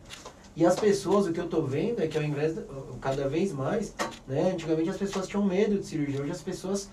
E 0.56 0.66
as 0.66 0.74
pessoas, 0.74 1.26
o 1.26 1.32
que 1.32 1.38
eu 1.38 1.44
estou 1.44 1.64
vendo 1.64 2.00
é 2.00 2.08
que 2.08 2.18
ao 2.18 2.24
invés, 2.24 2.54
de, 2.54 2.64
cada 3.00 3.28
vez 3.28 3.52
mais, 3.52 3.94
né, 4.26 4.52
antigamente 4.52 4.90
as 4.90 4.96
pessoas 4.96 5.28
tinham 5.28 5.44
medo 5.44 5.78
de 5.78 5.86
cirurgia, 5.86 6.20
hoje 6.20 6.32
as 6.32 6.42
pessoas 6.42 6.90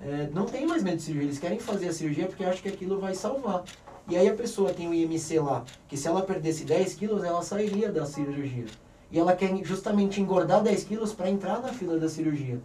é, 0.00 0.28
não 0.32 0.46
têm 0.46 0.66
mais 0.66 0.82
medo 0.82 0.96
de 0.96 1.02
cirurgia, 1.02 1.28
eles 1.28 1.38
querem 1.38 1.60
fazer 1.60 1.88
a 1.88 1.92
cirurgia 1.92 2.26
porque 2.26 2.44
acham 2.44 2.62
que 2.62 2.68
aquilo 2.68 2.98
vai 2.98 3.14
salvar. 3.14 3.62
E 4.08 4.16
aí 4.16 4.28
a 4.28 4.34
pessoa 4.34 4.72
tem 4.72 4.88
o 4.88 4.92
IMC 4.92 5.38
lá, 5.38 5.64
que 5.88 5.96
se 5.96 6.08
ela 6.08 6.22
perdesse 6.22 6.64
10 6.64 6.94
quilos, 6.94 7.24
ela 7.24 7.40
sairia 7.42 7.90
da 7.90 8.04
cirurgia. 8.04 8.66
E 9.10 9.18
ela 9.18 9.34
quer 9.34 9.54
justamente 9.64 10.20
engordar 10.20 10.62
10 10.62 10.84
quilos 10.84 11.12
para 11.12 11.30
entrar 11.30 11.62
na 11.62 11.72
fila 11.72 11.98
da 11.98 12.08
cirurgia. 12.08 12.60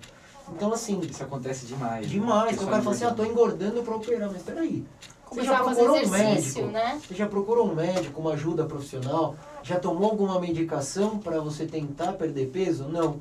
Então, 0.55 0.73
assim, 0.73 0.99
Isso 1.01 1.23
acontece 1.23 1.65
demais. 1.65 2.05
né? 2.05 2.11
demais. 2.11 2.53
Então, 2.53 2.67
o 2.67 2.69
cara 2.69 2.81
fala 2.81 2.95
assim, 2.95 3.05
ah, 3.05 3.13
tô 3.13 3.23
engordando. 3.23 3.81
para 3.83 3.95
operar. 3.95 4.29
Mas 4.31 4.41
peraí, 4.43 4.85
você 5.31 5.43
já 5.43 5.63
procurou 5.63 5.95
um 5.97 6.09
médico? 6.09 6.61
né? 6.67 7.01
Você 7.07 7.15
já 7.15 7.27
procurou 7.27 7.71
um 7.71 7.75
médico, 7.75 8.19
uma 8.21 8.33
ajuda 8.33 8.65
profissional? 8.65 9.35
Já 9.61 9.79
tomou 9.79 10.09
alguma 10.09 10.39
medicação 10.39 11.19
para 11.19 11.39
você 11.39 11.65
tentar 11.65 12.13
perder 12.13 12.47
peso? 12.47 12.85
Não. 12.85 13.19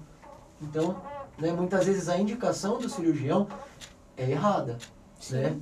Então, 0.60 0.96
né, 1.38 1.52
muitas 1.52 1.84
vezes 1.84 2.08
a 2.08 2.18
indicação 2.18 2.78
do 2.78 2.88
cirurgião 2.88 3.46
é 4.16 4.30
errada, 4.30 4.78
né? 5.30 5.56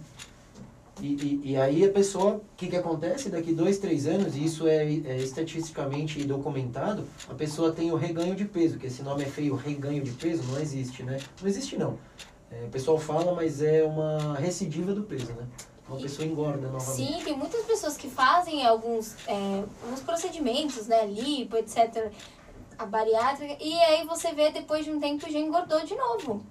E, 1.00 1.06
e, 1.06 1.50
e 1.52 1.56
aí 1.56 1.84
a 1.84 1.90
pessoa, 1.90 2.36
o 2.36 2.42
que, 2.56 2.68
que 2.68 2.76
acontece? 2.76 3.28
Daqui 3.28 3.52
dois, 3.52 3.78
três 3.78 4.06
anos, 4.06 4.34
e 4.34 4.44
isso 4.44 4.66
é, 4.66 4.84
é 4.84 5.16
estatisticamente 5.18 6.24
documentado, 6.24 7.06
a 7.28 7.34
pessoa 7.34 7.70
tem 7.72 7.92
o 7.92 7.96
reganho 7.96 8.34
de 8.34 8.46
peso, 8.46 8.78
que 8.78 8.86
esse 8.86 9.02
nome 9.02 9.22
é 9.22 9.26
feio, 9.26 9.54
reganho 9.54 10.02
de 10.02 10.12
peso, 10.12 10.42
não 10.44 10.58
existe, 10.58 11.02
né? 11.02 11.18
Não 11.40 11.48
existe 11.48 11.76
não. 11.76 11.98
É, 12.50 12.64
o 12.64 12.70
pessoal 12.70 12.98
fala, 12.98 13.34
mas 13.34 13.60
é 13.60 13.84
uma 13.84 14.34
recidiva 14.38 14.94
do 14.94 15.02
peso, 15.02 15.32
né? 15.32 15.46
Uma 15.88 16.00
pessoa 16.00 16.26
engorda 16.26 16.68
novamente. 16.68 16.96
Sim, 16.96 17.22
tem 17.22 17.36
muitas 17.36 17.64
pessoas 17.64 17.96
que 17.96 18.08
fazem 18.08 18.66
alguns, 18.66 19.14
é, 19.28 19.64
alguns 19.84 20.00
procedimentos, 20.00 20.86
né? 20.86 21.06
Lipo, 21.06 21.56
etc. 21.56 22.10
A 22.78 22.86
bariátrica. 22.86 23.56
E 23.60 23.72
aí 23.80 24.04
você 24.06 24.32
vê 24.32 24.50
depois 24.50 24.84
de 24.84 24.90
um 24.90 24.98
tempo 24.98 25.30
já 25.30 25.38
engordou 25.38 25.84
de 25.84 25.94
novo. 25.94 26.44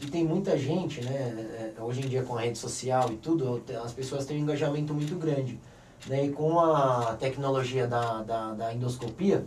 E 0.00 0.06
tem 0.06 0.24
muita 0.24 0.56
gente, 0.56 1.02
né, 1.02 1.72
é, 1.76 1.82
hoje 1.82 2.00
em 2.00 2.08
dia 2.08 2.22
com 2.22 2.36
a 2.36 2.40
rede 2.40 2.56
social 2.56 3.10
e 3.10 3.16
tudo, 3.16 3.62
as 3.84 3.92
pessoas 3.92 4.24
têm 4.24 4.38
um 4.38 4.40
engajamento 4.42 4.94
muito 4.94 5.16
grande. 5.16 5.58
Né, 6.06 6.26
e 6.26 6.30
com 6.30 6.60
a 6.60 7.16
tecnologia 7.18 7.86
da, 7.86 8.22
da, 8.22 8.52
da 8.52 8.74
endoscopia, 8.74 9.44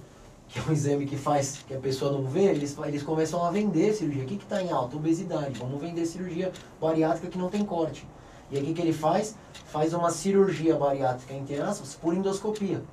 que 0.49 0.60
é 0.60 0.64
um 0.64 0.74
exame 0.74 1.06
que 1.06 1.16
faz 1.16 1.64
que 1.66 1.74
a 1.74 1.80
pessoa 1.80 2.12
não 2.12 2.26
vê, 2.26 2.43
eles, 2.43 2.78
eles 2.86 3.02
começam 3.02 3.43
a 3.45 3.49
vender 3.49 3.93
cirurgia. 3.93 4.24
O 4.24 4.28
que 4.28 4.36
está 4.36 4.62
em 4.62 4.70
alta? 4.70 4.97
Obesidade. 4.97 5.58
Vamos 5.58 5.80
vender 5.80 6.06
cirurgia 6.06 6.52
bariátrica 6.80 7.30
que 7.30 7.38
não 7.38 7.49
tem 7.49 7.64
corte. 7.64 8.06
E 8.52 8.58
aí 8.58 8.64
o 8.64 8.66
que, 8.66 8.74
que 8.74 8.82
ele 8.82 8.91
faz? 8.91 9.36
Faz 9.68 9.93
uma 9.93 10.12
cirurgia 10.12 10.76
bariátrica, 10.76 11.34
entre 11.34 11.62
aspas, 11.62 11.95
por 11.95 12.14
endoscopia. 12.14 12.84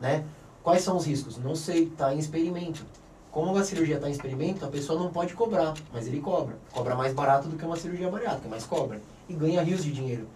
Né? 0.00 0.24
Quais 0.62 0.82
são 0.82 0.96
os 0.96 1.04
riscos? 1.04 1.36
Não 1.36 1.54
sei, 1.54 1.84
está 1.84 2.14
em 2.14 2.18
experimento. 2.18 2.86
Como 3.32 3.56
a 3.56 3.64
cirurgia 3.64 3.96
está 3.96 4.08
em 4.10 4.12
experimento, 4.12 4.62
a 4.62 4.68
pessoa 4.68 4.98
não 4.98 5.10
pode 5.10 5.32
cobrar, 5.32 5.72
mas 5.90 6.06
ele 6.06 6.20
cobra. 6.20 6.54
Cobra 6.70 6.94
mais 6.94 7.14
barato 7.14 7.48
do 7.48 7.56
que 7.56 7.64
uma 7.64 7.76
cirurgia 7.76 8.10
bariátrica, 8.10 8.46
mas 8.48 8.66
cobra. 8.66 9.00
E 9.26 9.32
ganha 9.32 9.62
rios 9.62 9.82
de 9.82 9.90
dinheiro. 9.90 10.26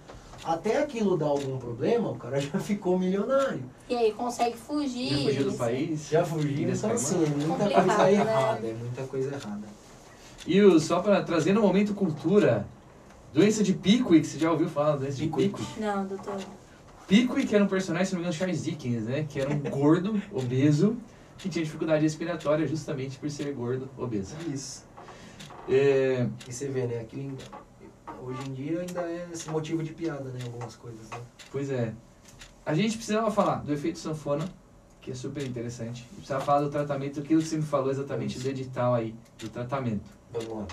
Até 0.42 0.78
aquilo 0.78 1.14
dar 1.14 1.26
algum 1.26 1.58
problema, 1.58 2.10
o 2.10 2.14
cara 2.14 2.40
já 2.40 2.58
ficou 2.58 2.98
milionário. 2.98 3.62
E 3.86 3.94
aí 3.94 4.12
consegue 4.12 4.56
fugir. 4.56 5.10
Já 5.10 5.24
fugiu 5.24 5.50
do 5.50 5.58
país? 5.58 6.08
Já 6.08 6.24
fugiu, 6.24 6.70
então 6.70 6.90
assim, 6.90 7.22
é 7.22 7.28
muita 7.28 7.46
complicado, 7.46 7.84
coisa 7.84 8.02
né? 8.02 8.12
errada, 8.14 8.66
é 8.66 8.72
muita 8.72 9.02
coisa 9.02 9.34
errada. 9.34 9.68
E 10.46 10.62
o, 10.62 10.80
só 10.80 11.00
para 11.00 11.22
trazer 11.22 11.52
no 11.52 11.60
momento 11.60 11.92
cultura, 11.92 12.66
doença 13.34 13.62
de 13.62 13.74
Pickwick, 13.74 14.26
você 14.26 14.38
já 14.38 14.50
ouviu 14.50 14.70
falar 14.70 14.92
da 14.92 14.96
doença 14.98 15.18
de. 15.18 15.28
Pickwick? 15.28 15.62
Não, 15.78 16.06
doutor. 16.06 16.40
Pickwick 17.06 17.54
era 17.54 17.62
um 17.62 17.68
personagem, 17.68 18.06
se 18.06 18.12
não 18.14 18.20
me 18.20 18.24
engano, 18.24 18.38
Charles 18.38 18.64
Dickens, 18.64 19.04
né? 19.04 19.26
Que 19.28 19.38
era 19.38 19.50
um 19.50 19.58
gordo, 19.68 20.20
obeso, 20.32 20.96
que 21.38 21.48
tinha 21.50 21.64
dificuldade 21.64 22.02
respiratória 22.02 22.66
justamente 22.66 23.18
por 23.18 23.30
ser 23.30 23.52
gordo, 23.52 23.88
obeso. 23.96 24.36
Isso. 24.52 24.84
É, 25.68 26.28
E 26.46 26.52
você 26.52 26.68
vê, 26.68 26.86
né, 26.86 27.00
aquilo 27.00 27.36
hoje 28.22 28.40
em 28.48 28.52
dia 28.52 28.80
ainda 28.80 29.00
é 29.02 29.28
esse 29.32 29.50
motivo 29.50 29.82
de 29.82 29.92
piada, 29.92 30.30
né, 30.30 30.38
algumas 30.44 30.76
coisas, 30.76 31.08
né? 31.10 31.20
pois 31.50 31.70
é. 31.70 31.92
A 32.64 32.74
gente 32.74 32.96
precisava 32.96 33.30
falar 33.30 33.56
do 33.56 33.72
efeito 33.72 33.98
sanfona, 33.98 34.48
que 35.00 35.12
é 35.12 35.14
super 35.14 35.46
interessante. 35.46 36.04
E 36.12 36.14
precisava 36.16 36.44
falar 36.44 36.62
do 36.62 36.70
tratamento, 36.70 37.20
aquilo 37.20 37.40
que 37.40 37.46
você 37.46 37.56
me 37.56 37.62
falou 37.62 37.90
exatamente 37.90 38.38
do 38.40 38.48
edital 38.48 38.94
aí, 38.94 39.14
do 39.38 39.48
tratamento. 39.48 40.10
Vamos 40.32 40.48
lá. 40.48 40.66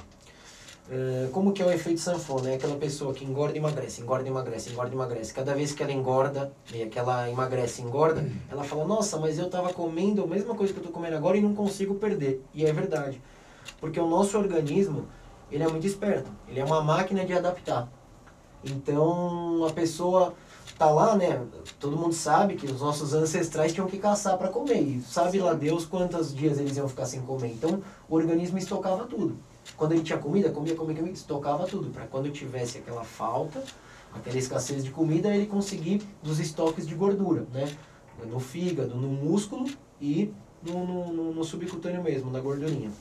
É, 0.94 1.28
como 1.32 1.54
que 1.54 1.62
é 1.64 1.66
o 1.66 1.72
efeito 1.72 2.00
sanfona? 2.00 2.52
É 2.52 2.54
aquela 2.54 2.76
pessoa 2.76 3.16
que 3.16 3.26
engorda 3.26 3.56
e 3.56 3.58
emagrece, 3.58 4.00
engorda 4.00 4.26
e 4.26 4.30
emagrece, 4.30 4.70
engorda 4.70 4.92
e 4.92 4.94
emagrece. 4.94 5.34
Cada 5.34 5.56
vez 5.56 5.72
que 5.72 5.82
ela 5.82 5.92
engorda, 5.92 6.54
e 6.72 6.86
que 6.86 7.00
ela 7.00 7.28
emagrece 7.28 7.82
e 7.82 7.86
engorda, 7.86 8.24
ela 8.48 8.64
fala, 8.64 8.86
nossa, 8.86 9.18
mas 9.18 9.40
eu 9.40 9.50
tava 9.50 9.74
comendo 9.74 10.24
a 10.24 10.28
mesma 10.28 10.54
coisa 10.54 10.72
que 10.72 10.80
eu 10.80 10.84
tô 10.84 10.92
comendo 10.92 11.16
agora 11.16 11.36
e 11.36 11.42
não 11.42 11.56
consigo 11.56 11.96
perder. 11.96 12.44
E 12.54 12.64
é 12.64 12.72
verdade. 12.72 13.20
Porque 13.80 14.00
o 14.00 14.08
nosso 14.08 14.38
organismo, 14.38 15.08
ele 15.52 15.64
é 15.64 15.68
muito 15.68 15.88
esperto. 15.88 16.30
Ele 16.48 16.60
é 16.60 16.64
uma 16.64 16.84
máquina 16.84 17.26
de 17.26 17.34
adaptar. 17.34 17.90
Então, 18.64 19.66
a 19.66 19.74
pessoa 19.74 20.36
tá 20.78 20.92
lá, 20.92 21.16
né? 21.16 21.42
Todo 21.80 21.98
mundo 21.98 22.14
sabe 22.14 22.54
que 22.54 22.68
os 22.68 22.82
nossos 22.82 23.16
ancestrais 23.16 23.74
tinham 23.74 23.88
que 23.88 23.98
caçar 23.98 24.38
para 24.38 24.50
comer. 24.50 24.80
E 24.80 25.02
sabe 25.02 25.40
lá 25.40 25.56
Deus 25.56 25.88
quantos 25.88 26.36
dias 26.36 26.60
eles 26.60 26.78
iam 26.78 26.88
ficar 26.88 27.08
sem 27.08 27.22
comer. 27.22 27.48
Então, 27.48 27.82
o 28.08 28.16
organismo 28.16 28.60
estocava 28.60 29.06
tudo. 29.06 29.36
Quando 29.78 29.94
ele 29.94 30.04
tinha 30.04 30.18
comida, 30.18 30.50
comia, 30.50 30.76
comia, 30.76 30.96
comia, 30.96 31.12
estocava 31.14 31.66
tudo. 31.66 31.90
Para 31.90 32.06
quando 32.08 32.30
tivesse 32.32 32.78
aquela 32.78 33.04
falta, 33.04 33.64
aquela 34.14 34.38
escassez 34.38 34.84
de 34.84 34.92
comida, 34.92 35.34
ele 35.34 35.46
conseguir 35.46 36.02
dos 36.22 36.40
estoques 36.40 36.88
de 36.88 36.96
gordura, 36.96 37.46
né? 37.52 37.72
No 38.30 38.40
fígado, 38.40 38.96
no 38.96 39.08
músculo 39.10 39.66
e 40.00 40.32
no, 40.62 40.86
no, 40.86 41.34
no- 41.34 41.44
subcutâneo 41.44 42.04
mesmo, 42.04 42.30
na 42.32 42.40
gordurinha. 42.40 42.92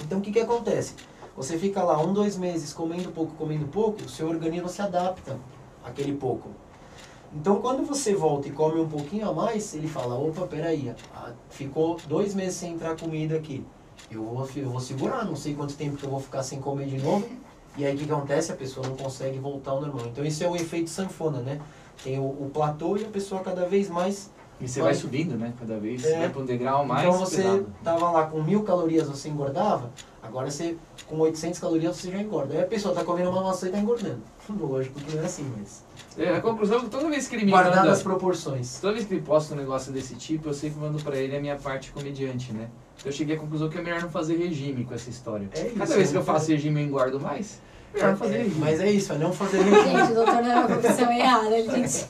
Então, 0.00 0.18
o 0.18 0.22
que 0.22 0.30
que 0.32 0.40
acontece? 0.40 0.94
Você 1.36 1.58
fica 1.58 1.82
lá 1.82 2.00
um, 2.00 2.12
dois 2.12 2.36
meses 2.36 2.72
comendo 2.72 3.10
pouco, 3.10 3.34
comendo 3.34 3.66
pouco, 3.66 4.02
o 4.02 4.08
seu 4.08 4.28
organismo 4.28 4.68
se 4.68 4.80
adapta 4.82 5.38
àquele 5.84 6.12
pouco. 6.14 6.50
Então, 7.34 7.60
quando 7.60 7.84
você 7.84 8.14
volta 8.14 8.46
e 8.46 8.52
come 8.52 8.78
um 8.80 8.88
pouquinho 8.88 9.28
a 9.28 9.32
mais, 9.32 9.74
ele 9.74 9.88
fala, 9.88 10.14
opa, 10.16 10.46
peraí, 10.46 10.94
ficou 11.50 11.98
dois 12.06 12.34
meses 12.34 12.54
sem 12.54 12.74
entrar 12.74 12.96
comida 12.96 13.34
aqui. 13.36 13.64
Eu 14.10 14.22
vou, 14.22 14.48
eu 14.56 14.70
vou 14.70 14.80
segurar, 14.80 15.24
não 15.24 15.36
sei 15.36 15.54
quanto 15.54 15.74
tempo 15.74 15.96
que 15.96 16.04
eu 16.04 16.10
vou 16.10 16.20
ficar 16.20 16.42
sem 16.42 16.60
comer 16.60 16.86
de 16.86 16.98
novo. 16.98 17.26
E 17.76 17.84
aí, 17.84 17.94
o 17.94 17.98
que 17.98 18.10
acontece? 18.10 18.52
A 18.52 18.56
pessoa 18.56 18.86
não 18.86 18.96
consegue 18.96 19.38
voltar 19.38 19.72
ao 19.72 19.80
normal. 19.80 20.06
Então, 20.06 20.24
esse 20.24 20.44
é 20.44 20.48
o 20.48 20.54
efeito 20.54 20.88
sanfona, 20.90 21.40
né? 21.40 21.60
Tem 22.02 22.18
o, 22.18 22.24
o 22.24 22.50
platô 22.52 22.96
e 22.96 23.04
a 23.04 23.08
pessoa 23.08 23.40
cada 23.40 23.66
vez 23.66 23.88
mais 23.88 24.30
E 24.60 24.68
você 24.68 24.80
Vai. 24.80 24.92
vai 24.92 25.00
subindo, 25.00 25.36
né? 25.36 25.52
Cada 25.58 25.78
vez, 25.78 26.04
É. 26.04 26.20
vai 26.20 26.28
para 26.28 26.40
um 26.42 26.44
degrau 26.44 26.86
mais 26.86 27.04
então 27.04 27.18
você 27.18 27.38
pesado. 27.42 27.66
tava 27.82 28.10
lá 28.10 28.26
com 28.26 28.40
mil 28.40 28.62
calorias, 28.62 29.08
você 29.08 29.28
engordava, 29.28 29.90
agora 30.22 30.48
você 30.48 30.76
com 31.08 31.18
800 31.18 31.58
calorias 31.58 31.96
você 31.96 32.10
já 32.12 32.18
engorda. 32.22 32.54
Aí 32.54 32.62
a 32.62 32.66
pessoa 32.66 32.94
tá 32.94 33.02
comendo 33.04 33.30
uma 33.30 33.42
maçã 33.42 33.66
e 33.66 33.70
tá 33.72 33.78
engordando. 33.78 34.22
Lógico 34.48 35.00
que 35.00 35.14
não 35.16 35.22
é 35.22 35.26
assim, 35.26 35.52
mas... 35.58 35.84
É, 36.16 36.36
a 36.36 36.40
conclusão 36.40 36.78
é 36.78 36.80
que 36.82 36.88
toda 36.88 37.08
vez 37.08 37.26
que 37.26 37.34
ele 37.34 37.46
me 37.46 37.50
Guardado 37.50 37.78
manda... 37.78 37.90
as 37.92 38.02
proporções. 38.02 38.78
Toda 38.80 38.92
vez 38.92 39.04
que 39.06 39.14
ele 39.14 39.22
posta 39.22 39.54
um 39.54 39.56
negócio 39.56 39.92
desse 39.92 40.14
tipo, 40.14 40.48
eu 40.48 40.54
sempre 40.54 40.78
mando 40.78 41.02
pra 41.02 41.16
ele 41.16 41.36
a 41.36 41.40
minha 41.40 41.56
parte 41.56 41.90
comediante, 41.90 42.52
né? 42.52 42.68
Eu 43.04 43.12
cheguei 43.12 43.36
à 43.36 43.38
conclusão 43.38 43.68
que 43.68 43.78
é 43.78 43.82
melhor 43.82 44.02
não 44.02 44.10
fazer 44.10 44.36
regime 44.36 44.84
com 44.84 44.94
essa 44.94 45.10
história. 45.10 45.48
É 45.52 45.66
isso, 45.66 45.76
Cada 45.76 45.94
vez 45.94 46.10
que 46.10 46.16
eu 46.16 46.20
é 46.22 46.24
faço 46.24 46.50
regime 46.50 46.80
eu 46.80 46.86
engordo 46.86 47.20
mais, 47.20 47.60
fazer 48.16 48.52
mas 48.58 48.80
é 48.80 48.90
isso, 48.90 49.12
é 49.12 49.18
não 49.18 49.32
fazer 49.32 49.58
regime. 49.62 49.84
Gente, 49.98 50.12
o 50.12 50.14
doutor 50.14 50.42
não 50.42 50.50
é 50.52 50.56
uma 50.56 50.66
profissão 50.78 51.12
errada. 51.12 51.56
Ele 51.56 51.68
tinha, 51.70 51.88
que- 51.88 52.04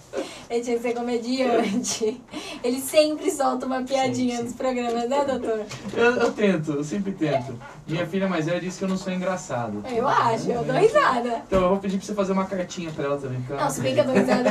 ele 0.51 0.65
tinha 0.65 0.77
que 0.77 0.83
ser 0.83 0.95
comediante. 0.95 2.21
Ele 2.63 2.81
sempre 2.81 3.31
solta 3.31 3.67
uma 3.67 3.83
piadinha 3.83 4.37
Sim, 4.37 4.39
sim. 4.39 4.45
nos 4.45 4.53
programas, 4.55 5.09
né, 5.09 5.25
doutor? 5.25 5.61
Eu, 5.95 6.05
eu 6.17 6.33
tento, 6.33 6.73
eu 6.73 6.85
sempre 6.85 7.13
tento. 7.13 7.59
Minha 7.87 8.07
filha 8.07 8.27
mais 8.29 8.47
velha 8.47 8.61
disse 8.61 8.79
que 8.79 8.85
eu 8.85 8.89
não 8.89 8.97
sou 8.97 9.13
engraçado. 9.13 9.83
Eu 9.95 10.07
acho, 10.09 10.51
eu 10.51 10.65
dou 10.65 10.77
risada. 10.77 11.43
Então 11.47 11.63
eu 11.63 11.69
vou 11.71 11.79
pedir 11.79 11.99
pra 11.99 12.07
você 12.07 12.15
fazer 12.15 12.33
uma 12.33 12.47
cartinha 12.47 12.91
pra 12.91 13.05
ela 13.05 13.17
também. 13.19 13.45
Não, 13.49 13.69
se 13.71 13.81
bem 13.81 13.95
que 13.95 14.01
eu 14.01 14.05
dou 14.05 14.15
risada. 14.15 14.51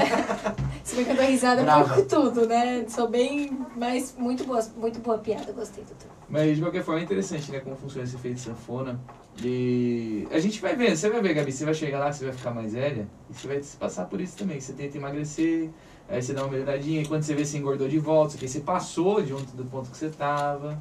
se 0.83 0.95
bem 0.95 1.05
que 1.05 1.11
eu 1.11 1.15
dou 1.15 1.25
risada 1.25 1.63
Brava. 1.63 1.93
por 1.95 2.05
tudo, 2.05 2.45
né? 2.47 2.85
Sou 2.87 3.07
bem. 3.07 3.57
Mas 3.75 4.13
muito 4.17 4.43
boa, 4.45 4.63
muito 4.77 4.99
boa 4.99 5.17
piada, 5.17 5.51
gostei, 5.51 5.83
doutor. 5.83 6.07
Mas 6.29 6.55
de 6.55 6.61
qualquer 6.61 6.83
forma 6.83 6.99
é 7.01 7.03
interessante, 7.03 7.51
né? 7.51 7.59
Como 7.59 7.75
funciona 7.75 8.05
esse 8.05 8.15
efeito 8.15 8.39
sanfona. 8.39 8.99
E 9.41 10.27
a 10.31 10.39
gente 10.39 10.61
vai 10.61 10.75
ver, 10.75 10.95
você 10.95 11.09
vai 11.09 11.21
ver, 11.21 11.33
Gabi, 11.33 11.51
você 11.51 11.65
vai 11.65 11.73
chegar 11.73 11.99
lá, 11.99 12.11
você 12.11 12.25
vai 12.25 12.33
ficar 12.33 12.51
mais 12.51 12.73
velha, 12.73 13.07
e 13.29 13.33
você 13.33 13.47
vai 13.47 13.61
passar 13.79 14.05
por 14.05 14.21
isso 14.21 14.37
também. 14.37 14.59
Você 14.59 14.73
tenta 14.73 14.97
emagrecer, 14.97 15.69
Aí 16.09 16.21
você 16.21 16.33
dá 16.33 16.43
uma 16.43 16.51
melhoradinha, 16.51 17.01
e 17.01 17.07
quando 17.07 17.23
você 17.23 17.33
vê 17.33 17.45
se 17.45 17.57
engordou 17.57 17.87
de 17.87 17.97
volta, 17.97 18.37
você 18.37 18.59
passou 18.59 19.21
de 19.21 19.33
do 19.33 19.65
ponto 19.65 19.89
que 19.89 19.97
você 19.97 20.09
tava. 20.09 20.77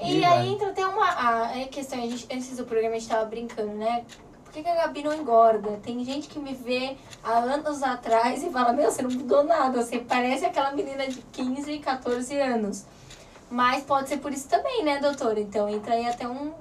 E 0.00 0.18
E 0.18 0.24
aí 0.24 0.46
vai. 0.46 0.46
entra 0.48 0.68
até 0.68 0.86
uma 0.86 1.04
a, 1.06 1.62
a 1.62 1.68
questão, 1.68 1.98
a 1.98 2.02
gente, 2.02 2.26
antes 2.30 2.56
do 2.56 2.64
programa 2.64 2.94
a 2.94 2.98
gente 2.98 3.08
tava 3.08 3.24
brincando, 3.24 3.72
né? 3.72 4.04
Por 4.44 4.52
que, 4.52 4.62
que 4.62 4.68
a 4.68 4.74
Gabi 4.74 5.02
não 5.02 5.14
engorda? 5.14 5.80
Tem 5.82 6.02
gente 6.04 6.28
que 6.28 6.38
me 6.38 6.54
vê 6.54 6.96
há 7.22 7.38
anos 7.38 7.82
atrás 7.82 8.42
e 8.42 8.50
fala, 8.50 8.72
meu, 8.72 8.90
você 8.90 9.02
não 9.02 9.10
mudou 9.10 9.44
nada, 9.44 9.82
você 9.82 9.98
parece 9.98 10.44
aquela 10.44 10.72
menina 10.72 11.06
de 11.08 11.20
15, 11.32 11.78
14 11.78 12.38
anos. 12.38 12.84
Mas 13.50 13.84
pode 13.84 14.08
ser 14.08 14.18
por 14.18 14.32
isso 14.32 14.48
também, 14.48 14.84
né, 14.84 14.98
doutora? 14.98 15.40
Então 15.40 15.68
entra 15.68 15.94
aí 15.94 16.06
até 16.06 16.26
um. 16.28 16.52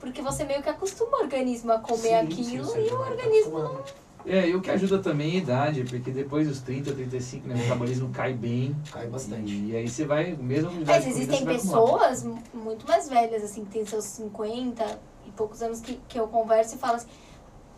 Porque 0.00 0.20
você 0.22 0.44
meio 0.44 0.62
que 0.62 0.68
acostuma 0.68 1.18
o 1.18 1.22
organismo 1.22 1.72
a 1.72 1.78
comer 1.78 2.02
Sim, 2.02 2.16
aquilo 2.16 2.64
sim, 2.66 2.78
e 2.78 2.86
o 2.86 2.88
tá 2.90 3.10
organismo. 3.10 3.58
acostumado. 3.58 4.02
É, 4.24 4.48
e 4.48 4.54
o 4.54 4.60
que 4.60 4.70
ajuda 4.70 5.00
também 5.00 5.32
é 5.32 5.34
a 5.34 5.42
idade, 5.42 5.84
porque 5.84 6.12
depois 6.12 6.46
dos 6.46 6.60
30, 6.60 6.92
35, 6.92 7.48
né, 7.48 7.54
o 7.56 7.58
metabolismo 7.58 8.08
cai 8.10 8.32
bem. 8.32 8.76
Cai 8.92 9.08
bastante. 9.08 9.52
E 9.52 9.76
aí 9.76 9.88
você 9.88 10.04
vai, 10.04 10.36
mesmo 10.36 10.70
Mas 10.70 10.84
comida, 10.86 10.96
existem 11.08 11.38
você 11.38 11.44
vai 11.44 11.56
acumular. 11.56 11.82
pessoas 11.98 12.22
mu- 12.22 12.42
muito 12.54 12.86
mais 12.86 13.08
velhas, 13.08 13.42
assim, 13.42 13.64
que 13.64 13.70
tem 13.72 13.84
seus 13.84 14.04
50 14.04 15.00
e 15.26 15.30
poucos 15.32 15.60
anos 15.60 15.80
que, 15.80 16.00
que 16.08 16.18
eu 16.20 16.28
converso 16.28 16.76
e 16.76 16.78
falo 16.78 16.94
assim. 16.96 17.08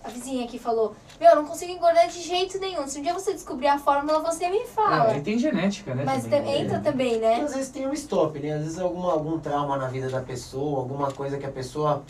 A 0.05 0.09
vizinha 0.11 0.45
aqui 0.45 0.59
falou: 0.59 0.95
Meu, 1.19 1.31
eu 1.31 1.37
não 1.37 1.47
consigo 1.47 1.73
engordar 1.73 2.07
de 2.09 2.21
jeito 2.21 2.59
nenhum. 2.59 2.87
Se 2.87 2.99
um 2.99 3.03
dia 3.03 3.15
você 3.15 3.33
descobrir 3.33 3.69
a 3.69 3.79
fórmula, 3.79 4.21
você 4.21 4.49
me 4.51 4.67
fala. 4.67 5.15
É, 5.15 5.19
e 5.19 5.23
tem 5.23 5.39
genética, 5.39 5.95
né? 5.95 6.03
Mas 6.05 6.25
também. 6.25 6.43
tam- 6.43 6.53
entra 6.55 6.77
É. 6.77 6.81
também, 6.81 7.15
E 7.15 7.19
né? 7.19 7.41
às 7.41 7.55
vezes 7.55 7.71
tem 7.71 7.89
um 7.89 7.93
stop, 7.95 8.39
né? 8.39 8.53
Às 8.53 8.63
vezes 8.65 8.79
alguma, 8.79 9.13
algum 9.13 9.39
trauma 9.39 9.79
na 9.79 9.89
vida 9.89 10.11
da 10.11 10.21
pessoa, 10.21 10.81
alguma 10.81 11.11
coisa 11.11 11.39
que 11.39 11.47
a 11.47 11.51
pessoa 11.51 12.03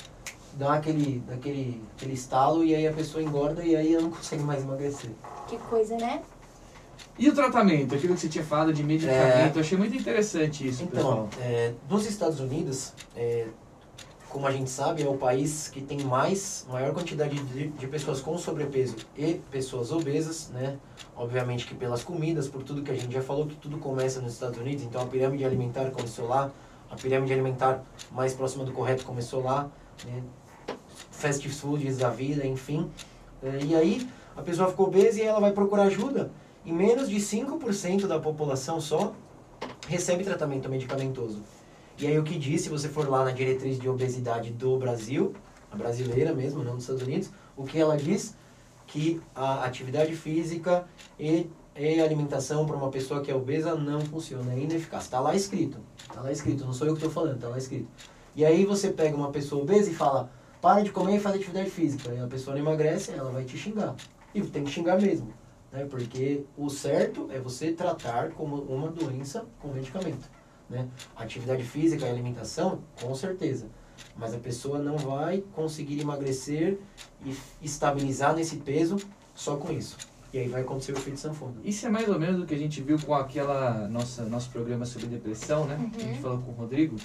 dá 0.54 0.74
aquele, 0.74 1.22
aquele, 1.32 1.80
aquele 1.96 2.14
estalo 2.14 2.64
e 2.64 2.74
aí 2.74 2.86
a 2.86 2.92
pessoa 2.92 3.22
engorda 3.22 3.62
e 3.64 3.76
aí 3.76 3.94
ela 3.94 4.02
não 4.02 4.10
consegue 4.12 4.42
mais 4.42 4.64
emagrecer. 4.64 5.10
Que 5.46 5.56
coisa, 5.58 5.96
né? 5.96 6.20
E 7.16 7.28
o 7.28 7.34
tratamento? 7.34 7.94
Aquilo 7.94 8.14
que 8.14 8.20
você 8.20 8.28
tinha 8.28 8.42
falado 8.44 8.72
de 8.72 8.82
medicamento, 8.82 9.54
eu 9.56 9.60
achei 9.60 9.78
muito 9.78 9.96
interessante 9.96 10.66
isso, 10.66 10.82
Então, 10.82 11.28
pessoal. 11.28 11.28
é, 11.40 11.72
nos 11.88 12.06
Estados 12.06 12.40
Unidos, 12.40 12.92
é, 13.14 13.46
como 14.34 14.48
a 14.48 14.50
gente 14.50 14.68
sabe, 14.68 15.00
é 15.00 15.08
o 15.08 15.16
país 15.16 15.68
que 15.68 15.80
tem 15.80 16.00
mais, 16.00 16.66
maior 16.68 16.92
quantidade 16.92 17.36
de, 17.36 17.68
de 17.68 17.86
pessoas 17.86 18.20
com 18.20 18.36
sobrepeso 18.36 18.96
e 19.16 19.34
pessoas 19.48 19.92
obesas, 19.92 20.50
né? 20.52 20.76
Obviamente 21.14 21.64
que 21.64 21.72
pelas 21.72 22.02
comidas, 22.02 22.48
por 22.48 22.64
tudo 22.64 22.82
que 22.82 22.90
a 22.90 22.96
gente 22.96 23.14
já 23.14 23.22
falou, 23.22 23.46
que 23.46 23.54
tudo 23.54 23.78
começa 23.78 24.20
nos 24.20 24.32
Estados 24.32 24.58
Unidos, 24.58 24.82
então 24.82 25.00
a 25.00 25.06
pirâmide 25.06 25.44
alimentar 25.44 25.88
começou 25.92 26.26
lá, 26.26 26.50
a 26.90 26.96
pirâmide 26.96 27.32
alimentar 27.32 27.84
mais 28.10 28.34
próxima 28.34 28.64
do 28.64 28.72
correto 28.72 29.04
começou 29.04 29.40
lá, 29.40 29.70
né? 30.04 30.20
Fast 31.12 31.48
foods 31.50 31.98
da 31.98 32.10
vida, 32.10 32.44
enfim. 32.44 32.90
É, 33.40 33.60
e 33.62 33.76
aí, 33.76 34.10
a 34.36 34.42
pessoa 34.42 34.68
ficou 34.68 34.88
obesa 34.88 35.20
e 35.20 35.22
ela 35.22 35.38
vai 35.38 35.52
procurar 35.52 35.84
ajuda, 35.84 36.32
e 36.64 36.72
menos 36.72 37.08
de 37.08 37.18
5% 37.18 38.08
da 38.08 38.18
população 38.18 38.80
só 38.80 39.12
recebe 39.86 40.24
tratamento 40.24 40.68
medicamentoso. 40.68 41.40
E 41.96 42.06
aí 42.06 42.18
o 42.18 42.24
que 42.24 42.36
diz, 42.38 42.62
se 42.62 42.68
você 42.68 42.88
for 42.88 43.08
lá 43.08 43.24
na 43.24 43.30
diretriz 43.30 43.78
de 43.78 43.88
obesidade 43.88 44.50
do 44.50 44.76
Brasil, 44.78 45.32
a 45.70 45.76
brasileira 45.76 46.34
mesmo, 46.34 46.62
não 46.62 46.74
dos 46.74 46.82
Estados 46.82 47.02
Unidos, 47.02 47.30
o 47.56 47.64
que 47.64 47.78
ela 47.78 47.96
diz? 47.96 48.34
Que 48.86 49.20
a 49.34 49.64
atividade 49.64 50.14
física 50.14 50.86
e, 51.18 51.48
e 51.76 52.00
alimentação 52.00 52.66
para 52.66 52.76
uma 52.76 52.90
pessoa 52.90 53.22
que 53.22 53.30
é 53.30 53.34
obesa 53.34 53.74
não 53.74 54.00
funciona, 54.00 54.52
é 54.52 54.58
ineficaz. 54.58 55.04
Está 55.04 55.20
lá 55.20 55.34
escrito, 55.34 55.78
está 55.98 56.20
lá 56.20 56.32
escrito, 56.32 56.64
não 56.64 56.72
sou 56.72 56.86
eu 56.86 56.94
que 56.94 56.98
estou 56.98 57.12
falando, 57.12 57.36
está 57.36 57.48
lá 57.48 57.58
escrito. 57.58 57.88
E 58.34 58.44
aí 58.44 58.64
você 58.64 58.90
pega 58.90 59.16
uma 59.16 59.30
pessoa 59.30 59.62
obesa 59.62 59.88
e 59.90 59.94
fala, 59.94 60.30
para 60.60 60.82
de 60.82 60.90
comer 60.90 61.16
e 61.16 61.20
faz 61.20 61.36
atividade 61.36 61.70
física. 61.70 62.12
E 62.12 62.18
a 62.18 62.26
pessoa 62.26 62.56
não 62.56 62.62
emagrece, 62.62 63.12
ela 63.12 63.30
vai 63.30 63.44
te 63.44 63.56
xingar. 63.56 63.94
E 64.34 64.42
tem 64.42 64.64
que 64.64 64.70
xingar 64.70 65.00
mesmo, 65.00 65.32
né? 65.70 65.86
Porque 65.88 66.44
o 66.56 66.68
certo 66.68 67.28
é 67.30 67.38
você 67.38 67.70
tratar 67.70 68.30
como 68.30 68.56
uma 68.62 68.88
doença 68.88 69.46
com 69.60 69.68
medicamento, 69.68 70.28
né? 70.68 70.88
Atividade 71.16 71.62
física 71.62 72.06
e 72.06 72.10
alimentação, 72.10 72.80
com 73.00 73.14
certeza. 73.14 73.66
Mas 74.16 74.34
a 74.34 74.38
pessoa 74.38 74.78
não 74.78 74.96
vai 74.96 75.42
conseguir 75.54 76.00
emagrecer 76.00 76.78
e 77.24 77.36
estabilizar 77.62 78.34
nesse 78.34 78.56
peso 78.56 78.96
só 79.34 79.56
com 79.56 79.72
isso. 79.72 79.96
E 80.32 80.38
aí 80.38 80.48
vai 80.48 80.62
acontecer 80.62 80.92
o 80.92 80.98
efeito 80.98 81.20
sanfona. 81.20 81.54
Isso 81.64 81.86
é 81.86 81.88
mais 81.88 82.08
ou 82.08 82.18
menos 82.18 82.42
o 82.42 82.46
que 82.46 82.54
a 82.54 82.58
gente 82.58 82.82
viu 82.82 82.98
com 82.98 83.14
aquela 83.14 83.88
nossa 83.88 84.24
nosso 84.24 84.50
programa 84.50 84.84
sobre 84.84 85.06
depressão, 85.06 85.64
né? 85.64 85.90
Que 85.92 86.02
a 86.02 86.04
gente 86.06 86.20
falou 86.20 86.38
com 86.38 86.50
o 86.50 86.54
Rodrigo. 86.54 86.96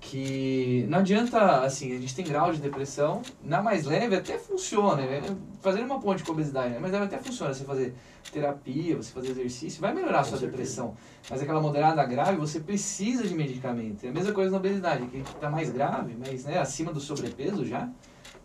Que 0.00 0.86
não 0.88 0.98
adianta, 1.00 1.60
assim, 1.62 1.94
a 1.94 2.00
gente 2.00 2.14
tem 2.14 2.24
grau 2.24 2.50
de 2.52 2.58
depressão, 2.58 3.20
na 3.44 3.60
mais 3.62 3.84
leve 3.84 4.16
até 4.16 4.38
funciona, 4.38 4.96
né? 5.02 5.20
fazendo 5.60 5.84
uma 5.84 6.00
ponte 6.00 6.24
com 6.24 6.32
a 6.32 6.34
obesidade, 6.34 6.70
né? 6.70 6.78
mas 6.80 6.90
leve 6.90 7.04
até 7.04 7.18
funciona, 7.18 7.52
você 7.52 7.64
fazer 7.64 7.94
terapia, 8.32 8.96
você 8.96 9.12
fazer 9.12 9.28
exercício, 9.30 9.78
vai 9.80 9.92
melhorar 9.92 10.20
a 10.20 10.24
sua 10.24 10.38
certeza. 10.38 10.50
depressão. 10.52 10.96
Mas 11.28 11.42
aquela 11.42 11.60
moderada 11.60 12.02
grave, 12.06 12.38
você 12.38 12.60
precisa 12.60 13.24
de 13.28 13.34
medicamento. 13.34 14.04
É 14.04 14.08
a 14.08 14.12
mesma 14.12 14.32
coisa 14.32 14.50
na 14.50 14.56
obesidade, 14.56 15.06
que 15.06 15.18
está 15.18 15.50
mais 15.50 15.70
grave, 15.70 16.16
mas 16.18 16.44
né, 16.44 16.58
acima 16.58 16.92
do 16.94 17.00
sobrepeso 17.00 17.66
já, 17.66 17.86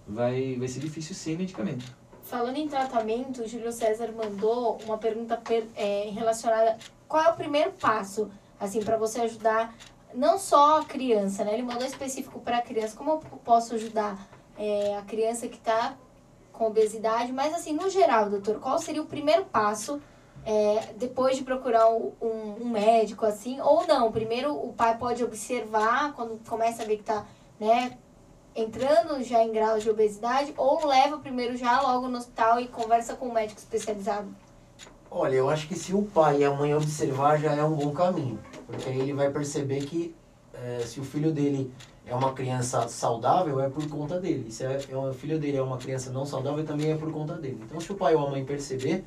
vai, 0.05 0.57
vai 0.59 0.67
ser 0.67 0.81
difícil 0.81 1.15
sem 1.15 1.37
medicamento. 1.37 1.85
Falando 2.21 2.57
em 2.57 2.67
tratamento, 2.67 3.43
o 3.43 3.47
Júlio 3.47 3.71
César 3.71 4.11
mandou 4.11 4.77
uma 4.85 4.97
pergunta 4.97 5.37
per- 5.37 5.67
é, 5.75 6.09
relacionada. 6.13 6.75
Qual 7.07 7.23
é 7.23 7.29
o 7.29 7.35
primeiro 7.35 7.71
passo, 7.79 8.29
assim, 8.59 8.83
para 8.83 8.97
você 8.97 9.21
ajudar 9.21 9.73
não 10.15 10.37
só 10.37 10.79
a 10.79 10.85
criança, 10.85 11.43
né? 11.43 11.53
Ele 11.53 11.63
mandou 11.63 11.85
específico 11.85 12.39
para 12.39 12.57
a 12.57 12.61
criança. 12.61 12.95
Como 12.95 13.11
eu 13.11 13.17
posso 13.43 13.75
ajudar 13.75 14.17
é, 14.57 14.97
a 14.97 15.01
criança 15.01 15.47
que 15.47 15.57
está 15.57 15.95
com 16.51 16.67
obesidade? 16.67 17.31
Mas, 17.31 17.53
assim, 17.53 17.73
no 17.73 17.89
geral, 17.89 18.29
doutor, 18.29 18.59
qual 18.59 18.79
seria 18.79 19.01
o 19.01 19.05
primeiro 19.05 19.45
passo 19.45 20.01
é, 20.45 20.93
depois 20.97 21.37
de 21.37 21.43
procurar 21.43 21.89
um, 21.89 22.13
um- 22.21 22.65
médico, 22.69 23.25
assim? 23.25 23.59
Ou 23.61 23.85
não? 23.87 24.11
Primeiro, 24.11 24.53
o 24.53 24.73
pai 24.73 24.97
pode 24.97 25.23
observar 25.23 26.13
quando 26.13 26.39
começa 26.47 26.83
a 26.83 26.85
ver 26.85 26.95
que 26.97 27.01
está, 27.01 27.25
né? 27.59 27.97
entrando 28.55 29.21
já 29.21 29.43
em 29.43 29.51
graus 29.51 29.83
de 29.83 29.89
obesidade 29.89 30.53
ou 30.55 30.85
leva 30.87 31.17
primeiro 31.17 31.57
já 31.57 31.81
logo 31.81 32.07
no 32.07 32.17
hospital 32.17 32.57
e 32.57 32.69
conversa 32.69 33.13
com 33.13 33.27
um 33.27 33.33
médico 33.33 33.59
especializado? 33.59 34.33
Olha, 35.11 35.35
eu 35.35 35.49
acho 35.49 35.67
que 35.67 35.75
se 35.75 35.93
o 35.93 36.03
pai 36.03 36.37
e 36.37 36.45
a 36.45 36.51
mãe 36.51 36.73
observar 36.73 37.37
já 37.37 37.53
é 37.53 37.63
um 37.63 37.73
bom 37.73 37.91
caminho. 37.91 38.39
Porque 38.65 38.89
aí 38.89 38.99
ele 38.99 39.13
vai 39.13 39.29
perceber 39.31 39.85
que 39.85 40.15
eh, 40.53 40.83
se 40.85 40.99
o 40.99 41.03
filho 41.03 41.31
dele 41.31 41.71
é 42.05 42.13
uma 42.13 42.33
criança 42.33 42.87
saudável, 42.87 43.59
é 43.59 43.69
por 43.69 43.87
conta 43.87 44.19
dele. 44.19 44.51
Se 44.51 44.63
é, 44.63 44.79
é 44.89 44.97
o 44.97 45.13
filho 45.13 45.39
dele 45.39 45.57
é 45.57 45.61
uma 45.61 45.77
criança 45.77 46.11
não 46.11 46.25
saudável, 46.25 46.63
também 46.63 46.91
é 46.91 46.95
por 46.95 47.11
conta 47.11 47.33
dele. 47.35 47.59
Então, 47.65 47.79
se 47.79 47.91
o 47.91 47.95
pai 47.95 48.15
ou 48.15 48.27
a 48.27 48.29
mãe 48.29 48.45
perceber, 48.45 49.03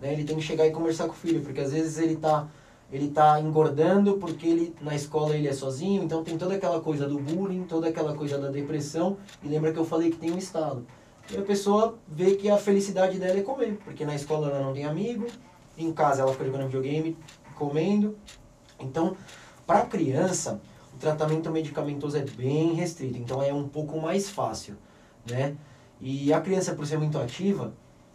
né, 0.00 0.12
ele 0.12 0.24
tem 0.24 0.36
que 0.36 0.42
chegar 0.42 0.66
e 0.66 0.70
conversar 0.70 1.06
com 1.06 1.12
o 1.12 1.16
filho. 1.16 1.40
Porque 1.40 1.60
às 1.60 1.72
vezes 1.72 1.98
ele 1.98 2.16
tá, 2.16 2.46
ele 2.90 3.08
tá 3.08 3.40
engordando 3.40 4.18
porque 4.18 4.46
ele, 4.46 4.74
na 4.80 4.94
escola 4.94 5.34
ele 5.34 5.48
é 5.48 5.52
sozinho. 5.52 6.02
Então, 6.02 6.22
tem 6.22 6.36
toda 6.36 6.54
aquela 6.54 6.80
coisa 6.80 7.08
do 7.08 7.18
bullying, 7.18 7.64
toda 7.64 7.88
aquela 7.88 8.14
coisa 8.14 8.38
da 8.38 8.48
depressão. 8.48 9.16
E 9.42 9.48
lembra 9.48 9.72
que 9.72 9.78
eu 9.78 9.84
falei 9.84 10.10
que 10.10 10.18
tem 10.18 10.30
um 10.30 10.38
estado. 10.38 10.86
E 11.30 11.36
a 11.36 11.42
pessoa 11.42 11.98
vê 12.06 12.34
que 12.34 12.50
a 12.50 12.58
felicidade 12.58 13.18
dela 13.18 13.38
é 13.38 13.42
comer. 13.42 13.78
Porque 13.84 14.04
na 14.04 14.14
escola 14.14 14.48
ela 14.48 14.60
não 14.60 14.74
tem 14.74 14.84
amigo, 14.84 15.26
em 15.78 15.90
casa 15.92 16.20
ela 16.20 16.32
fica 16.32 16.44
jogando 16.44 16.66
videogame, 16.66 17.16
comendo. 17.54 18.14
Então, 18.82 19.16
para 19.66 19.82
criança, 19.82 20.60
o 20.94 20.98
tratamento 20.98 21.50
medicamentoso 21.50 22.16
é 22.16 22.22
bem 22.22 22.74
restrito, 22.74 23.18
então 23.18 23.42
é 23.42 23.52
um 23.52 23.68
pouco 23.68 24.00
mais 24.00 24.28
fácil, 24.28 24.76
né? 25.28 25.56
E 26.00 26.32
a 26.32 26.40
criança, 26.40 26.74
por 26.74 26.86
ser 26.86 26.98
muito 26.98 27.18
ativa, 27.18 27.72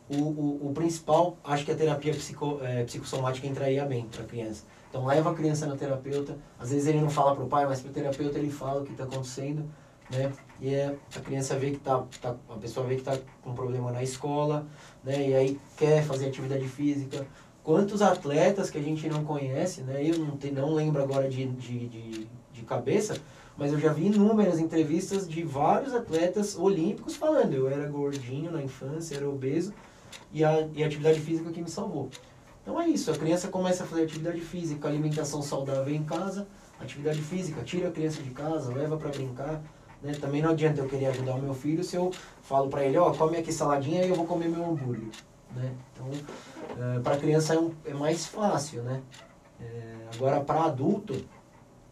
o, 0.09 0.15
o, 0.15 0.69
o 0.69 0.73
principal, 0.73 1.37
acho 1.43 1.65
que 1.65 1.71
a 1.71 1.75
terapia 1.75 2.13
psico, 2.13 2.59
é, 2.61 2.83
psicossomática 2.83 3.47
entraria 3.47 3.85
bem 3.85 4.05
para 4.05 4.23
a 4.23 4.25
criança. 4.25 4.63
Então, 4.89 5.05
leva 5.05 5.31
a 5.31 5.33
criança 5.33 5.65
no 5.65 5.75
terapeuta, 5.75 6.37
às 6.59 6.71
vezes 6.71 6.87
ele 6.87 7.01
não 7.01 7.09
fala 7.09 7.35
para 7.35 7.43
o 7.43 7.47
pai, 7.47 7.65
mas 7.65 7.81
para 7.81 7.89
o 7.89 7.93
terapeuta 7.93 8.37
ele 8.37 8.49
fala 8.49 8.81
o 8.81 8.85
que 8.85 8.91
está 8.91 9.03
acontecendo, 9.03 9.65
né? 10.09 10.31
E 10.59 10.73
é, 10.73 10.95
a 11.15 11.19
criança 11.19 11.57
vê 11.57 11.71
que 11.71 11.77
tá, 11.77 12.03
tá, 12.21 12.35
a 12.49 12.55
pessoa 12.55 12.85
vê 12.85 12.95
que 12.95 13.01
está 13.01 13.17
com 13.43 13.53
problema 13.53 13.91
na 13.91 14.01
escola, 14.01 14.65
né? 15.03 15.29
E 15.29 15.35
aí 15.35 15.59
quer 15.77 16.03
fazer 16.03 16.27
atividade 16.27 16.67
física, 16.67 17.27
quantos 17.67 18.01
atletas 18.01 18.69
que 18.69 18.77
a 18.77 18.81
gente 18.81 19.09
não 19.09 19.25
conhece, 19.25 19.81
né? 19.81 20.01
Eu 20.01 20.19
não, 20.19 20.37
te, 20.37 20.49
não 20.49 20.73
lembro 20.73 21.03
agora 21.03 21.27
de, 21.27 21.45
de, 21.47 21.89
de, 21.89 22.27
de 22.53 22.61
cabeça, 22.61 23.17
mas 23.57 23.73
eu 23.73 23.77
já 23.77 23.91
vi 23.91 24.05
inúmeras 24.05 24.57
entrevistas 24.57 25.27
de 25.27 25.43
vários 25.43 25.93
atletas 25.93 26.57
olímpicos 26.57 27.17
falando, 27.17 27.53
eu 27.53 27.67
era 27.67 27.85
gordinho 27.89 28.49
na 28.51 28.63
infância, 28.63 29.17
era 29.17 29.29
obeso, 29.29 29.73
e 30.31 30.45
a, 30.45 30.65
e 30.73 30.81
a 30.81 30.87
atividade 30.87 31.19
física 31.19 31.51
que 31.51 31.61
me 31.61 31.69
salvou. 31.69 32.09
Então 32.61 32.79
é 32.79 32.87
isso, 32.87 33.11
a 33.11 33.17
criança 33.17 33.49
começa 33.49 33.83
a 33.83 33.85
fazer 33.85 34.03
atividade 34.03 34.39
física, 34.39 34.87
alimentação 34.87 35.41
saudável 35.41 35.93
em 35.93 36.05
casa, 36.05 36.47
atividade 36.79 37.21
física, 37.21 37.61
tira 37.63 37.89
a 37.89 37.91
criança 37.91 38.23
de 38.23 38.29
casa, 38.29 38.73
leva 38.73 38.95
para 38.95 39.09
brincar, 39.09 39.61
né? 40.01 40.13
Também 40.13 40.41
não 40.41 40.51
adianta 40.51 40.79
eu 40.79 40.87
querer 40.87 41.07
ajudar 41.07 41.35
o 41.35 41.41
meu 41.41 41.53
filho 41.53 41.83
se 41.83 41.97
eu 41.97 42.13
falo 42.41 42.69
para 42.69 42.85
ele, 42.85 42.97
ó, 42.97 43.11
come 43.11 43.35
aqui 43.35 43.51
saladinha 43.51 44.05
e 44.05 44.09
eu 44.09 44.15
vou 44.15 44.25
comer 44.25 44.47
meu 44.47 44.63
hambúrguer, 44.63 45.09
né? 45.55 45.73
Então, 45.93 47.01
para 47.03 47.17
criança 47.17 47.53
é, 47.53 47.59
um, 47.59 47.73
é, 47.85 47.93
mais 47.93 48.25
fácil, 48.25 48.83
né? 48.83 49.01
É, 49.59 49.95
agora, 50.15 50.41
para 50.41 50.65
adulto, 50.65 51.15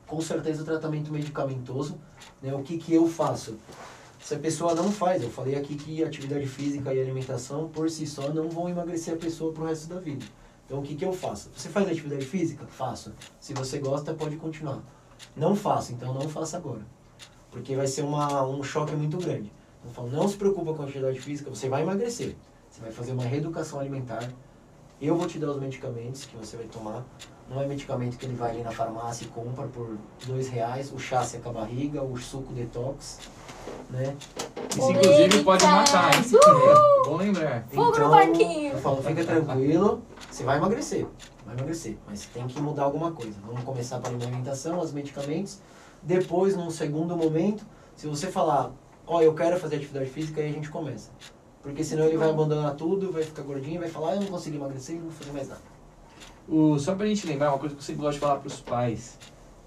com 0.07 0.21
certeza 0.21 0.61
o 0.61 0.65
tratamento 0.65 1.11
medicamentoso, 1.11 1.99
né? 2.41 2.53
O 2.53 2.61
que, 2.61 2.77
que 2.77 2.93
eu 2.93 3.07
faço? 3.07 3.57
Se 4.19 4.33
a 4.33 4.39
pessoa 4.39 4.73
não 4.73 4.91
faz, 4.91 5.21
eu 5.21 5.29
falei 5.29 5.55
aqui 5.55 5.75
que 5.75 6.03
atividade 6.03 6.47
física 6.47 6.93
e 6.93 6.99
alimentação 6.99 7.69
por 7.69 7.89
si 7.89 8.07
só 8.07 8.33
não 8.33 8.49
vão 8.49 8.67
emagrecer 8.67 9.13
a 9.13 9.17
pessoa 9.17 9.53
pro 9.53 9.65
resto 9.65 9.87
da 9.87 9.99
vida. 9.99 10.25
Então 10.65 10.79
o 10.79 10.81
que, 10.81 10.95
que 10.95 11.05
eu 11.05 11.13
faço? 11.13 11.51
Você 11.55 11.69
faz 11.69 11.87
atividade 11.87 12.25
física? 12.25 12.65
Faço. 12.65 13.13
Se 13.39 13.53
você 13.53 13.77
gosta, 13.77 14.15
pode 14.15 14.35
continuar. 14.37 14.81
Não 15.35 15.55
faço, 15.55 15.93
então 15.93 16.11
não 16.11 16.27
faça 16.27 16.57
agora. 16.57 16.81
Porque 17.51 17.75
vai 17.75 17.85
ser 17.85 18.01
uma, 18.01 18.43
um 18.47 18.63
choque 18.63 18.95
muito 18.95 19.17
grande. 19.17 19.51
Então 19.79 19.89
eu 19.89 19.91
falo, 19.91 20.09
não 20.09 20.27
se 20.27 20.35
preocupa 20.35 20.73
com 20.73 20.81
a 20.81 20.85
atividade 20.85 21.19
física, 21.19 21.49
você 21.49 21.69
vai 21.69 21.83
emagrecer. 21.83 22.35
Você 22.76 22.82
vai 22.82 22.91
fazer 22.91 23.13
uma 23.13 23.23
reeducação 23.23 23.80
alimentar. 23.80 24.30
Eu 25.01 25.15
vou 25.15 25.26
te 25.28 25.39
dar 25.39 25.49
os 25.49 25.61
medicamentos 25.61 26.26
que 26.26 26.36
você 26.36 26.57
vai 26.57 26.65
tomar. 26.65 27.05
Não 27.49 27.61
é 27.61 27.65
medicamento 27.65 28.17
que 28.17 28.26
ele 28.26 28.36
vai 28.36 28.51
ali 28.51 28.63
na 28.63 28.71
farmácia 28.71 29.23
e 29.23 29.28
compra 29.30 29.65
por 29.67 29.97
dois 30.26 30.49
reais. 30.49 30.91
O 30.91 30.99
chá 30.99 31.23
seca 31.23 31.49
a 31.49 31.53
barriga, 31.53 32.03
o 32.03 32.17
suco 32.17 32.51
detox, 32.51 33.19
né? 33.89 34.13
Isso 34.71 34.91
inclusive 34.91 35.41
pode 35.45 35.63
matar, 35.63 36.15
hein? 36.15 36.21
Bom 37.05 37.15
lembrar. 37.15 37.65
Fogo 37.69 37.97
no 37.97 38.09
parquinho. 38.09 38.73
Eu 38.73 38.80
falo, 38.80 39.01
fica 39.01 39.23
tranquilo, 39.23 40.01
você 40.30 40.43
vai 40.43 40.57
emagrecer. 40.57 41.07
Vai 41.45 41.55
emagrecer, 41.55 41.97
mas 42.05 42.26
tem 42.26 42.45
que 42.45 42.59
mudar 42.59 42.84
alguma 42.84 43.13
coisa. 43.13 43.38
Vamos 43.47 43.63
começar 43.63 43.99
pela 43.99 44.17
alimentação, 44.17 44.82
os 44.82 44.91
medicamentos. 44.91 45.59
Depois, 46.03 46.57
num 46.57 46.69
segundo 46.69 47.15
momento, 47.15 47.65
se 47.95 48.05
você 48.05 48.28
falar, 48.28 48.73
ó, 49.07 49.21
eu 49.21 49.34
quero 49.34 49.57
fazer 49.57 49.78
atividade 49.78 50.09
física, 50.09 50.41
aí 50.41 50.49
a 50.49 50.51
gente 50.51 50.69
começa. 50.69 51.09
Porque 51.66 51.84
senão 51.84 52.05
ele 52.05 52.16
vai 52.16 52.30
abandonar 52.30 52.76
tudo, 52.76 53.11
vai 53.11 53.24
ficar 53.24 53.41
gordinho, 53.41 53.80
vai 53.80 53.89
falar, 53.89 54.11
ah, 54.11 54.16
eu 54.18 54.22
não 54.22 54.28
consegui 54.28 54.57
emagrecer 54.57 54.97
não 54.97 55.05
vou 55.05 55.11
fazer 55.11 55.32
mais 55.32 55.49
nada. 55.49 55.61
O, 56.47 56.78
só 56.78 56.93
pra 56.93 57.07
gente 57.07 57.26
lembrar, 57.26 57.49
uma 57.49 57.57
coisa 57.57 57.74
que 57.74 57.82
eu 57.82 57.84
sempre 57.84 58.03
gosto 58.03 58.13
de 58.13 58.20
falar 58.20 58.36
pros 58.36 58.61
pais, 58.61 59.18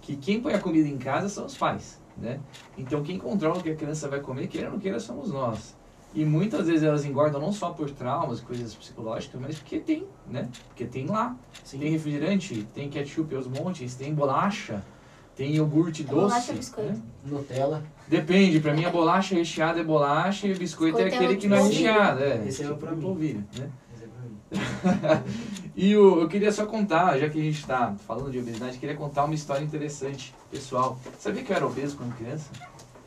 que 0.01 0.17
quem 0.17 0.41
põe 0.41 0.55
a 0.55 0.61
comida 0.61 0.89
em 0.89 0.97
casa 0.97 1.29
são 1.29 1.45
os 1.45 1.59
pais, 1.59 2.01
né? 2.17 2.39
Então 2.79 3.03
quem 3.03 3.19
controla 3.19 3.59
o 3.59 3.63
que 3.65 3.71
a 3.71 3.75
criança 3.75 4.09
vai 4.09 4.21
comer, 4.21 4.47
queira 4.47 4.69
ou 4.69 4.75
não 4.75 4.79
queira, 4.79 5.01
somos 5.01 5.33
nós. 5.33 5.77
E 6.15 6.25
muitas 6.25 6.69
vezes 6.69 6.85
elas 6.85 7.05
engordam 7.05 7.41
não 7.41 7.51
só 7.51 7.71
por 7.71 7.91
traumas, 7.91 8.41
coisas 8.41 8.73
psicológicas, 8.77 9.41
mas 9.41 9.59
porque 9.59 9.81
tem, 9.81 10.07
né? 10.25 10.49
Porque 10.69 10.85
tem 10.85 11.05
lá. 11.05 11.37
Tem 11.69 11.91
refrigerante, 11.91 12.65
tem 12.73 12.89
ketchup 12.89 13.35
aos 13.35 13.49
montes, 13.49 13.97
tem 13.97 14.15
bolacha, 14.15 14.85
tem 15.39 15.55
iogurte 15.55 16.03
doce. 16.03 16.15
Bolacha 16.17 16.53
e 16.53 16.57
biscoito. 16.57 16.91
né? 16.93 17.01
Nutella, 17.25 17.83
Depende, 18.09 18.59
pra 18.59 18.75
mim 18.75 18.85
a 18.85 18.91
bolacha 18.91 19.35
recheada 19.37 19.81
é 19.81 19.85
bolacha 19.85 20.47
e 20.49 20.53
o 20.53 20.59
biscoito, 20.59 20.99
é 20.99 21.05
Biscoito 21.05 21.15
é 21.15 21.27
aquele 21.27 21.39
o 21.39 21.41
que 21.41 21.47
não 21.49 21.57
é 21.57 21.61
polvilho. 21.61 21.87
recheado. 21.87 22.23
É, 22.25 22.45
Esse 22.49 22.63
é 22.65 22.71
o 22.71 22.77
pra 22.77 22.91
mim. 22.93 23.01
polvilho, 23.03 23.45
né? 23.57 23.71
Esse 23.95 24.05
é. 25.07 25.23
E 25.77 25.97
o, 25.97 26.21
eu 26.23 26.29
queria 26.29 26.51
só 26.51 26.67
contar, 26.67 27.17
já 27.19 27.29
que 27.29 27.39
a 27.39 27.43
gente 27.43 27.61
está 27.61 27.95
falando 28.05 28.33
de 28.33 28.39
obesidade, 28.41 28.79
queria 28.79 28.97
contar 28.97 29.25
uma 29.25 29.35
história 29.35 29.63
interessante, 29.63 30.35
pessoal. 30.51 30.99
Sabia 31.21 31.45
que 31.45 31.53
eu 31.53 31.57
era 31.57 31.67
obeso 31.67 31.97
quando 31.97 32.17
criança? 32.17 32.51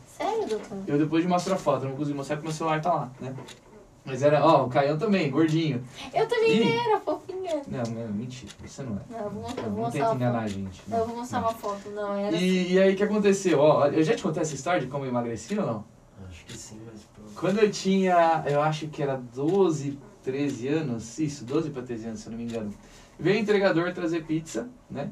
Sério, 0.06 0.46
doutor? 0.48 0.78
Eu 0.86 0.98
depois 0.98 1.22
de 1.22 1.28
mostrar 1.28 1.56
a 1.56 1.58
foto, 1.58 1.84
não 1.84 1.92
consegui 1.96 2.16
mostrar 2.16 2.36
porque 2.36 2.48
meu 2.48 2.56
celular 2.56 2.80
tá 2.80 2.94
lá, 2.94 3.10
né? 3.20 3.34
Mas 4.04 4.22
era, 4.22 4.44
ó, 4.44 4.66
o 4.66 4.68
Caião 4.68 4.98
também, 4.98 5.30
gordinho. 5.30 5.84
Eu 6.12 6.26
também 6.26 6.56
Ih. 6.56 6.76
era, 6.76 6.98
fofinha. 7.00 7.62
Não, 7.68 7.82
não, 7.82 8.12
mentira, 8.12 8.52
você 8.64 8.82
não 8.82 8.96
é. 8.96 9.00
Não, 9.08 9.18
eu 9.18 9.30
vou, 9.30 9.48
eu 9.48 9.54
vou 9.54 9.64
Não, 9.64 9.70
mostrar 9.70 9.90
tenta 9.92 10.06
uma 10.06 10.14
enganar 10.16 10.38
foto. 10.40 10.44
a 10.44 10.48
gente. 10.48 10.82
Não, 10.88 10.98
eu 10.98 11.06
vou 11.06 11.16
mostrar 11.16 11.38
uma 11.38 11.54
foto, 11.54 11.90
não, 11.90 12.14
era 12.16 12.36
assim. 12.36 12.44
E, 12.44 12.72
e 12.72 12.80
aí 12.80 12.94
o 12.94 12.96
que 12.96 13.02
aconteceu? 13.04 13.60
Ó, 13.60 13.86
eu 13.86 14.02
já 14.02 14.16
te 14.16 14.22
contei 14.22 14.42
essa 14.42 14.54
história 14.54 14.80
de 14.80 14.88
como 14.88 15.04
eu 15.04 15.08
emagreci 15.08 15.56
ou 15.58 15.64
não? 15.66 15.84
Acho 16.28 16.44
que 16.44 16.56
sim, 16.56 16.80
mas... 16.84 17.02
Quando 17.36 17.58
eu 17.60 17.70
tinha, 17.70 18.42
eu 18.46 18.60
acho 18.60 18.88
que 18.88 19.02
era 19.02 19.16
12, 19.16 19.98
13 20.22 20.68
anos, 20.68 21.18
isso, 21.18 21.44
12 21.44 21.70
para 21.70 21.82
13 21.82 22.06
anos, 22.06 22.20
se 22.20 22.26
eu 22.26 22.30
não 22.32 22.38
me 22.38 22.44
engano. 22.44 22.72
Veio 23.18 23.36
o 23.36 23.40
entregador 23.40 23.92
trazer 23.92 24.24
pizza, 24.24 24.68
né? 24.90 25.10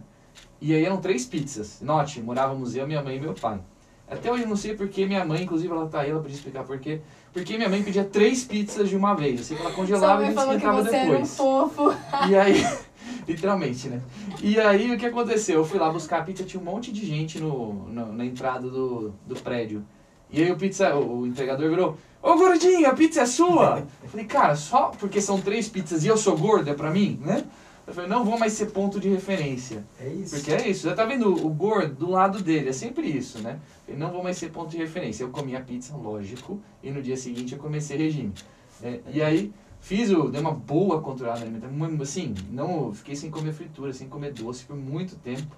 E 0.61 0.75
aí 0.75 0.85
eram 0.85 1.01
três 1.01 1.25
pizzas. 1.25 1.81
Note, 1.81 2.21
morávamos 2.21 2.75
eu, 2.75 2.87
minha 2.87 3.03
mãe 3.03 3.17
e 3.17 3.21
meu 3.21 3.35
pai. 3.35 3.61
Até 4.09 4.31
hoje 4.31 4.43
eu 4.43 4.49
não 4.49 4.57
sei 4.57 4.75
porque 4.75 5.07
minha 5.07 5.25
mãe, 5.25 5.45
inclusive 5.45 5.73
ela 5.73 5.87
tá 5.87 6.01
aí, 6.01 6.11
ela 6.11 6.21
podia 6.21 6.37
explicar 6.37 6.65
por 6.65 6.79
quê. 6.81 7.01
Porque 7.33 7.57
minha 7.57 7.69
mãe 7.69 7.83
pedia 7.83 8.05
três 8.05 8.45
pizzas 8.45 8.89
de 8.89 8.97
uma 8.97 9.15
vez. 9.15 9.39
Eu 9.39 9.45
sei 9.45 9.57
que 9.57 9.63
ela 9.63 9.73
congelava 9.73 10.25
e 10.25 10.35
esquentava 10.35 10.83
você 10.83 10.97
era 10.97 11.07
um 11.07 11.11
depois. 11.13 11.37
fofo. 11.37 11.95
E 12.29 12.37
aí, 12.37 12.67
literalmente, 13.27 13.89
né? 13.89 14.01
E 14.43 14.59
aí 14.59 14.93
o 14.93 14.99
que 14.99 15.07
aconteceu? 15.07 15.57
Eu 15.61 15.65
fui 15.65 15.79
lá 15.79 15.91
buscar 15.91 16.21
a 16.21 16.23
pizza, 16.25 16.43
tinha 16.45 16.61
um 16.61 16.65
monte 16.65 16.91
de 16.93 17.07
gente 17.07 17.39
no, 17.39 17.73
no- 17.89 18.13
na 18.13 18.25
entrada 18.25 18.69
do, 18.69 19.13
do 19.27 19.37
prédio. 19.37 19.85
E 20.31 20.43
aí 20.43 20.51
o 20.51 20.57
pizza, 20.57 20.95
o, 20.97 21.21
o 21.21 21.27
entregador 21.27 21.69
virou, 21.71 21.97
ô 22.23 22.35
gordinho, 22.37 22.89
a 22.89 22.95
pizza 22.95 23.23
é 23.23 23.27
sua! 23.27 23.85
Eu 24.03 24.09
falei, 24.09 24.27
cara, 24.27 24.55
só 24.57 24.87
porque 24.99 25.21
são 25.21 25.41
três 25.41 25.69
pizzas 25.69 26.05
e 26.05 26.09
eu 26.09 26.17
sou 26.17 26.37
gordo, 26.37 26.69
é 26.71 26.75
pra 26.75 26.91
mim, 26.91 27.19
né? 27.25 27.45
Eu 27.91 27.95
falei, 27.95 28.09
não 28.09 28.25
vou 28.25 28.39
mais 28.39 28.53
ser 28.53 28.67
ponto 28.67 29.01
de 29.01 29.09
referência. 29.09 29.85
É 30.01 30.07
isso. 30.09 30.37
Porque 30.37 30.53
é 30.53 30.69
isso, 30.69 30.89
já 30.89 30.95
tá 30.95 31.05
vendo 31.05 31.27
o 31.45 31.49
gordo 31.51 31.93
do 31.97 32.09
lado 32.11 32.41
dele, 32.41 32.69
é 32.69 32.73
sempre 32.73 33.09
isso, 33.09 33.41
né? 33.41 33.59
Eu 33.89 33.99
não 33.99 34.13
vou 34.13 34.23
mais 34.23 34.37
ser 34.39 34.51
ponto 34.51 34.71
de 34.71 34.77
referência. 34.77 35.25
Eu 35.25 35.31
comi 35.31 35.57
a 35.57 35.61
pizza, 35.61 35.97
lógico, 35.97 36.61
e 36.85 36.91
no 36.93 37.03
dia 37.03 37.17
seguinte 37.17 37.53
eu 37.55 37.59
comecei 37.59 37.97
regime. 37.97 38.33
É, 38.81 39.01
e 39.13 39.21
aí 39.21 39.53
fiz 39.81 40.09
o, 40.13 40.29
dei 40.29 40.41
uma 40.41 40.53
boa 40.53 41.01
controlada 41.03 41.41
alimentação, 41.41 41.77
mu- 41.77 42.01
assim, 42.01 42.33
não 42.53 42.95
fiquei 42.95 43.17
sem 43.17 43.29
comer 43.29 43.53
fritura, 43.53 43.93
sem 43.93 44.09
comer 44.09 44.33
doce 44.35 44.65
por 44.65 44.77
muito 44.77 45.17
tempo. 45.17 45.57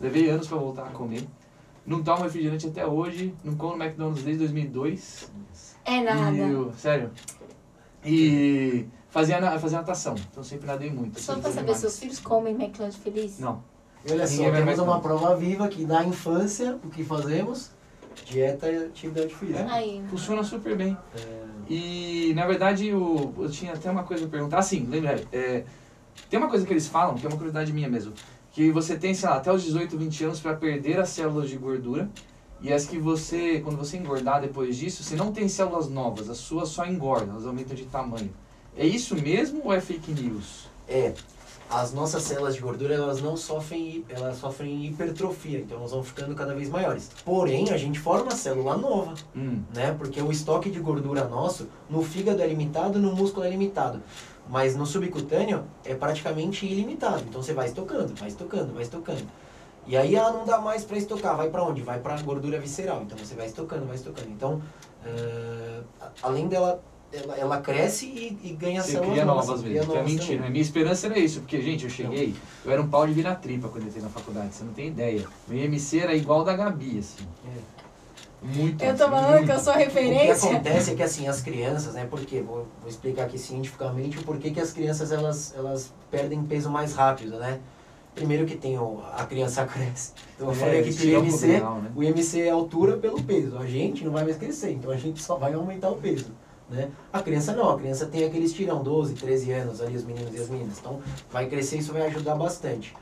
Levei 0.00 0.28
anos 0.28 0.48
pra 0.48 0.58
voltar 0.58 0.86
a 0.86 0.90
comer. 0.90 1.22
Não 1.86 2.02
tomo 2.02 2.24
refrigerante 2.24 2.66
até 2.66 2.84
hoje, 2.84 3.32
não 3.44 3.54
como 3.54 3.76
no 3.76 3.84
McDonald's 3.84 4.24
desde 4.24 4.40
2002. 4.40 5.30
É 5.84 6.02
nada. 6.02 6.36
E 6.36 6.78
sério. 6.80 7.10
E 8.04 8.86
fazia, 9.10 9.40
na- 9.40 9.58
fazia 9.58 9.78
natação, 9.78 10.14
então 10.30 10.42
sempre 10.42 10.66
nadei 10.66 10.90
muito. 10.90 11.20
Só 11.20 11.34
pra 11.34 11.50
saber, 11.50 11.60
demais. 11.62 11.78
seus 11.78 11.98
filhos 11.98 12.18
comem 12.18 12.54
McLanche 12.54 12.98
feliz? 12.98 13.38
Não. 13.38 13.62
E 14.06 14.12
olha 14.12 14.26
só, 14.26 14.32
Ninguém 14.32 14.50
vai 14.50 14.60
temos 14.62 14.66
mais 14.66 14.78
uma 14.78 14.94
não. 14.94 15.00
prova 15.02 15.36
viva 15.36 15.68
que 15.68 15.84
na 15.84 16.04
infância, 16.04 16.78
o 16.84 16.88
que 16.88 17.04
fazemos? 17.04 17.70
Dieta 18.24 18.70
e 18.70 18.84
atividade 18.86 19.34
física. 19.34 19.66
Aí. 19.70 20.02
Funciona 20.08 20.42
super 20.42 20.76
bem. 20.76 20.96
É, 21.16 21.40
E, 21.68 22.32
na 22.34 22.46
verdade, 22.46 22.92
o, 22.92 23.32
eu 23.38 23.48
tinha 23.50 23.72
até 23.74 23.90
uma 23.90 24.02
coisa 24.02 24.22
pra 24.24 24.32
perguntar. 24.32 24.58
Assim, 24.58 24.86
lembra, 24.90 25.22
é, 25.32 25.64
tem 26.28 26.38
uma 26.38 26.48
coisa 26.48 26.66
que 26.66 26.72
eles 26.72 26.86
falam, 26.88 27.14
que 27.14 27.24
é 27.24 27.28
uma 27.28 27.36
curiosidade 27.36 27.72
minha 27.72 27.88
mesmo, 27.88 28.12
que 28.52 28.70
você 28.72 28.96
tem, 28.96 29.14
sei 29.14 29.28
lá, 29.28 29.36
até 29.36 29.52
os 29.52 29.62
18, 29.62 29.96
20 29.96 30.24
anos 30.24 30.40
pra 30.40 30.54
perder 30.54 30.98
as 30.98 31.10
células 31.10 31.48
de 31.48 31.56
gordura. 31.56 32.08
E 32.62 32.72
as 32.72 32.84
que 32.86 32.98
você, 32.98 33.60
quando 33.60 33.76
você 33.78 33.96
engordar 33.96 34.40
depois 34.40 34.76
disso, 34.76 35.02
você 35.02 35.14
não 35.16 35.32
tem 35.32 35.48
células 35.48 35.88
novas, 35.88 36.28
as 36.28 36.36
suas 36.38 36.68
só 36.68 36.84
engordam, 36.84 37.30
elas 37.30 37.46
aumentam 37.46 37.74
de 37.74 37.84
tamanho. 37.86 38.30
É 38.76 38.86
isso 38.86 39.14
mesmo 39.14 39.62
ou 39.64 39.72
é 39.72 39.80
fake 39.80 40.12
news? 40.12 40.68
É, 40.88 41.12
as 41.68 41.92
nossas 41.92 42.22
células 42.22 42.54
de 42.54 42.60
gordura 42.60 42.94
elas 42.94 43.20
não 43.20 43.36
sofrem, 43.36 44.04
elas 44.08 44.38
sofrem 44.38 44.86
hipertrofia, 44.86 45.58
então 45.60 45.78
elas 45.78 45.90
vão 45.92 46.02
ficando 46.02 46.34
cada 46.34 46.54
vez 46.54 46.68
maiores. 46.68 47.10
Porém, 47.24 47.70
a 47.70 47.76
gente 47.76 47.98
forma 47.98 48.30
célula 48.32 48.76
nova, 48.76 49.14
Hum, 49.36 49.62
né? 49.74 49.94
Porque 49.96 50.20
o 50.20 50.32
estoque 50.32 50.70
de 50.70 50.80
gordura 50.80 51.24
nosso 51.28 51.68
no 51.88 52.02
fígado 52.02 52.42
é 52.42 52.46
limitado, 52.46 52.98
no 52.98 53.14
músculo 53.14 53.46
é 53.46 53.50
limitado. 53.50 54.02
Mas 54.48 54.74
no 54.74 54.84
subcutâneo 54.84 55.64
é 55.84 55.94
praticamente 55.94 56.66
ilimitado. 56.66 57.22
Então 57.28 57.40
você 57.42 57.52
vai 57.52 57.68
estocando, 57.68 58.14
vai 58.16 58.28
estocando, 58.28 58.72
vai 58.72 58.82
estocando. 58.82 59.22
E 59.86 59.96
aí 59.96 60.16
ela 60.16 60.32
não 60.32 60.44
dá 60.44 60.58
mais 60.60 60.84
para 60.84 60.98
estocar, 60.98 61.36
vai 61.36 61.48
para 61.50 61.62
onde? 61.62 61.82
Vai 61.82 62.00
para 62.00 62.20
gordura 62.22 62.58
visceral. 62.58 63.02
Então 63.02 63.16
você 63.16 63.34
vai 63.34 63.46
estocando, 63.46 63.86
vai 63.86 63.94
estocando. 63.94 64.28
Então, 64.28 64.60
a- 66.00 66.10
além 66.22 66.48
dela, 66.48 66.82
ela, 67.12 67.36
ela 67.36 67.60
cresce 67.60 68.06
e, 68.06 68.38
e 68.50 68.52
ganha 68.52 68.82
você 68.82 68.98
cria 69.00 69.24
novas, 69.24 69.46
novas 69.48 69.62
vezes, 69.62 69.88
que 69.88 69.96
é 69.96 70.02
mentira. 70.02 70.46
A 70.46 70.50
minha 70.50 70.62
esperança 70.62 71.06
era 71.08 71.18
isso, 71.18 71.40
porque, 71.40 71.60
gente, 71.60 71.84
eu 71.84 71.90
cheguei, 71.90 72.34
eu 72.64 72.70
era 72.70 72.80
um 72.80 72.88
pau 72.88 73.06
de 73.06 73.12
virar 73.12 73.34
tripa 73.36 73.68
quando 73.68 73.82
eu 73.82 73.88
entrei 73.88 74.02
na 74.02 74.08
faculdade, 74.08 74.54
você 74.54 74.64
não 74.64 74.72
tem 74.72 74.88
ideia. 74.88 75.24
Meu 75.48 75.58
IMC 75.64 75.98
era 76.00 76.14
igual 76.14 76.44
da 76.44 76.54
Gabi, 76.56 76.98
assim. 77.00 77.26
Muito. 78.42 78.82
Eu 78.82 78.96
tô 78.96 79.04
assim, 79.04 79.12
falando 79.12 79.30
muito. 79.32 79.46
que 79.46 79.52
eu 79.52 79.60
sou 79.60 79.72
O 79.74 79.76
que 79.76 79.82
referência. 79.84 80.50
acontece 80.50 80.90
é 80.92 80.94
que 80.94 81.02
assim, 81.02 81.28
as 81.28 81.42
crianças, 81.42 81.92
né, 81.94 82.06
porque 82.08 82.40
vou, 82.40 82.66
vou 82.80 82.88
explicar 82.88 83.24
aqui 83.24 83.38
cientificamente 83.38 84.18
o 84.18 84.22
porquê 84.22 84.50
que 84.50 84.60
as 84.60 84.72
crianças 84.72 85.12
elas, 85.12 85.52
elas 85.54 85.92
perdem 86.10 86.42
peso 86.44 86.70
mais 86.70 86.94
rápido, 86.94 87.38
né? 87.38 87.60
Primeiro 88.14 88.46
que 88.46 88.56
tem 88.56 88.78
o, 88.78 89.02
a 89.14 89.24
criança 89.26 89.64
cresce. 89.66 90.12
Então 90.36 90.48
eu 90.48 90.52
É, 90.52 90.56
falei 90.56 90.80
aqui 90.80 90.94
que 90.94 91.06
o 91.14 91.18
IMC, 91.24 91.46
plural, 91.58 91.82
né? 91.82 91.90
o 91.94 92.02
IMC 92.02 92.40
é 92.40 92.50
altura 92.50 92.96
pelo 92.96 93.22
peso. 93.22 93.58
A 93.58 93.66
gente 93.66 94.04
não 94.04 94.12
vai 94.12 94.24
mais 94.24 94.38
crescer, 94.38 94.72
então 94.72 94.90
a 94.90 94.96
gente 94.96 95.22
só 95.22 95.36
vai 95.36 95.52
aumentar 95.52 95.90
o 95.90 95.96
peso. 95.96 96.30
Né? 96.70 96.88
A 97.12 97.20
criança 97.20 97.52
não, 97.52 97.70
a 97.70 97.78
criança 97.78 98.06
tem 98.06 98.24
aquele 98.24 98.44
estirão, 98.44 98.80
12, 98.82 99.14
13 99.14 99.50
anos 99.52 99.80
ali, 99.80 99.96
os 99.96 100.04
meninos 100.04 100.32
e 100.32 100.38
as 100.38 100.48
meninas. 100.48 100.78
Então 100.78 101.00
vai 101.30 101.48
crescer 101.48 101.76
e 101.76 101.78
isso 101.80 101.92
vai 101.92 102.02
ajudar 102.06 102.36
bastante. 102.36 102.94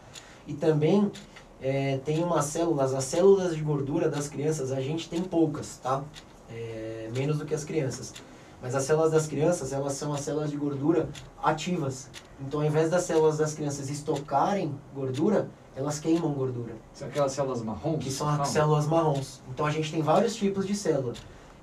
E 0.46 0.54
também 0.54 1.12
é, 1.60 1.98
tem 1.98 2.24
umas 2.24 2.46
células, 2.46 2.94
as 2.94 3.04
células 3.04 3.54
de 3.54 3.62
gordura 3.62 4.08
das 4.08 4.26
crianças, 4.26 4.72
a 4.72 4.80
gente 4.80 5.08
tem 5.08 5.20
poucas, 5.22 5.76
tá? 5.82 6.02
É, 6.50 7.10
menos 7.14 7.38
do 7.38 7.44
que 7.44 7.54
as 7.54 7.62
crianças. 7.62 8.14
Mas 8.62 8.74
as 8.74 8.84
células 8.84 9.12
das 9.12 9.26
crianças, 9.26 9.72
elas 9.72 9.92
são 9.92 10.12
as 10.14 10.20
células 10.22 10.50
de 10.50 10.56
gordura 10.56 11.08
ativas. 11.42 12.08
Então, 12.40 12.60
ao 12.60 12.66
invés 12.66 12.90
das 12.90 13.02
células 13.02 13.36
das 13.36 13.52
crianças 13.54 13.90
estocarem 13.90 14.74
gordura, 14.94 15.48
elas 15.76 16.00
queimam 16.00 16.32
gordura, 16.32 16.74
São 16.92 17.06
aquelas 17.06 17.32
células 17.32 17.62
marrons? 17.62 18.02
que 18.02 18.10
são 18.10 18.28
as 18.28 18.38
Não. 18.38 18.44
células 18.46 18.86
marrons. 18.86 19.40
Então, 19.50 19.64
a 19.66 19.70
gente 19.70 19.92
tem 19.92 20.02
vários 20.02 20.34
tipos 20.34 20.66
de 20.66 20.74
célula. 20.74 21.12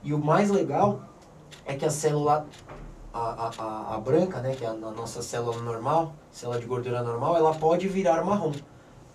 E 0.03 0.13
o 0.13 0.19
mais 0.19 0.49
legal 0.49 1.01
é 1.65 1.75
que 1.75 1.85
a 1.85 1.89
célula, 1.89 2.45
a, 3.13 3.51
a, 3.57 3.95
a, 3.95 3.99
branca, 3.99 4.39
né, 4.39 4.55
que 4.55 4.65
é 4.65 4.67
a, 4.67 4.73
nossa 4.73 5.21
célula 5.21 5.61
normal, 5.61 6.13
célula 6.31 6.59
de 6.59 6.65
gordura 6.65 7.03
normal, 7.03 7.37
ela 7.37 7.53
pode 7.53 7.87
virar 7.87 8.23
marrom 8.23 8.53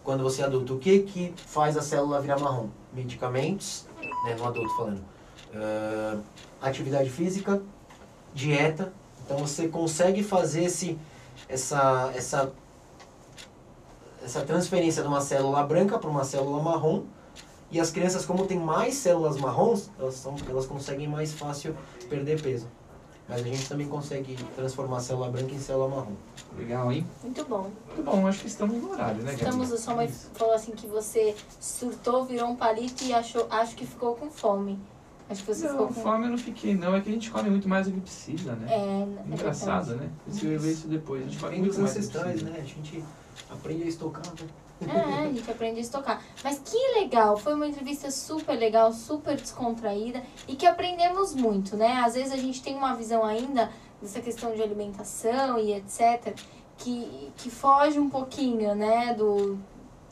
quando 0.02 0.22
você 0.22 0.42
é 0.42 0.44
adulto. 0.44 0.74
O 0.74 0.78
que 0.78 1.00
que 1.00 1.34
faz 1.36 1.76
a 1.76 1.82
célula 1.82 2.20
virar 2.20 2.38
marrom? 2.38 2.68
Medicamentos, 2.92 3.86
né, 4.24 4.34
no 4.36 4.46
adulto 4.46 4.76
falando. 4.76 5.04
Ah, 5.54 6.18
atividade 6.62 7.10
física, 7.10 7.62
dieta. 8.34 8.92
Então 9.24 9.38
você 9.38 9.68
consegue 9.68 10.22
fazer 10.22 10.64
esse, 10.64 10.98
essa, 11.48 12.10
essa 12.14 12.52
essa 14.22 14.42
transferência 14.42 15.02
de 15.02 15.08
uma 15.08 15.20
célula 15.20 15.62
branca 15.62 15.98
para 15.98 16.10
uma 16.10 16.24
célula 16.24 16.62
marrom. 16.62 17.04
E 17.70 17.78
as 17.78 17.90
crianças, 17.90 18.24
como 18.24 18.46
tem 18.46 18.58
mais 18.58 18.94
células 18.94 19.36
marrons, 19.36 19.90
elas, 19.98 20.14
são, 20.14 20.34
elas 20.48 20.66
conseguem 20.66 21.06
mais 21.08 21.32
fácil 21.32 21.76
perder 22.08 22.40
peso. 22.42 22.66
Mas 23.28 23.42
a 23.42 23.44
gente 23.44 23.68
também 23.68 23.86
consegue 23.86 24.36
transformar 24.56 24.96
a 24.96 25.00
célula 25.00 25.30
branca 25.30 25.54
em 25.54 25.58
célula 25.60 25.88
marrom. 25.88 26.14
Legal, 26.58 26.90
hein? 26.90 27.06
Muito 27.22 27.44
bom. 27.44 27.70
Muito 27.86 28.02
bom, 28.02 28.26
acho 28.26 28.40
que 28.40 28.48
estamos 28.48 28.82
no 28.82 28.90
horário, 28.90 29.22
né, 29.22 29.30
Gabi? 29.32 29.44
Estamos, 29.44 29.72
a 29.72 29.78
sua 29.78 29.94
mãe 29.94 30.08
falou 30.34 30.52
assim 30.52 30.72
que 30.72 30.88
você 30.88 31.36
surtou, 31.60 32.24
virou 32.24 32.48
um 32.48 32.56
palito 32.56 33.04
e 33.04 33.12
achou, 33.14 33.46
acho 33.48 33.76
que 33.76 33.86
ficou 33.86 34.16
com 34.16 34.28
fome. 34.30 34.76
Acho 35.28 35.44
que 35.44 35.54
você 35.54 35.68
ficou 35.68 35.86
Não, 35.86 35.92
com 35.92 36.02
fome 36.02 36.24
eu 36.24 36.30
não 36.30 36.38
fiquei, 36.38 36.74
não. 36.74 36.92
É 36.92 37.00
que 37.00 37.08
a 37.08 37.12
gente 37.12 37.30
come 37.30 37.50
muito 37.50 37.68
mais 37.68 37.86
do 37.86 37.92
que 37.92 38.00
precisa, 38.00 38.52
né? 38.56 38.66
É, 38.68 39.30
é 39.30 39.32
Engraçado, 39.32 39.90
verdade. 39.90 40.10
né? 40.10 40.12
Vai 40.26 40.56
ver 40.58 40.72
isso 40.72 40.88
depois. 40.88 41.22
A 41.22 41.24
gente 41.28 41.38
come 41.38 41.50
Vem 41.52 41.60
muito 41.60 41.70
dos 41.70 41.78
mais 41.78 41.92
do 41.92 41.94
que 41.94 42.00
ancestrais, 42.00 42.42
né? 42.42 42.56
A 42.58 42.64
gente 42.64 43.04
aprende 43.48 43.84
a 43.84 43.86
estocar, 43.86 44.26
né? 44.26 44.48
É, 44.88 45.24
a 45.24 45.26
gente 45.26 45.50
aprende 45.50 45.78
a 45.78 45.82
estocar. 45.82 46.22
Mas 46.42 46.58
que 46.58 46.76
legal, 46.98 47.36
foi 47.36 47.54
uma 47.54 47.66
entrevista 47.66 48.10
super 48.10 48.54
legal, 48.58 48.92
super 48.92 49.36
descontraída 49.36 50.22
e 50.48 50.56
que 50.56 50.66
aprendemos 50.66 51.34
muito, 51.34 51.76
né? 51.76 52.02
Às 52.04 52.14
vezes 52.14 52.32
a 52.32 52.36
gente 52.36 52.62
tem 52.62 52.76
uma 52.76 52.94
visão 52.94 53.24
ainda 53.24 53.70
dessa 54.00 54.20
questão 54.20 54.54
de 54.54 54.62
alimentação 54.62 55.58
e 55.58 55.74
etc. 55.74 56.34
que, 56.78 57.30
que 57.36 57.50
foge 57.50 57.98
um 57.98 58.08
pouquinho, 58.08 58.74
né, 58.74 59.12
do, 59.12 59.58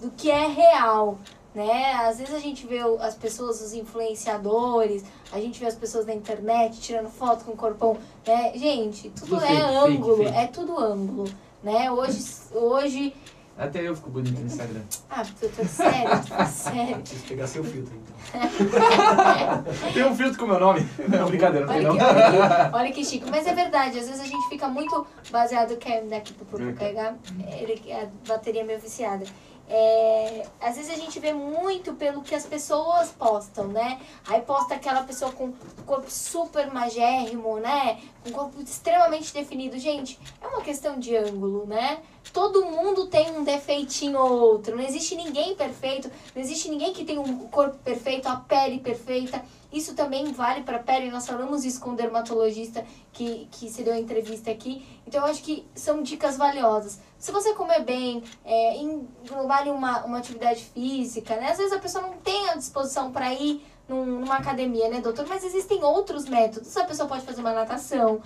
do 0.01 0.11
que 0.16 0.31
é 0.31 0.47
real. 0.47 1.19
Né? 1.55 1.93
Às 1.95 2.19
vezes 2.19 2.35
a 2.35 2.39
gente 2.39 2.66
vê 2.66 2.79
as 3.01 3.16
pessoas, 3.16 3.61
os 3.62 3.73
influenciadores, 3.73 5.03
a 5.33 5.41
gente 5.41 5.59
vê 5.59 5.66
as 5.66 5.75
pessoas 5.75 6.07
na 6.07 6.14
internet 6.14 6.79
tirando 6.79 7.09
foto 7.09 7.45
com 7.45 7.53
o 7.53 7.57
corpão, 7.57 7.97
né? 8.25 8.53
Gente, 8.55 9.09
tudo, 9.11 9.31
Tudo 9.31 9.45
é 9.45 9.49
fake, 9.49 9.61
fake, 9.62 9.77
ângulo, 9.77 10.16
fake. 10.19 10.37
é 10.37 10.47
tudo 10.47 10.79
ângulo, 10.79 11.25
né? 11.62 11.91
Hoje, 11.91 12.23
hoje 12.53 13.14
Até 13.59 13.88
eu 13.88 13.96
fico 13.96 14.09
bonito 14.09 14.38
no 14.38 14.46
Instagram. 14.46 14.82
ah, 15.11 15.24
doutor, 15.40 15.66
sério, 15.66 16.46
sério. 16.48 16.96
Preciso 16.98 17.24
pegar 17.24 17.46
seu 17.48 17.64
filtro, 17.64 17.92
então. 17.92 18.14
Tem 19.92 20.04
um 20.04 20.14
filtro 20.14 20.38
com 20.38 20.46
meu 20.46 20.61
nome. 20.61 20.88
Não, 21.09 21.26
brincadeira, 21.26 21.66
não 21.66 21.74
tem 21.74 21.82
não. 21.82 21.96
que, 21.96 22.04
olha, 22.04 22.30
que, 22.30 22.36
olha 22.76 22.92
que 22.92 23.04
chique. 23.04 23.28
Mas 23.28 23.46
é 23.48 23.54
verdade, 23.54 23.98
às 23.98 24.06
vezes 24.06 24.20
a 24.20 24.26
gente 24.26 24.48
fica 24.48 24.68
muito 24.68 25.04
baseado. 25.30 25.76
Quer 25.76 26.04
me 26.04 26.11
dar 26.11 26.18
aqui 26.18 26.32
pro 26.34 26.46
pro 26.46 26.72
carregar? 26.74 27.16
Ele, 27.59 27.82
a 27.92 28.06
bateria 28.28 28.61
é 28.61 28.64
meio 28.64 28.78
viciada. 28.78 29.24
É, 29.71 30.47
às 30.61 30.77
vezes 30.77 30.91
a 30.91 30.97
gente 30.97 31.21
vê 31.21 31.33
muito 31.33 31.93
pelo 31.95 32.23
que 32.23 32.35
as 32.35 32.47
pessoas 32.47 33.11
postam, 33.11 33.69
né? 33.69 34.01
Aí 34.27 34.41
posta 34.41 34.75
aquela 34.75 35.03
pessoa 35.03 35.31
com 35.31 35.53
corpo 35.85 36.11
super 36.11 36.73
magérrimo, 36.73 37.59
né? 37.59 38.01
Com 38.25 38.33
corpo 38.33 38.62
extremamente 38.62 39.33
definido. 39.33 39.79
Gente, 39.79 40.19
é 40.41 40.47
uma 40.47 40.62
questão 40.62 40.99
de 40.99 41.14
ângulo, 41.14 41.66
né? 41.66 41.99
Todo 42.33 42.64
mundo 42.64 43.07
tem 43.07 43.31
um 43.37 43.45
defeitinho 43.45 44.19
ou 44.19 44.41
outro. 44.41 44.75
Não 44.75 44.83
existe 44.83 45.14
ninguém 45.14 45.55
perfeito. 45.55 46.11
Não 46.35 46.43
existe 46.43 46.71
ninguém 46.71 46.95
que 46.95 47.05
tem 47.05 47.19
um 47.19 47.47
corpo 47.49 47.77
perfeito, 47.79 48.27
a 48.27 48.37
pele 48.37 48.79
perfeita. 48.81 49.43
Isso 49.71 49.95
também 49.95 50.33
vale 50.33 50.62
para 50.62 50.79
a 50.79 50.83
pele. 50.83 51.11
Nós 51.11 51.27
falamos 51.27 51.64
isso 51.64 51.79
com 51.81 51.91
o 51.91 51.95
dermatologista 51.95 52.85
que, 53.12 53.47
que 53.51 53.69
se 53.71 53.83
deu 53.83 53.93
a 53.93 53.99
entrevista 53.99 54.51
aqui. 54.51 54.87
Então, 55.07 55.21
eu 55.21 55.27
acho 55.31 55.43
que 55.43 55.66
são 55.75 56.03
dicas 56.03 56.37
valiosas. 56.39 56.99
Se 57.19 57.31
você 57.33 57.53
comer 57.55 57.85
bem, 57.85 58.23
é, 58.45 58.77
englobar 58.77 59.66
em 59.66 59.71
uma, 59.71 60.05
uma 60.05 60.19
atividade 60.19 60.64
física, 60.64 61.37
né? 61.37 61.51
Às 61.51 61.59
vezes 61.59 61.73
a 61.73 61.79
pessoa 61.79 62.07
não 62.07 62.14
tem 62.19 62.49
a 62.49 62.55
disposição 62.55 63.12
para 63.12 63.33
ir 63.35 63.62
num- 63.89 64.21
numa 64.21 64.37
academia, 64.37 64.89
né, 64.89 65.01
doutor? 65.01 65.27
Mas 65.29 65.45
existem 65.45 65.83
outros 65.85 66.27
métodos. 66.27 66.75
A 66.77 66.85
pessoa 66.85 67.09
pode 67.09 67.23
fazer 67.25 67.41
uma 67.43 67.53
natação. 67.53 68.23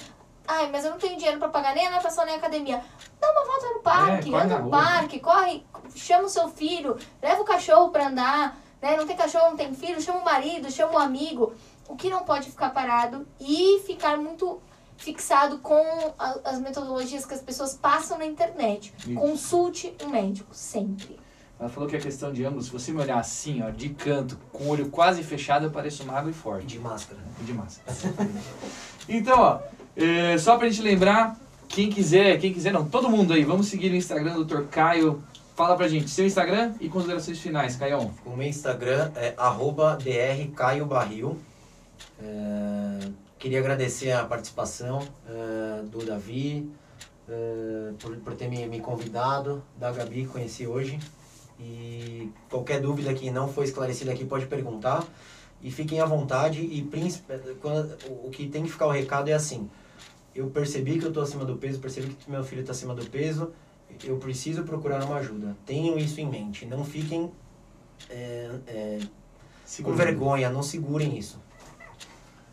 Ai, 0.47 0.69
mas 0.71 0.85
eu 0.85 0.91
não 0.93 0.99
tenho 0.99 1.17
dinheiro 1.17 1.39
para 1.39 1.49
pagar 1.49 1.75
nem 1.75 1.87
a 1.87 1.91
natação 1.91 2.25
nem 2.25 2.35
a 2.35 2.39
academia. 2.39 2.83
Dá 3.21 3.31
uma 3.33 3.45
volta 3.45 3.67
no 3.75 3.81
parque, 3.81 4.31
corre 4.31 4.43
anda 4.45 4.59
no 4.59 4.63
rua. 4.65 4.71
parque, 4.71 5.21
corre, 5.21 5.65
chama 5.95 6.25
o 6.25 6.29
seu 6.29 6.49
filho, 6.49 6.97
leva 7.23 7.41
o 7.43 7.45
cachorro 7.45 7.91
para 7.91 8.09
andar, 8.09 8.59
né? 8.83 8.97
Não 8.97 9.07
tem 9.07 9.17
cachorro, 9.17 9.51
não 9.51 9.57
tem 9.57 9.73
filho, 9.75 10.01
chama 10.03 10.19
o 10.19 10.25
marido, 10.25 10.71
chama 10.71 10.95
o 10.95 10.99
amigo. 10.99 11.53
O 11.89 11.97
que 11.97 12.11
não 12.11 12.25
pode 12.25 12.51
ficar 12.51 12.71
parado 12.71 13.27
e 13.41 13.81
ficar 13.87 14.17
muito 14.19 14.61
fixado 14.97 15.59
com 15.59 15.83
a- 16.19 16.39
as 16.45 16.61
metodologias 16.61 17.25
que 17.25 17.35
as 17.35 17.41
pessoas 17.41 17.75
passam 17.75 18.19
na 18.19 18.27
internet. 18.27 18.93
Isso. 18.99 19.15
Consulte 19.15 19.95
um 20.05 20.09
médico, 20.11 20.49
sempre. 20.55 21.19
Ela 21.59 21.69
falou 21.69 21.89
que 21.89 21.97
a 21.97 22.01
questão 22.01 22.33
de 22.33 22.45
ângulo, 22.45 22.63
se 22.63 22.71
você 22.71 22.91
me 22.93 23.01
olhar 23.01 23.19
assim, 23.19 23.63
ó, 23.63 23.71
de 23.71 23.91
canto, 23.91 24.37
com 24.53 24.65
o 24.65 24.69
olho 24.69 24.89
quase 24.91 25.23
fechado, 25.23 25.67
eu 25.67 25.71
pareço 25.71 26.05
magro 26.05 26.29
e 26.31 26.33
E 26.33 26.35
forte. 26.35 26.67
de 26.67 26.79
máscara. 26.79 27.21
E 27.41 27.45
de 27.45 27.53
massa. 27.55 27.81
então, 29.09 29.39
ó, 29.41 29.61
é, 29.97 30.37
só 30.39 30.57
pra 30.57 30.69
gente 30.69 30.83
lembrar, 30.83 31.37
quem 31.69 31.89
quiser, 31.91 32.39
quem 32.39 32.53
quiser 32.53 32.73
não, 32.73 32.85
todo 32.89 33.09
mundo 33.09 33.33
aí, 33.33 33.45
vamos 33.45 33.67
seguir 33.69 33.91
no 33.91 33.97
Instagram 33.97 34.35
do 34.35 34.45
Dr. 34.45 34.63
Caio. 34.71 35.23
Fala 35.55 35.77
pra 35.77 35.87
gente, 35.87 36.09
seu 36.09 36.27
Instagram 36.27 36.73
e 36.81 36.89
considerações 36.89 37.39
finais, 37.39 37.77
Caião. 37.77 38.11
O 38.25 38.35
meu 38.35 38.49
Instagram 38.49 39.13
é 39.15 39.35
drcaiobarril. 40.47 41.39
É, 42.19 43.11
queria 43.39 43.59
agradecer 43.59 44.13
a 44.13 44.25
participação 44.25 45.07
é, 45.29 45.83
do 45.83 46.07
Davi, 46.07 46.73
é, 47.29 47.93
por, 48.01 48.17
por 48.17 48.35
ter 48.35 48.49
me, 48.49 48.67
me 48.67 48.81
convidado, 48.81 49.63
da 49.77 49.93
Gabi, 49.93 50.25
conheci 50.25 50.67
hoje. 50.67 50.99
E 51.61 52.33
qualquer 52.49 52.81
dúvida 52.81 53.13
que 53.13 53.31
não 53.31 53.47
foi 53.47 53.67
esclarecida 53.67 54.11
aqui 54.11 54.25
pode 54.25 54.47
perguntar. 54.47 55.05
E 55.63 55.71
fiquem 55.71 56.01
à 56.01 56.07
vontade. 56.07 56.61
E 56.61 56.89
quando, 57.61 57.95
o 58.25 58.31
que 58.31 58.49
tem 58.49 58.63
que 58.63 58.71
ficar 58.71 58.87
o 58.87 58.91
recado 58.91 59.29
é 59.29 59.35
assim. 59.35 59.69
Eu 60.35 60.49
percebi 60.49 60.99
que 60.99 61.05
eu 61.05 61.09
estou 61.09 61.23
acima 61.23 61.45
do 61.45 61.59
peso, 61.59 61.79
percebi 61.79 62.15
que 62.15 62.31
meu 62.31 62.43
filho 62.43 62.63
está 62.63 62.73
acima 62.73 62.95
do 62.95 63.05
peso. 63.05 63.53
Eu 64.05 64.19
preciso 64.19 64.65
procurar 64.65 65.05
uma 65.05 65.17
ajuda. 65.17 65.57
Tenham 65.65 65.99
isso 65.99 66.21
em 66.21 66.29
mente. 66.29 66.67
Não 66.67 66.85
fiquem 66.85 67.31
é, 68.11 68.51
é, 68.67 68.99
com 69.83 69.93
vergonha, 69.93 70.51
não 70.51 70.63
segurem 70.63 71.17
isso. 71.17 71.41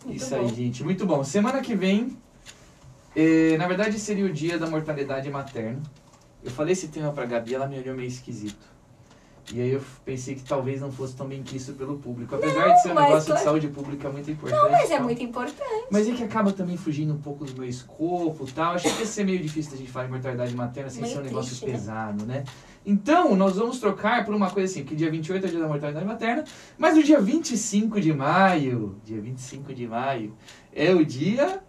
Muito 0.06 0.18
Isso 0.18 0.30
bom. 0.30 0.42
aí, 0.42 0.48
gente. 0.50 0.84
Muito 0.84 1.06
bom. 1.06 1.24
Semana 1.24 1.62
que 1.62 1.76
vem, 1.76 2.18
eh, 3.16 3.58
na 3.58 3.68
verdade, 3.68 4.00
seria 4.00 4.26
o 4.26 4.32
dia 4.32 4.58
da 4.58 4.68
mortalidade 4.68 5.30
materna. 5.30 5.82
Eu 6.44 6.52
falei 6.52 6.72
esse 6.72 6.88
tema 6.88 7.12
pra 7.12 7.26
Gabi, 7.26 7.54
ela 7.54 7.68
me 7.68 7.78
olhou 7.78 7.96
meio 7.96 8.08
esquisito. 8.08 8.66
E 9.52 9.60
aí 9.60 9.72
eu 9.72 9.82
pensei 10.06 10.36
que 10.36 10.44
talvez 10.44 10.80
não 10.80 10.92
fosse 10.92 11.16
tão 11.16 11.28
bem 11.28 11.42
quisto 11.42 11.74
pelo 11.74 11.98
público. 11.98 12.36
Apesar 12.36 12.68
de 12.70 12.82
ser 12.84 12.92
um 12.92 12.96
negócio 12.96 13.20
de 13.22 13.26
claro- 13.28 13.44
saúde 13.44 13.68
pública 13.70 14.08
muito 14.10 14.30
importante. 14.30 14.62
Não, 14.62 14.70
mas 14.70 14.92
é 14.92 15.00
muito 15.00 15.24
importante. 15.24 15.88
Mas 15.90 16.08
é 16.08 16.12
que 16.12 16.24
acaba 16.24 16.52
também 16.54 16.78
fugindo 16.78 17.14
um 17.14 17.18
pouco 17.18 17.46
do 17.46 17.54
meu 17.60 17.68
escopo 17.68 18.46
e 18.48 18.52
tal. 18.52 18.76
Achei 18.76 18.92
que 18.92 19.00
ia 19.00 19.06
ser 19.08 19.24
meio 19.24 19.40
difícil 19.40 19.74
a 19.74 19.78
gente 19.78 19.90
falar 19.90 20.06
em 20.06 20.10
mortalidade 20.10 20.56
materna 20.56 20.90
sem 20.92 21.02
Meio 21.02 21.14
ser 21.16 21.22
um 21.22 21.24
negócio 21.24 21.50
triste, 21.50 21.66
né? 21.66 21.72
pesado, 21.72 22.26
né? 22.28 22.44
Então, 22.86 23.36
nós 23.36 23.56
vamos 23.56 23.80
trocar 23.80 24.24
por 24.24 24.36
uma 24.36 24.52
coisa 24.52 24.72
assim, 24.72 24.84
que 24.86 24.96
dia 24.96 25.10
28 25.10 25.44
é 25.44 25.48
o 25.48 25.52
dia 25.52 25.60
da 25.60 25.68
mortalidade 25.68 26.06
materna, 26.06 26.44
mas 26.78 26.96
no 26.96 27.02
dia 27.04 27.20
25 27.20 28.00
de 28.00 28.14
maio, 28.14 28.98
dia 29.04 29.20
25 29.20 29.74
de 29.74 29.88
maio, 29.88 30.34
é 30.74 30.94
o 30.94 31.04
dia... 31.04 31.62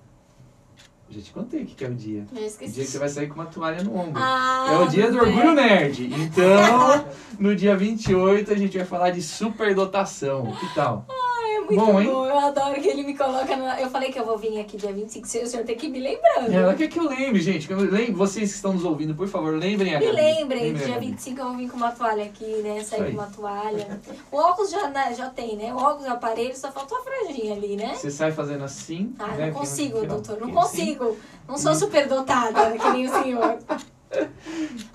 Já 1.12 1.20
te 1.20 1.33
contei 1.33 1.62
o 1.64 1.66
que 1.66 1.74
que 1.74 1.85
é 1.85 1.89
o 1.89 1.95
dia. 1.95 2.24
O 2.31 2.35
dia 2.37 2.85
que 2.85 2.85
você 2.85 2.97
vai 2.97 3.09
sair 3.09 3.26
com 3.26 3.35
uma 3.35 3.47
toalha 3.47 3.83
no 3.83 3.97
ombro. 3.97 4.22
Ah, 4.22 4.68
É 4.70 4.78
o 4.78 4.87
dia 4.87 5.11
do 5.11 5.18
orgulho 5.18 5.53
nerd. 5.55 6.05
Então, 6.14 7.05
no 7.41 7.57
dia 7.57 7.74
28 7.74 8.53
a 8.53 8.57
gente 8.57 8.76
vai 8.76 8.86
falar 8.86 9.11
de 9.11 9.22
superdotação. 9.22 10.53
Que 10.61 10.74
tal? 10.74 11.07
É 11.09 11.59
muito 11.61 11.74
Bom, 11.74 11.93
bom, 11.93 12.01
hein? 12.01 12.07
Eu 12.09 12.38
adoro 12.38 12.80
que 12.80 12.88
ele 12.88 13.03
me 13.03 13.16
coloca 13.16 13.57
na... 13.57 13.80
Eu 13.80 13.88
falei 13.91 14.12
que 14.12 14.18
eu 14.18 14.24
vou 14.24 14.36
vir 14.38 14.61
aqui 14.61 14.76
dia 14.76 14.93
25, 14.93 15.26
o 15.26 15.47
senhor 15.47 15.64
tem 15.64 15.76
que 15.76 15.88
me 15.88 15.99
lembrando. 16.01 16.53
Ela 16.53 16.74
quer 16.74 16.88
que 16.88 16.99
eu 16.99 17.09
lembre, 17.09 17.41
gente. 17.41 17.66
que 17.66 17.72
eu 17.72 17.78
lembre- 17.78 18.12
vocês 18.12 18.51
que 18.51 18.57
estão 18.57 18.72
nos 18.72 18.84
ouvindo, 18.84 19.14
por 19.14 19.26
favor, 19.28 19.55
lembrem 19.57 19.95
a 19.95 19.99
Me 19.99 20.07
Gabi. 20.07 20.16
lembrem, 20.16 20.62
Lembrem 20.64 20.74
dia 20.74 20.95
Gabi. 20.95 21.07
25 21.07 21.41
eu 21.41 21.45
vou 21.47 21.57
vir 21.57 21.70
com 21.70 21.76
uma 21.76 21.91
toalha 21.93 22.24
aqui, 22.24 22.45
né? 22.62 22.82
Sair 22.82 23.07
com 23.07 23.18
uma 23.20 23.26
toalha. 23.26 24.01
O 24.30 24.36
óculos 24.36 24.70
já, 24.70 24.88
né, 24.88 25.14
já 25.16 25.30
tem, 25.30 25.57
né? 25.57 25.72
O 25.72 25.76
óculos, 25.76 26.07
o 26.07 26.11
aparelho, 26.12 26.57
só 26.57 26.70
faltou 26.70 26.99
a 26.99 27.03
franjinha 27.03 27.55
ali, 27.55 27.76
né? 27.76 27.95
Você 27.95 28.11
sai 28.11 28.32
fazendo 28.32 28.64
assim. 28.64 29.14
Ah, 29.18 29.28
né, 29.28 29.47
não 29.47 29.55
consigo, 29.55 30.07
doutor, 30.07 30.38
não 30.41 30.49
aqui, 30.49 30.57
consigo. 30.57 31.16
Não 31.49 31.57
sou 31.59 31.74
superdotada, 31.74 32.70
que 32.78 32.91
nem 32.91 33.07
o 33.09 33.22
senhor. 33.22 33.59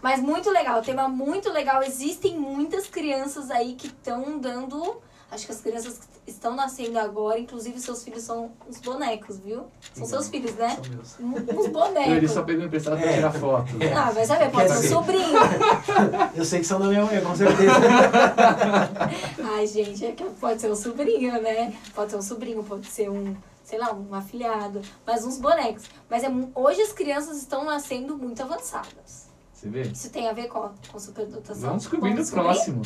Mas 0.01 0.21
muito 0.21 0.49
legal, 0.51 0.81
tema 0.81 1.07
muito 1.07 1.51
legal. 1.51 1.81
Existem 1.83 2.37
muitas 2.37 2.87
crianças 2.87 3.49
aí 3.51 3.73
que 3.75 3.87
estão 3.87 4.37
dando. 4.37 4.97
Acho 5.31 5.47
que 5.47 5.51
as 5.51 5.59
crianças 5.59 5.97
que 6.23 6.31
estão 6.31 6.55
nascendo 6.55 6.99
agora, 6.99 7.39
inclusive 7.39 7.79
seus 7.79 8.03
filhos 8.03 8.23
são 8.23 8.51
os 8.69 8.79
bonecos, 8.79 9.39
viu? 9.39 9.65
São 9.93 10.05
seus 10.05 10.29
filhos, 10.29 10.53
né? 10.55 10.77
São 10.81 11.25
meus. 11.27 11.47
Uns 11.59 11.65
Ele 11.65 11.69
bonecos. 11.71 12.31
só 12.31 12.43
pegou 12.43 12.63
emprestado 12.65 12.97
pra 12.99 13.09
É. 13.09 13.13
tirar 13.15 13.31
foto. 13.33 13.67
Ah, 13.97 14.11
vai 14.11 14.25
saber, 14.25 14.51
pode 14.51 14.69
ser 14.71 14.85
um 14.85 14.89
sobrinho. 14.89 15.39
Eu 16.35 16.45
sei 16.45 16.59
que 16.59 16.65
são 16.65 16.79
da 16.79 16.87
minha 16.87 17.03
mãe, 17.05 17.19
com 17.21 17.35
certeza. 17.35 17.73
Ai, 19.55 19.67
gente, 19.67 20.05
é 20.05 20.11
que 20.11 20.23
pode 20.23 20.61
ser 20.61 20.71
um 20.71 20.75
sobrinho, 20.75 21.41
né? 21.41 21.73
Pode 21.93 22.11
ser 22.11 22.17
um 22.17 22.21
sobrinho, 22.21 22.63
pode 22.63 22.85
ser 22.87 23.09
um, 23.09 23.35
sei 23.65 23.77
lá, 23.79 23.91
um 23.91 24.13
afilhado. 24.15 24.81
Mas 25.05 25.25
uns 25.25 25.37
bonecos. 25.37 25.83
Mas 26.09 26.23
é, 26.23 26.27
hoje 26.53 26.81
as 26.81 26.93
crianças 26.93 27.35
estão 27.37 27.65
nascendo 27.65 28.17
muito 28.17 28.41
avançadas. 28.41 29.27
Você 29.51 29.67
vê? 29.67 29.81
Isso 29.81 30.09
tem 30.09 30.29
a 30.29 30.33
ver 30.33 30.47
com, 30.47 30.69
com 30.91 30.99
superdotação? 30.99 31.69
Vamos 31.69 31.83
descobrir 31.83 32.11
no 32.11 32.17
descobrir? 32.21 32.45
próximo. 32.45 32.83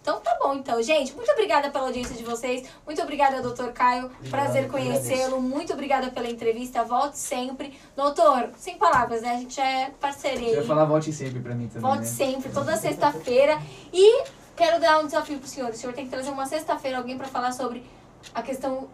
Então 0.00 0.20
tá 0.20 0.38
bom. 0.40 0.54
então, 0.54 0.80
gente. 0.80 1.12
Muito 1.16 1.32
obrigada 1.32 1.68
pela 1.68 1.86
audiência 1.86 2.14
de 2.14 2.22
vocês. 2.22 2.68
Muito 2.86 3.02
obrigada, 3.02 3.42
doutor 3.42 3.72
Caio. 3.72 4.08
Prazer 4.30 4.64
eu 4.64 4.70
conhecê-lo. 4.70 5.42
Muito 5.42 5.72
obrigada 5.72 6.12
pela 6.12 6.28
entrevista. 6.30 6.84
Volte 6.84 7.18
sempre. 7.18 7.76
Doutor, 7.96 8.50
sem 8.56 8.78
palavras, 8.78 9.22
né? 9.22 9.34
A 9.34 9.38
gente 9.38 9.60
é 9.60 9.90
Você 10.00 10.28
vai 10.36 10.44
aí. 10.60 10.64
falar 10.66 10.84
volte 10.84 11.12
sempre 11.12 11.40
pra 11.40 11.56
mim 11.56 11.66
também, 11.66 11.82
Volte 11.82 12.02
né? 12.02 12.06
sempre, 12.06 12.52
toda 12.52 12.76
sexta-feira. 12.78 13.60
E 13.92 14.22
quero 14.54 14.80
dar 14.80 15.00
um 15.00 15.06
desafio 15.06 15.40
pro 15.40 15.48
senhor. 15.48 15.70
O 15.70 15.74
senhor 15.76 15.92
tem 15.92 16.04
que 16.04 16.10
trazer 16.12 16.30
uma 16.30 16.46
sexta-feira 16.46 16.98
alguém 16.98 17.18
pra 17.18 17.26
falar 17.26 17.50
sobre 17.50 17.82
a 18.32 18.42
questão. 18.42 18.88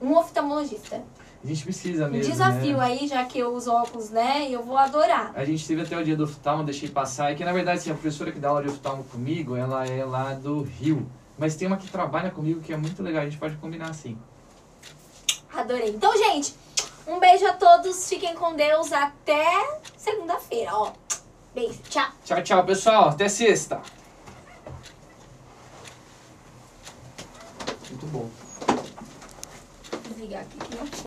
Um 0.00 0.16
oftalmologista. 0.16 1.02
A 1.42 1.46
gente 1.46 1.62
precisa 1.62 2.06
Um 2.06 2.10
mesmo, 2.10 2.32
desafio 2.32 2.76
né? 2.78 2.84
aí, 2.84 3.06
já 3.06 3.24
que 3.24 3.38
eu 3.38 3.54
uso 3.54 3.70
óculos, 3.70 4.10
né? 4.10 4.48
E 4.48 4.52
eu 4.52 4.64
vou 4.64 4.76
adorar. 4.76 5.32
A 5.34 5.44
gente 5.44 5.66
teve 5.66 5.82
até 5.82 5.96
o 5.96 6.04
dia 6.04 6.16
do 6.16 6.24
oftalmo, 6.24 6.64
deixei 6.64 6.88
passar. 6.88 7.32
E 7.32 7.36
que 7.36 7.44
na 7.44 7.52
verdade, 7.52 7.78
assim, 7.78 7.90
a 7.90 7.94
professora 7.94 8.32
que 8.32 8.38
dá 8.38 8.48
aula 8.48 8.62
de 8.62 8.68
oftalmo 8.68 9.04
comigo, 9.04 9.54
ela 9.54 9.86
é 9.86 10.04
lá 10.04 10.34
do 10.34 10.62
Rio. 10.62 11.08
Mas 11.38 11.54
tem 11.54 11.68
uma 11.68 11.76
que 11.76 11.88
trabalha 11.88 12.30
comigo 12.30 12.60
que 12.60 12.72
é 12.72 12.76
muito 12.76 13.02
legal, 13.02 13.22
a 13.22 13.24
gente 13.26 13.38
pode 13.38 13.56
combinar 13.56 13.90
assim. 13.90 14.18
Adorei. 15.54 15.90
Então, 15.90 16.16
gente, 16.16 16.54
um 17.06 17.20
beijo 17.20 17.46
a 17.46 17.52
todos. 17.52 18.08
Fiquem 18.08 18.34
com 18.34 18.54
Deus. 18.54 18.92
Até 18.92 19.80
segunda-feira, 19.96 20.74
ó. 20.74 20.92
Beijo. 21.54 21.78
Tchau. 21.88 22.08
Tchau, 22.24 22.42
tchau, 22.42 22.64
pessoal. 22.64 23.08
Até 23.10 23.28
sexta. 23.28 23.80
Muito 27.88 28.06
bom. 28.06 28.45
Desligar 30.36 30.42
aqui 30.42 30.58
que 30.58 30.76
não 30.76 30.86